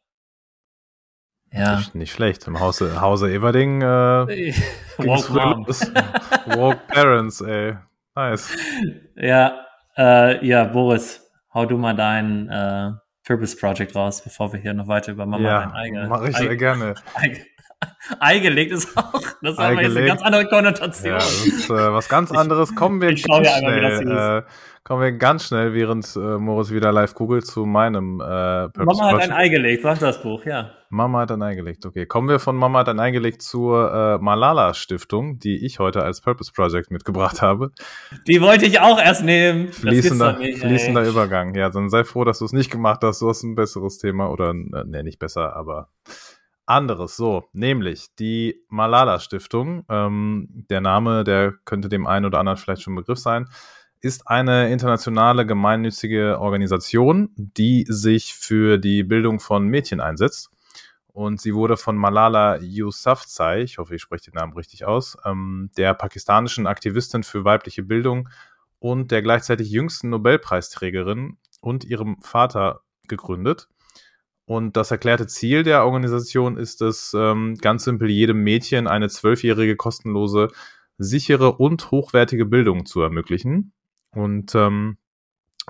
Ja. 1.54 1.78
Nicht, 1.78 1.96
nicht 1.96 2.12
schlecht. 2.12 2.48
Im 2.48 2.60
Hause, 2.60 3.00
Hause 3.00 3.32
Everding 3.32 3.82
äh, 3.82 3.86
Walk 4.98 5.30
Mom. 5.30 5.68
Walk 6.58 6.88
Parents, 6.88 7.42
ey. 7.42 7.76
Nice. 8.16 8.50
Ja, 9.16 9.60
äh, 9.98 10.46
ja, 10.46 10.64
Boris, 10.66 11.22
hau 11.54 11.66
du 11.66 11.78
mal 11.78 11.96
dein 11.96 12.50
äh, 12.50 12.92
Purpose 13.26 13.56
Project 13.56 13.96
raus, 13.96 14.24
bevor 14.24 14.52
wir 14.52 14.60
hier 14.60 14.74
noch 14.74 14.88
weiter 14.88 15.12
über 15.12 15.26
Mama 15.26 15.48
ja, 15.48 15.66
dein 15.68 15.96
Ei, 15.98 16.08
mach 16.08 16.24
ich 16.24 16.36
sehr 16.36 16.58
gerne. 16.58 16.96
Ei, 17.14 17.46
Ei 18.20 18.40
gelegt 18.40 18.72
ist 18.72 18.98
auch, 18.98 19.22
das 19.42 19.58
jetzt 19.58 19.60
eine 19.60 20.06
ganz 20.06 20.22
andere 20.22 20.48
Konnotation. 20.48 21.14
Ja, 21.14 21.18
das 21.20 21.46
ist 21.46 21.70
äh, 21.70 21.94
was 21.94 22.10
ganz 22.10 22.32
anderes. 22.32 22.76
Kommen 22.76 23.02
wir 23.02 23.10
ich 23.10 23.24
ganz 23.24 23.48
schnell, 23.48 24.44
äh, 24.44 24.44
kommen 24.84 25.02
wir 25.02 25.12
ganz 25.14 25.48
schnell, 25.48 25.74
während 25.74 26.14
äh, 26.16 26.38
Moritz 26.38 26.72
wieder 26.72 26.92
live 26.92 27.14
googelt, 27.16 27.46
zu 27.46 27.66
meinem 27.66 28.20
äh, 28.20 28.70
Purpose 28.70 29.02
Mama 29.02 29.12
hat 29.14 29.22
ein 29.22 29.32
Ei 29.32 29.48
gelegt, 29.48 29.84
sagt 29.84 30.02
das 30.02 30.22
Buch, 30.22 30.46
ja. 30.46 30.72
Mama 30.90 31.22
hat 31.22 31.32
ein 31.32 31.42
Ei 31.42 31.56
gelegt, 31.56 31.86
okay. 31.86 32.06
Kommen 32.06 32.28
wir 32.28 32.40
von 32.40 32.56
Mama 32.56 32.80
hat 32.80 32.90
ein 32.90 33.00
Ei 33.00 33.12
gelegt 33.12 33.42
zur 33.42 33.92
äh, 33.94 34.18
Malala 34.24 34.74
Stiftung, 34.74 35.40
die 35.40 35.66
ich 35.66 35.80
heute 35.80 36.04
als 36.04 36.20
Purpose 36.22 36.52
Project 36.52 36.92
mitgebracht 36.92 37.42
habe. 37.42 37.72
Die 38.28 38.42
wollte 38.42 38.66
ich 38.66 38.82
auch 38.82 39.00
erst 39.00 39.24
nehmen. 39.24 39.70
Fließender, 39.70 40.38
nicht, 40.38 40.60
fließender 40.60 41.08
Übergang. 41.08 41.56
Ja, 41.56 41.70
dann 41.70 41.90
sei 41.90 42.04
froh, 42.04 42.26
dass 42.26 42.40
du 42.40 42.46
es 42.46 42.52
nicht 42.52 42.70
gemacht 42.70 43.00
hast. 43.04 43.22
Du 43.22 43.30
hast 43.30 43.44
ein 43.44 43.56
besseres 43.56 44.00
Thema 44.00 44.30
oder, 44.30 44.50
äh, 44.50 44.84
nee, 44.86 45.04
nicht 45.04 45.20
besser, 45.20 45.56
aber 45.56 45.90
anderes. 46.66 47.16
So, 47.16 47.46
nämlich 47.54 48.08
die 48.20 48.62
Malala 48.68 49.20
Stiftung. 49.20 49.86
Ähm, 49.90 50.66
der 50.70 50.82
Name, 50.82 51.24
der 51.24 51.54
könnte 51.66 51.88
dem 51.88 52.06
einen 52.06 52.26
oder 52.26 52.40
anderen 52.40 52.58
vielleicht 52.58 52.82
schon 52.82 52.94
ein 52.94 52.98
Begriff 52.98 53.20
sein 53.20 53.48
ist 54.04 54.28
eine 54.28 54.70
internationale 54.70 55.46
gemeinnützige 55.46 56.38
Organisation, 56.40 57.30
die 57.38 57.86
sich 57.88 58.34
für 58.36 58.78
die 58.78 59.02
Bildung 59.02 59.40
von 59.40 59.66
Mädchen 59.66 60.02
einsetzt. 60.02 60.50
Und 61.08 61.40
sie 61.40 61.56
wurde 61.56 61.78
von 61.78 61.96
Malala 61.96 62.60
Yousafzai, 62.62 63.62
ich 63.62 63.78
hoffe, 63.78 63.96
ich 63.96 64.02
spreche 64.02 64.30
den 64.30 64.34
Namen 64.34 64.54
richtig 64.54 64.84
aus, 64.84 65.16
ähm, 65.24 65.70
der 65.78 65.94
pakistanischen 65.94 66.68
Aktivistin 66.68 67.24
für 67.24 67.46
weibliche 67.46 67.84
Bildung 67.84 68.28
und 68.80 69.12
der 69.12 69.22
gleichzeitig 69.22 69.70
jüngsten 69.70 70.10
Nobelpreisträgerin 70.10 71.38
und 71.62 71.86
ihrem 71.86 72.18
Vater 72.22 72.82
gegründet. 73.08 73.70
Und 74.44 74.76
das 74.76 74.92
erklärte 74.92 75.28
Ziel 75.28 75.64
der 75.64 75.86
Organisation 75.86 76.58
ist 76.58 76.82
es, 76.82 77.14
ähm, 77.18 77.56
ganz 77.62 77.86
simpel 77.86 78.10
jedem 78.10 78.44
Mädchen 78.44 78.88
eine 78.88 79.08
zwölfjährige 79.08 79.78
kostenlose, 79.78 80.50
sichere 80.98 81.54
und 81.54 81.92
hochwertige 81.92 82.46
Bildung 82.46 82.86
zu 82.86 83.02
ermöglichen. 83.02 83.72
Und 84.14 84.56
ähm, 84.56 84.98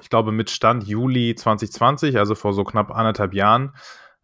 ich 0.01 0.09
glaube, 0.09 0.31
mit 0.31 0.49
Stand 0.49 0.87
Juli 0.87 1.35
2020, 1.35 2.17
also 2.17 2.35
vor 2.35 2.53
so 2.53 2.63
knapp 2.63 2.91
anderthalb 2.91 3.33
Jahren, 3.33 3.73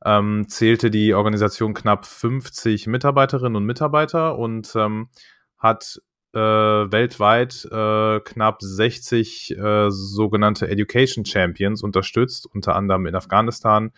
ähm, 0.06 0.48
zählte 0.48 0.90
die 0.90 1.14
Organisation 1.14 1.74
knapp 1.74 2.06
50 2.06 2.88
Mitarbeiterinnen 2.88 3.56
und 3.56 3.66
Mitarbeiter 3.66 4.38
und 4.38 4.74
ähm, 4.76 5.10
hat 5.58 6.02
äh, 6.34 6.40
weltweit 6.40 7.66
äh, 7.72 8.20
knapp 8.22 8.62
60 8.62 9.58
äh, 9.58 9.90
sogenannte 9.90 10.70
Education 10.70 11.26
Champions 11.26 11.84
unterstützt, 11.84 12.46
unter 12.46 12.76
anderem 12.76 13.06
in 13.08 13.16
Afghanistan, 13.16 13.92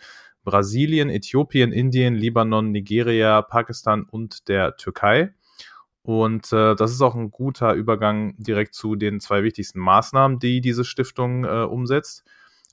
Brasilien, 0.44 1.08
Äthiopien, 1.08 1.72
Indien, 1.72 2.14
Libanon, 2.14 2.72
Nigeria, 2.72 3.42
Pakistan 3.42 4.04
und 4.04 4.48
der 4.48 4.76
Türkei. 4.76 5.34
Und 6.02 6.52
äh, 6.52 6.74
das 6.74 6.90
ist 6.90 7.00
auch 7.00 7.14
ein 7.14 7.30
guter 7.30 7.74
Übergang 7.74 8.34
direkt 8.36 8.74
zu 8.74 8.96
den 8.96 9.20
zwei 9.20 9.44
wichtigsten 9.44 9.78
Maßnahmen, 9.78 10.38
die 10.38 10.60
diese 10.60 10.84
Stiftung 10.84 11.44
äh, 11.44 11.62
umsetzt. 11.62 12.24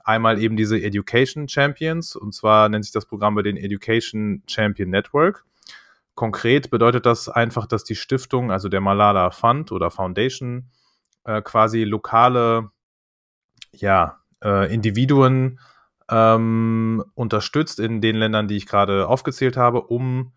Einmal 0.03 0.41
eben 0.41 0.57
diese 0.57 0.82
Education 0.82 1.47
Champions, 1.47 2.15
und 2.15 2.34
zwar 2.34 2.69
nennt 2.69 2.86
sich 2.86 2.93
das 2.93 3.05
Programm 3.05 3.36
bei 3.36 3.43
den 3.43 3.57
Education 3.57 4.41
Champion 4.47 4.89
Network. 4.89 5.45
Konkret 6.15 6.71
bedeutet 6.71 7.05
das 7.05 7.30
einfach, 7.30 7.67
dass 7.67 7.84
die 7.84 7.95
Stiftung, 7.95 8.51
also 8.51 8.67
der 8.67 8.82
Malala 8.82 9.30
Fund 9.30 9.71
oder 9.71 9.91
Foundation, 9.91 10.69
äh, 11.25 11.41
quasi 11.41 11.84
lokale 11.84 12.71
ja, 13.71 14.19
äh, 14.43 14.73
Individuen 14.73 15.59
ähm, 16.09 17.03
unterstützt 17.13 17.80
in 17.80 18.01
den 18.01 18.15
Ländern, 18.15 18.47
die 18.47 18.57
ich 18.57 18.65
gerade 18.65 19.07
aufgezählt 19.07 19.57
habe, 19.57 19.82
um 19.82 20.34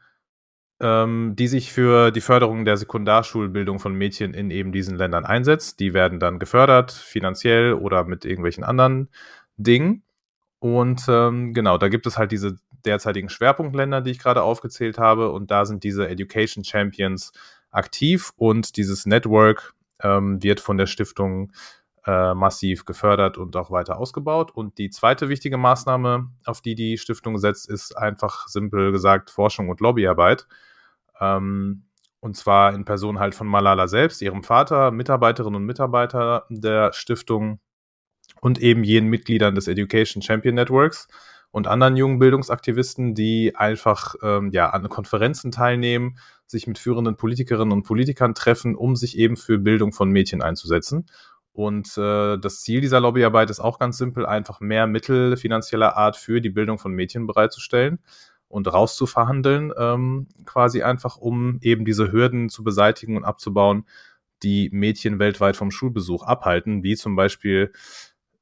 ähm, 0.82 1.34
die 1.36 1.46
sich 1.46 1.72
für 1.72 2.10
die 2.10 2.20
Förderung 2.20 2.64
der 2.64 2.76
Sekundarschulbildung 2.76 3.78
von 3.78 3.94
Mädchen 3.94 4.34
in 4.34 4.50
eben 4.50 4.72
diesen 4.72 4.96
Ländern 4.96 5.24
einsetzt. 5.24 5.80
Die 5.80 5.94
werden 5.94 6.18
dann 6.18 6.38
gefördert, 6.38 6.92
finanziell 6.92 7.74
oder 7.74 8.04
mit 8.04 8.24
irgendwelchen 8.24 8.64
anderen 8.64 9.08
Dingen. 9.56 10.02
Und 10.58 11.06
ähm, 11.08 11.54
genau, 11.54 11.78
da 11.78 11.88
gibt 11.88 12.06
es 12.06 12.18
halt 12.18 12.32
diese 12.32 12.58
derzeitigen 12.84 13.28
Schwerpunktländer, 13.28 14.00
die 14.00 14.10
ich 14.10 14.18
gerade 14.18 14.42
aufgezählt 14.42 14.98
habe. 14.98 15.30
Und 15.30 15.50
da 15.50 15.64
sind 15.64 15.84
diese 15.84 16.08
Education 16.08 16.64
Champions 16.64 17.32
aktiv 17.70 18.32
und 18.36 18.76
dieses 18.76 19.06
Network 19.06 19.74
ähm, 20.02 20.42
wird 20.42 20.60
von 20.60 20.78
der 20.78 20.86
Stiftung 20.86 21.52
äh, 22.06 22.34
massiv 22.34 22.84
gefördert 22.84 23.38
und 23.38 23.56
auch 23.56 23.70
weiter 23.70 23.98
ausgebaut. 23.98 24.50
Und 24.50 24.78
die 24.78 24.90
zweite 24.90 25.28
wichtige 25.28 25.58
Maßnahme, 25.58 26.28
auf 26.44 26.60
die 26.60 26.74
die 26.74 26.98
Stiftung 26.98 27.38
setzt, 27.38 27.68
ist 27.68 27.96
einfach 27.96 28.48
simpel 28.48 28.90
gesagt 28.90 29.30
Forschung 29.30 29.68
und 29.68 29.80
Lobbyarbeit. 29.80 30.48
Ähm, 31.22 31.84
und 32.20 32.36
zwar 32.36 32.74
in 32.74 32.84
Person 32.84 33.18
halt 33.18 33.34
von 33.34 33.46
Malala 33.46 33.88
selbst, 33.88 34.22
ihrem 34.22 34.42
Vater, 34.42 34.90
Mitarbeiterinnen 34.90 35.56
und 35.56 35.66
Mitarbeiter 35.66 36.46
der 36.50 36.92
Stiftung 36.92 37.60
und 38.40 38.60
eben 38.60 38.84
jenen 38.84 39.08
Mitgliedern 39.08 39.54
des 39.54 39.68
Education 39.68 40.22
Champion 40.22 40.54
Networks 40.54 41.08
und 41.50 41.66
anderen 41.66 41.96
jungen 41.96 42.18
Bildungsaktivisten, 42.18 43.14
die 43.14 43.54
einfach 43.56 44.14
ähm, 44.22 44.50
ja, 44.52 44.70
an 44.70 44.88
Konferenzen 44.88 45.52
teilnehmen, 45.52 46.16
sich 46.46 46.66
mit 46.66 46.78
führenden 46.78 47.16
Politikerinnen 47.16 47.72
und 47.72 47.82
Politikern 47.84 48.34
treffen, 48.34 48.74
um 48.74 48.96
sich 48.96 49.18
eben 49.18 49.36
für 49.36 49.58
Bildung 49.58 49.92
von 49.92 50.10
Mädchen 50.10 50.42
einzusetzen. 50.42 51.06
Und 51.52 51.98
äh, 51.98 52.38
das 52.38 52.62
Ziel 52.62 52.80
dieser 52.80 53.00
Lobbyarbeit 53.00 53.50
ist 53.50 53.60
auch 53.60 53.78
ganz 53.78 53.98
simpel, 53.98 54.24
einfach 54.26 54.60
mehr 54.60 54.86
Mittel 54.86 55.36
finanzieller 55.36 55.96
Art 55.96 56.16
für 56.16 56.40
die 56.40 56.50
Bildung 56.50 56.78
von 56.78 56.92
Mädchen 56.92 57.26
bereitzustellen 57.26 57.98
und 58.52 58.70
rauszuverhandeln, 58.70 59.72
ähm, 59.78 60.28
quasi 60.44 60.82
einfach, 60.82 61.16
um 61.16 61.58
eben 61.62 61.86
diese 61.86 62.12
Hürden 62.12 62.50
zu 62.50 62.62
beseitigen 62.62 63.16
und 63.16 63.24
abzubauen, 63.24 63.86
die 64.42 64.68
Mädchen 64.72 65.18
weltweit 65.18 65.56
vom 65.56 65.70
Schulbesuch 65.70 66.22
abhalten, 66.22 66.82
wie 66.82 66.96
zum 66.96 67.16
Beispiel 67.16 67.72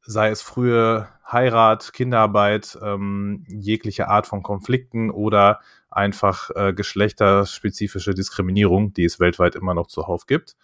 sei 0.03 0.31
es 0.31 0.43
frühe 0.43 1.09
Heirat, 1.31 1.93
Kinderarbeit, 1.93 2.77
ähm, 2.83 3.45
jegliche 3.47 4.09
Art 4.09 4.27
von 4.27 4.43
Konflikten 4.43 5.11
oder 5.11 5.61
einfach 5.91 6.51
äh, 6.57 6.73
geschlechterspezifische 6.73 8.13
Diskriminierung, 8.13 8.93
die 8.93 9.05
es 9.05 9.21
weltweit 9.21 9.55
immer 9.55 9.75
noch 9.75 9.87
zuhauf 9.87 10.27
gibt. 10.27 10.57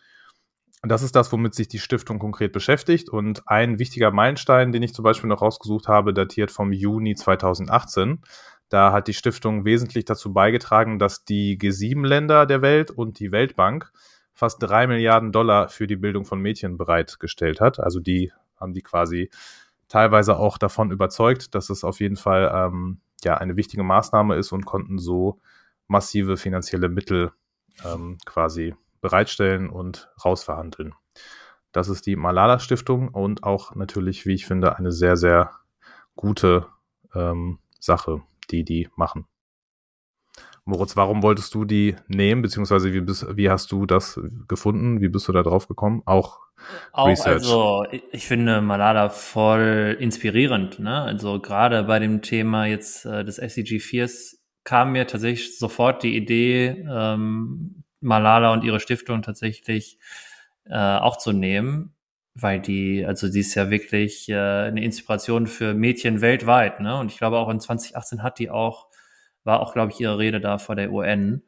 Das 0.82 1.02
ist 1.02 1.14
das, 1.14 1.30
womit 1.32 1.54
sich 1.54 1.68
die 1.68 1.78
Stiftung 1.78 2.18
konkret 2.18 2.52
beschäftigt. 2.52 3.08
Und 3.08 3.48
ein 3.48 3.78
wichtiger 3.78 4.10
Meilenstein, 4.10 4.72
den 4.72 4.82
ich 4.82 4.94
zum 4.94 5.04
Beispiel 5.04 5.28
noch 5.28 5.42
rausgesucht 5.42 5.86
habe, 5.86 6.12
datiert 6.12 6.50
vom 6.50 6.72
Juni 6.72 7.14
2018. 7.14 8.20
Da 8.68 8.92
hat 8.92 9.08
die 9.08 9.14
Stiftung 9.14 9.64
wesentlich 9.64 10.04
dazu 10.04 10.32
beigetragen, 10.32 10.98
dass 10.98 11.24
die 11.24 11.58
G7-Länder 11.58 12.46
der 12.46 12.62
Welt 12.62 12.90
und 12.90 13.20
die 13.20 13.30
Weltbank 13.32 13.92
fast 14.32 14.62
drei 14.62 14.86
Milliarden 14.86 15.32
Dollar 15.32 15.68
für 15.68 15.86
die 15.86 15.96
Bildung 15.96 16.24
von 16.24 16.40
Mädchen 16.40 16.76
bereitgestellt 16.76 17.60
hat. 17.60 17.80
Also 17.80 18.00
die 18.00 18.32
haben 18.56 18.74
die 18.74 18.82
quasi 18.82 19.30
teilweise 19.88 20.36
auch 20.36 20.58
davon 20.58 20.90
überzeugt, 20.90 21.54
dass 21.54 21.70
es 21.70 21.84
auf 21.84 22.00
jeden 22.00 22.16
Fall 22.16 22.50
ähm, 22.52 23.00
ja 23.24 23.36
eine 23.36 23.56
wichtige 23.56 23.82
Maßnahme 23.82 24.34
ist 24.34 24.52
und 24.52 24.66
konnten 24.66 24.98
so 24.98 25.40
massive 25.86 26.36
finanzielle 26.36 26.88
Mittel 26.88 27.32
ähm, 27.84 28.18
quasi 28.26 28.74
bereitstellen 29.00 29.70
und 29.70 30.10
rausverhandeln. 30.24 30.94
Das 31.72 31.88
ist 31.88 32.06
die 32.06 32.16
Malala 32.16 32.58
Stiftung 32.58 33.08
und 33.08 33.44
auch 33.44 33.74
natürlich, 33.74 34.26
wie 34.26 34.34
ich 34.34 34.46
finde, 34.46 34.76
eine 34.76 34.92
sehr, 34.92 35.16
sehr 35.16 35.50
gute 36.14 36.66
ähm, 37.14 37.58
Sache, 37.78 38.22
die 38.50 38.64
die 38.64 38.88
machen. 38.96 39.26
Moritz, 40.68 40.96
warum 40.96 41.22
wolltest 41.22 41.54
du 41.54 41.64
die 41.64 41.94
nehmen, 42.08 42.42
beziehungsweise 42.42 42.92
wie, 42.92 43.00
bist, 43.00 43.24
wie 43.36 43.48
hast 43.48 43.70
du 43.70 43.86
das 43.86 44.20
gefunden? 44.48 45.00
Wie 45.00 45.08
bist 45.08 45.28
du 45.28 45.32
da 45.32 45.44
drauf 45.44 45.68
gekommen? 45.68 46.02
Auch, 46.06 46.40
auch 46.92 47.06
Research. 47.06 47.34
Also 47.34 47.86
ich 48.10 48.26
finde 48.26 48.60
Malala 48.60 49.08
voll 49.08 49.96
inspirierend. 50.00 50.80
Ne? 50.80 51.02
Also 51.02 51.40
gerade 51.40 51.84
bei 51.84 52.00
dem 52.00 52.20
Thema 52.20 52.66
jetzt 52.66 53.06
äh, 53.06 53.24
des 53.24 53.38
SDG 53.38 53.78
4 53.78 54.10
kam 54.64 54.90
mir 54.90 55.06
tatsächlich 55.06 55.56
sofort 55.56 56.02
die 56.02 56.16
Idee, 56.16 56.84
ähm, 56.90 57.84
Malala 58.00 58.52
und 58.52 58.64
ihre 58.64 58.80
Stiftung 58.80 59.22
tatsächlich 59.22 59.98
äh, 60.64 60.76
auch 60.76 61.16
zu 61.16 61.32
nehmen, 61.32 61.94
weil 62.38 62.60
die, 62.60 63.04
also 63.04 63.28
sie 63.28 63.40
ist 63.40 63.54
ja 63.54 63.70
wirklich 63.70 64.28
äh, 64.28 64.34
eine 64.34 64.84
Inspiration 64.84 65.46
für 65.46 65.74
Mädchen 65.74 66.20
weltweit. 66.20 66.80
Ne? 66.80 66.98
Und 66.98 67.10
ich 67.10 67.18
glaube 67.18 67.38
auch 67.38 67.48
in 67.48 67.60
2018 67.60 68.22
hat 68.22 68.38
die 68.38 68.50
auch 68.50 68.88
war 69.46 69.60
auch, 69.60 69.72
glaube 69.72 69.92
ich, 69.92 70.00
ihre 70.00 70.18
Rede 70.18 70.40
da 70.40 70.58
vor 70.58 70.74
der 70.74 70.92
UN. 70.92 71.42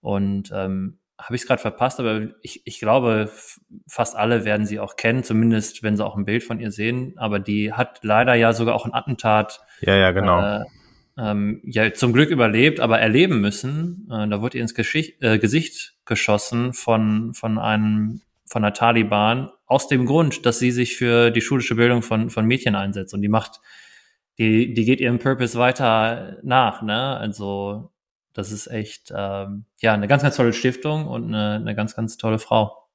Und 0.00 0.50
ähm, 0.52 0.98
habe 1.20 1.34
ich 1.34 1.42
es 1.42 1.46
gerade 1.46 1.60
verpasst, 1.60 2.00
aber 2.00 2.28
ich, 2.42 2.62
ich 2.64 2.78
glaube, 2.78 3.30
fast 3.88 4.16
alle 4.16 4.44
werden 4.44 4.66
sie 4.66 4.80
auch 4.80 4.96
kennen, 4.96 5.24
zumindest 5.24 5.82
wenn 5.82 5.96
sie 5.96 6.04
auch 6.04 6.16
ein 6.16 6.24
Bild 6.24 6.42
von 6.42 6.58
ihr 6.58 6.70
sehen. 6.70 7.14
Aber 7.16 7.38
die 7.38 7.72
hat 7.72 8.00
leider 8.02 8.34
ja 8.34 8.52
sogar 8.52 8.74
auch 8.74 8.86
ein 8.86 8.94
Attentat. 8.94 9.60
Ja, 9.80 9.94
ja, 9.94 10.10
genau. 10.12 10.40
Äh, 10.40 10.64
ähm, 11.18 11.60
ja, 11.64 11.92
zum 11.92 12.12
Glück 12.12 12.30
überlebt, 12.30 12.80
aber 12.80 13.00
erleben 13.00 13.40
müssen. 13.40 14.08
Äh, 14.10 14.28
da 14.28 14.40
wurde 14.40 14.58
ihr 14.58 14.62
ins 14.62 14.74
Geschicht, 14.74 15.22
äh, 15.22 15.38
Gesicht 15.38 15.96
geschossen 16.06 16.72
von, 16.72 17.34
von 17.34 17.58
einem, 17.58 18.22
von 18.48 18.62
der 18.62 18.72
Taliban, 18.72 19.50
aus 19.66 19.88
dem 19.88 20.06
Grund, 20.06 20.46
dass 20.46 20.58
sie 20.58 20.70
sich 20.70 20.96
für 20.96 21.30
die 21.30 21.40
schulische 21.40 21.74
Bildung 21.74 22.02
von, 22.02 22.30
von 22.30 22.46
Mädchen 22.46 22.74
einsetzt. 22.74 23.14
Und 23.14 23.22
die 23.22 23.28
macht 23.28 23.60
die, 24.38 24.72
die 24.72 24.84
geht 24.84 25.00
ihrem 25.00 25.18
Purpose 25.18 25.58
weiter 25.58 26.38
nach, 26.42 26.82
ne? 26.82 27.16
Also 27.16 27.90
das 28.32 28.52
ist 28.52 28.68
echt 28.68 29.12
ähm, 29.14 29.64
ja 29.80 29.94
eine 29.94 30.06
ganz, 30.06 30.22
ganz 30.22 30.36
tolle 30.36 30.52
Stiftung 30.52 31.06
und 31.08 31.26
eine, 31.34 31.54
eine 31.54 31.74
ganz, 31.74 31.96
ganz 31.96 32.16
tolle 32.16 32.38
Frau. 32.38 32.88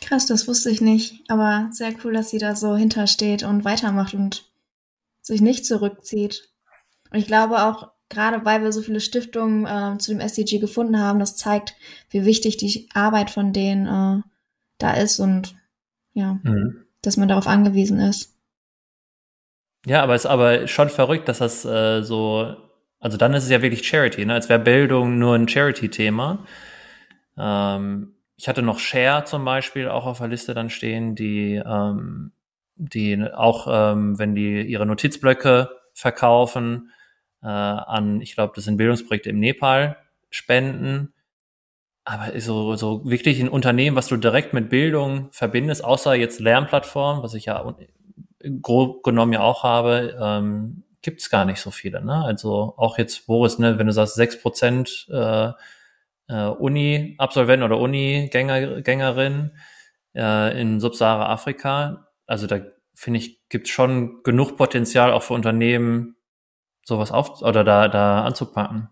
Krass, 0.00 0.26
das 0.26 0.48
wusste 0.48 0.70
ich 0.70 0.80
nicht, 0.80 1.24
aber 1.28 1.68
sehr 1.72 1.92
cool, 2.02 2.14
dass 2.14 2.30
sie 2.30 2.38
da 2.38 2.56
so 2.56 2.76
hintersteht 2.76 3.42
und 3.42 3.64
weitermacht 3.64 4.14
und 4.14 4.50
sich 5.20 5.42
nicht 5.42 5.66
zurückzieht. 5.66 6.48
Und 7.10 7.18
ich 7.18 7.26
glaube 7.26 7.62
auch, 7.64 7.90
gerade 8.08 8.44
weil 8.44 8.62
wir 8.62 8.72
so 8.72 8.80
viele 8.80 9.00
Stiftungen 9.00 9.66
äh, 9.66 9.98
zu 9.98 10.12
dem 10.12 10.20
SDG 10.20 10.58
gefunden 10.58 10.98
haben, 10.98 11.18
das 11.18 11.36
zeigt, 11.36 11.74
wie 12.10 12.24
wichtig 12.24 12.56
die 12.56 12.88
Arbeit 12.94 13.30
von 13.30 13.52
denen 13.52 13.86
äh, 13.86 14.22
da 14.78 14.92
ist 14.92 15.20
und 15.20 15.54
ja, 16.14 16.38
mhm. 16.42 16.84
dass 17.02 17.16
man 17.16 17.28
darauf 17.28 17.46
angewiesen 17.46 18.00
ist. 18.00 18.34
Ja, 19.86 20.02
aber 20.02 20.14
es 20.14 20.24
ist 20.24 20.30
aber 20.30 20.66
schon 20.66 20.88
verrückt, 20.88 21.28
dass 21.28 21.38
das 21.38 21.64
äh, 21.64 22.02
so, 22.02 22.56
also 22.98 23.16
dann 23.16 23.34
ist 23.34 23.44
es 23.44 23.50
ja 23.50 23.62
wirklich 23.62 23.86
Charity, 23.86 24.24
ne? 24.26 24.34
Als 24.34 24.48
wäre 24.48 24.58
Bildung 24.58 25.18
nur 25.18 25.34
ein 25.34 25.48
Charity-Thema. 25.48 26.44
Ähm, 27.38 28.14
ich 28.36 28.48
hatte 28.48 28.62
noch 28.62 28.78
Share 28.78 29.24
zum 29.24 29.44
Beispiel 29.44 29.88
auch 29.88 30.06
auf 30.06 30.18
der 30.18 30.28
Liste 30.28 30.54
dann 30.54 30.70
stehen, 30.70 31.14
die, 31.14 31.54
ähm, 31.64 32.32
die 32.76 33.22
auch, 33.32 33.66
ähm, 33.70 34.18
wenn 34.18 34.34
die 34.34 34.62
ihre 34.62 34.86
Notizblöcke 34.86 35.70
verkaufen, 35.94 36.90
äh, 37.42 37.46
an, 37.46 38.20
ich 38.20 38.34
glaube, 38.34 38.52
das 38.54 38.64
sind 38.64 38.76
Bildungsprojekte 38.76 39.30
im 39.30 39.40
Nepal, 39.40 39.96
spenden. 40.30 41.14
Aber 42.04 42.38
so, 42.40 42.74
so 42.76 43.04
wirklich 43.04 43.40
ein 43.40 43.48
Unternehmen, 43.48 43.96
was 43.96 44.08
du 44.08 44.16
direkt 44.16 44.54
mit 44.54 44.70
Bildung 44.70 45.28
verbindest, 45.30 45.84
außer 45.84 46.14
jetzt 46.14 46.40
Lernplattformen, 46.40 47.22
was 47.22 47.34
ich 47.34 47.46
ja 47.46 47.74
grob 48.62 49.02
genommen 49.02 49.34
ja 49.34 49.40
auch 49.40 49.62
habe, 49.62 50.16
ähm, 50.20 50.84
gibt 51.02 51.20
es 51.20 51.30
gar 51.30 51.44
nicht 51.44 51.60
so 51.60 51.70
viele. 51.70 52.04
Ne? 52.04 52.24
Also 52.24 52.74
auch 52.76 52.98
jetzt, 52.98 53.26
Boris, 53.26 53.58
ne, 53.58 53.78
wenn 53.78 53.86
du 53.86 53.92
sagst, 53.92 54.14
sechs 54.14 54.40
Prozent 54.40 55.06
äh, 55.10 55.50
äh, 56.28 56.46
Uni-Absolvent 56.46 57.62
oder 57.62 57.78
Uni-Gängerin 57.78 59.52
äh, 60.14 60.60
in 60.60 60.80
Subsahara-Afrika, 60.80 62.08
also 62.26 62.46
da 62.46 62.60
finde 62.94 63.20
ich, 63.20 63.48
gibt 63.48 63.66
es 63.66 63.72
schon 63.72 64.22
genug 64.22 64.56
Potenzial 64.56 65.12
auch 65.12 65.22
für 65.22 65.34
Unternehmen, 65.34 66.16
sowas 66.88 67.12
auf 67.12 67.42
oder 67.42 67.64
da, 67.64 67.86
da 67.86 68.24
anzupacken. 68.24 68.88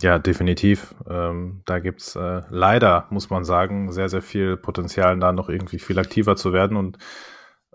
Ja, 0.00 0.20
definitiv. 0.20 0.94
Ähm, 1.10 1.62
da 1.66 1.80
gibt's 1.80 2.14
äh, 2.14 2.42
leider, 2.50 3.08
muss 3.10 3.30
man 3.30 3.44
sagen, 3.44 3.90
sehr, 3.90 4.08
sehr 4.08 4.22
viel 4.22 4.56
Potenzial, 4.56 5.18
da 5.18 5.32
noch 5.32 5.48
irgendwie 5.48 5.80
viel 5.80 5.98
aktiver 5.98 6.36
zu 6.36 6.52
werden. 6.52 6.76
Und 6.76 6.98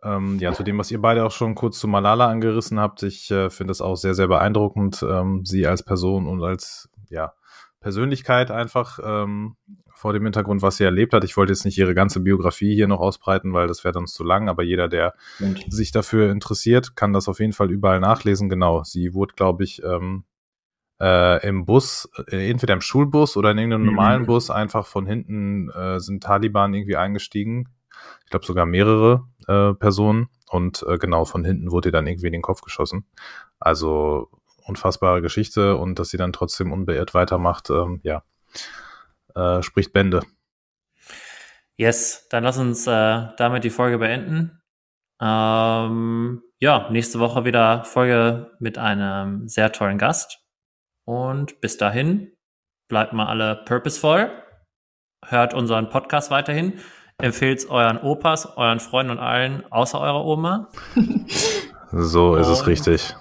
ähm, 0.03 0.39
ja, 0.39 0.53
zu 0.53 0.63
dem, 0.63 0.77
was 0.77 0.89
ihr 0.89 1.01
beide 1.01 1.25
auch 1.25 1.31
schon 1.31 1.53
kurz 1.53 1.79
zu 1.79 1.89
Malala 1.89 2.27
angerissen 2.29 2.79
habt, 2.79 3.03
ich 3.03 3.29
äh, 3.29 3.49
finde 3.49 3.71
es 3.71 3.81
auch 3.81 3.95
sehr, 3.95 4.13
sehr 4.13 4.29
beeindruckend, 4.29 5.03
ähm, 5.03 5.43
sie 5.43 5.67
als 5.67 5.83
Person 5.83 6.25
und 6.25 6.41
als 6.41 6.89
ja, 7.09 7.33
Persönlichkeit 7.81 8.51
einfach 8.51 8.99
ähm, 9.03 9.57
vor 10.03 10.13
dem 10.13 10.23
Hintergrund, 10.23 10.61
was 10.61 10.77
sie 10.77 10.83
erlebt 10.83 11.13
hat. 11.13 11.23
Ich 11.23 11.35
wollte 11.35 11.51
jetzt 11.51 11.65
nicht 11.65 11.77
ihre 11.77 11.95
ganze 11.95 12.19
Biografie 12.19 12.75
hier 12.75 12.87
noch 12.87 12.99
ausbreiten, 12.99 13.53
weil 13.53 13.67
das 13.67 13.83
wäre 13.83 13.93
dann 13.93 14.05
zu 14.05 14.23
lang, 14.23 14.49
aber 14.49 14.61
jeder, 14.61 14.87
der 14.87 15.13
und. 15.39 15.65
sich 15.73 15.91
dafür 15.91 16.31
interessiert, 16.31 16.95
kann 16.95 17.13
das 17.13 17.27
auf 17.27 17.39
jeden 17.39 17.53
Fall 17.53 17.71
überall 17.71 17.99
nachlesen. 17.99 18.49
Genau, 18.49 18.83
sie 18.83 19.13
wurde, 19.13 19.33
glaube 19.33 19.63
ich, 19.63 19.81
ähm, 19.83 20.25
äh, 21.01 21.47
im 21.47 21.65
Bus, 21.65 22.09
äh, 22.27 22.49
entweder 22.49 22.73
im 22.73 22.81
Schulbus 22.81 23.35
oder 23.35 23.51
in 23.51 23.57
irgendeinem 23.57 23.81
mhm. 23.81 23.87
normalen 23.87 24.25
Bus, 24.25 24.51
einfach 24.51 24.85
von 24.85 25.05
hinten 25.05 25.69
äh, 25.69 25.99
sind 25.99 26.21
Taliban 26.21 26.73
irgendwie 26.73 26.97
eingestiegen 26.97 27.69
ich 28.23 28.29
glaube 28.29 28.45
sogar 28.45 28.65
mehrere 28.65 29.27
äh, 29.47 29.73
Personen 29.73 30.29
und 30.49 30.83
äh, 30.87 30.97
genau 30.97 31.25
von 31.25 31.43
hinten 31.43 31.71
wurde 31.71 31.89
ihr 31.89 31.93
dann 31.93 32.07
irgendwie 32.07 32.27
in 32.27 32.33
den 32.33 32.41
Kopf 32.41 32.61
geschossen. 32.61 33.05
Also 33.59 34.29
unfassbare 34.65 35.21
Geschichte 35.21 35.77
und 35.77 35.99
dass 35.99 36.09
sie 36.09 36.17
dann 36.17 36.33
trotzdem 36.33 36.71
unbeirrt 36.71 37.13
weitermacht, 37.13 37.69
ähm, 37.69 37.99
ja, 38.03 38.23
äh, 39.35 39.61
spricht 39.61 39.93
Bände. 39.93 40.21
Yes, 41.75 42.27
dann 42.29 42.43
lass 42.43 42.57
uns 42.57 42.87
äh, 42.87 43.27
damit 43.37 43.63
die 43.63 43.69
Folge 43.69 43.97
beenden. 43.97 44.61
Ähm, 45.21 46.41
ja, 46.59 46.89
nächste 46.91 47.19
Woche 47.19 47.45
wieder 47.45 47.83
Folge 47.83 48.51
mit 48.59 48.77
einem 48.77 49.47
sehr 49.47 49.71
tollen 49.71 49.97
Gast. 49.97 50.39
Und 51.05 51.59
bis 51.61 51.77
dahin, 51.77 52.31
bleibt 52.87 53.13
mal 53.13 53.27
alle 53.27 53.63
purposeful. 53.65 54.31
Hört 55.25 55.53
unseren 55.53 55.89
Podcast 55.89 56.31
weiterhin. 56.31 56.79
Empfehlt 57.17 57.59
es 57.59 57.69
euren 57.69 57.97
Opas, 57.99 58.57
euren 58.57 58.79
Freunden 58.79 59.11
und 59.11 59.19
allen 59.19 59.63
außer 59.71 59.99
eurer 59.99 60.25
Oma. 60.25 60.69
so 61.91 62.35
ist 62.35 62.47
und 62.47 62.53
es 62.53 62.67
richtig. 62.67 63.15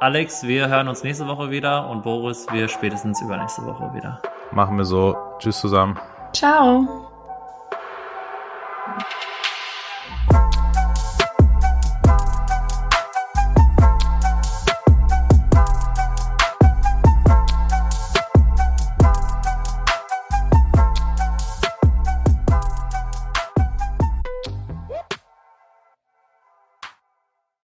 Alex, 0.00 0.42
wir 0.42 0.68
hören 0.68 0.88
uns 0.88 1.02
nächste 1.02 1.26
Woche 1.26 1.50
wieder 1.50 1.88
und 1.88 2.02
Boris, 2.02 2.46
wir 2.52 2.68
spätestens 2.68 3.20
übernächste 3.22 3.62
Woche 3.64 3.94
wieder. 3.94 4.20
Machen 4.52 4.76
wir 4.76 4.84
so. 4.84 5.16
Tschüss 5.38 5.60
zusammen. 5.60 5.98
Ciao. 6.32 7.03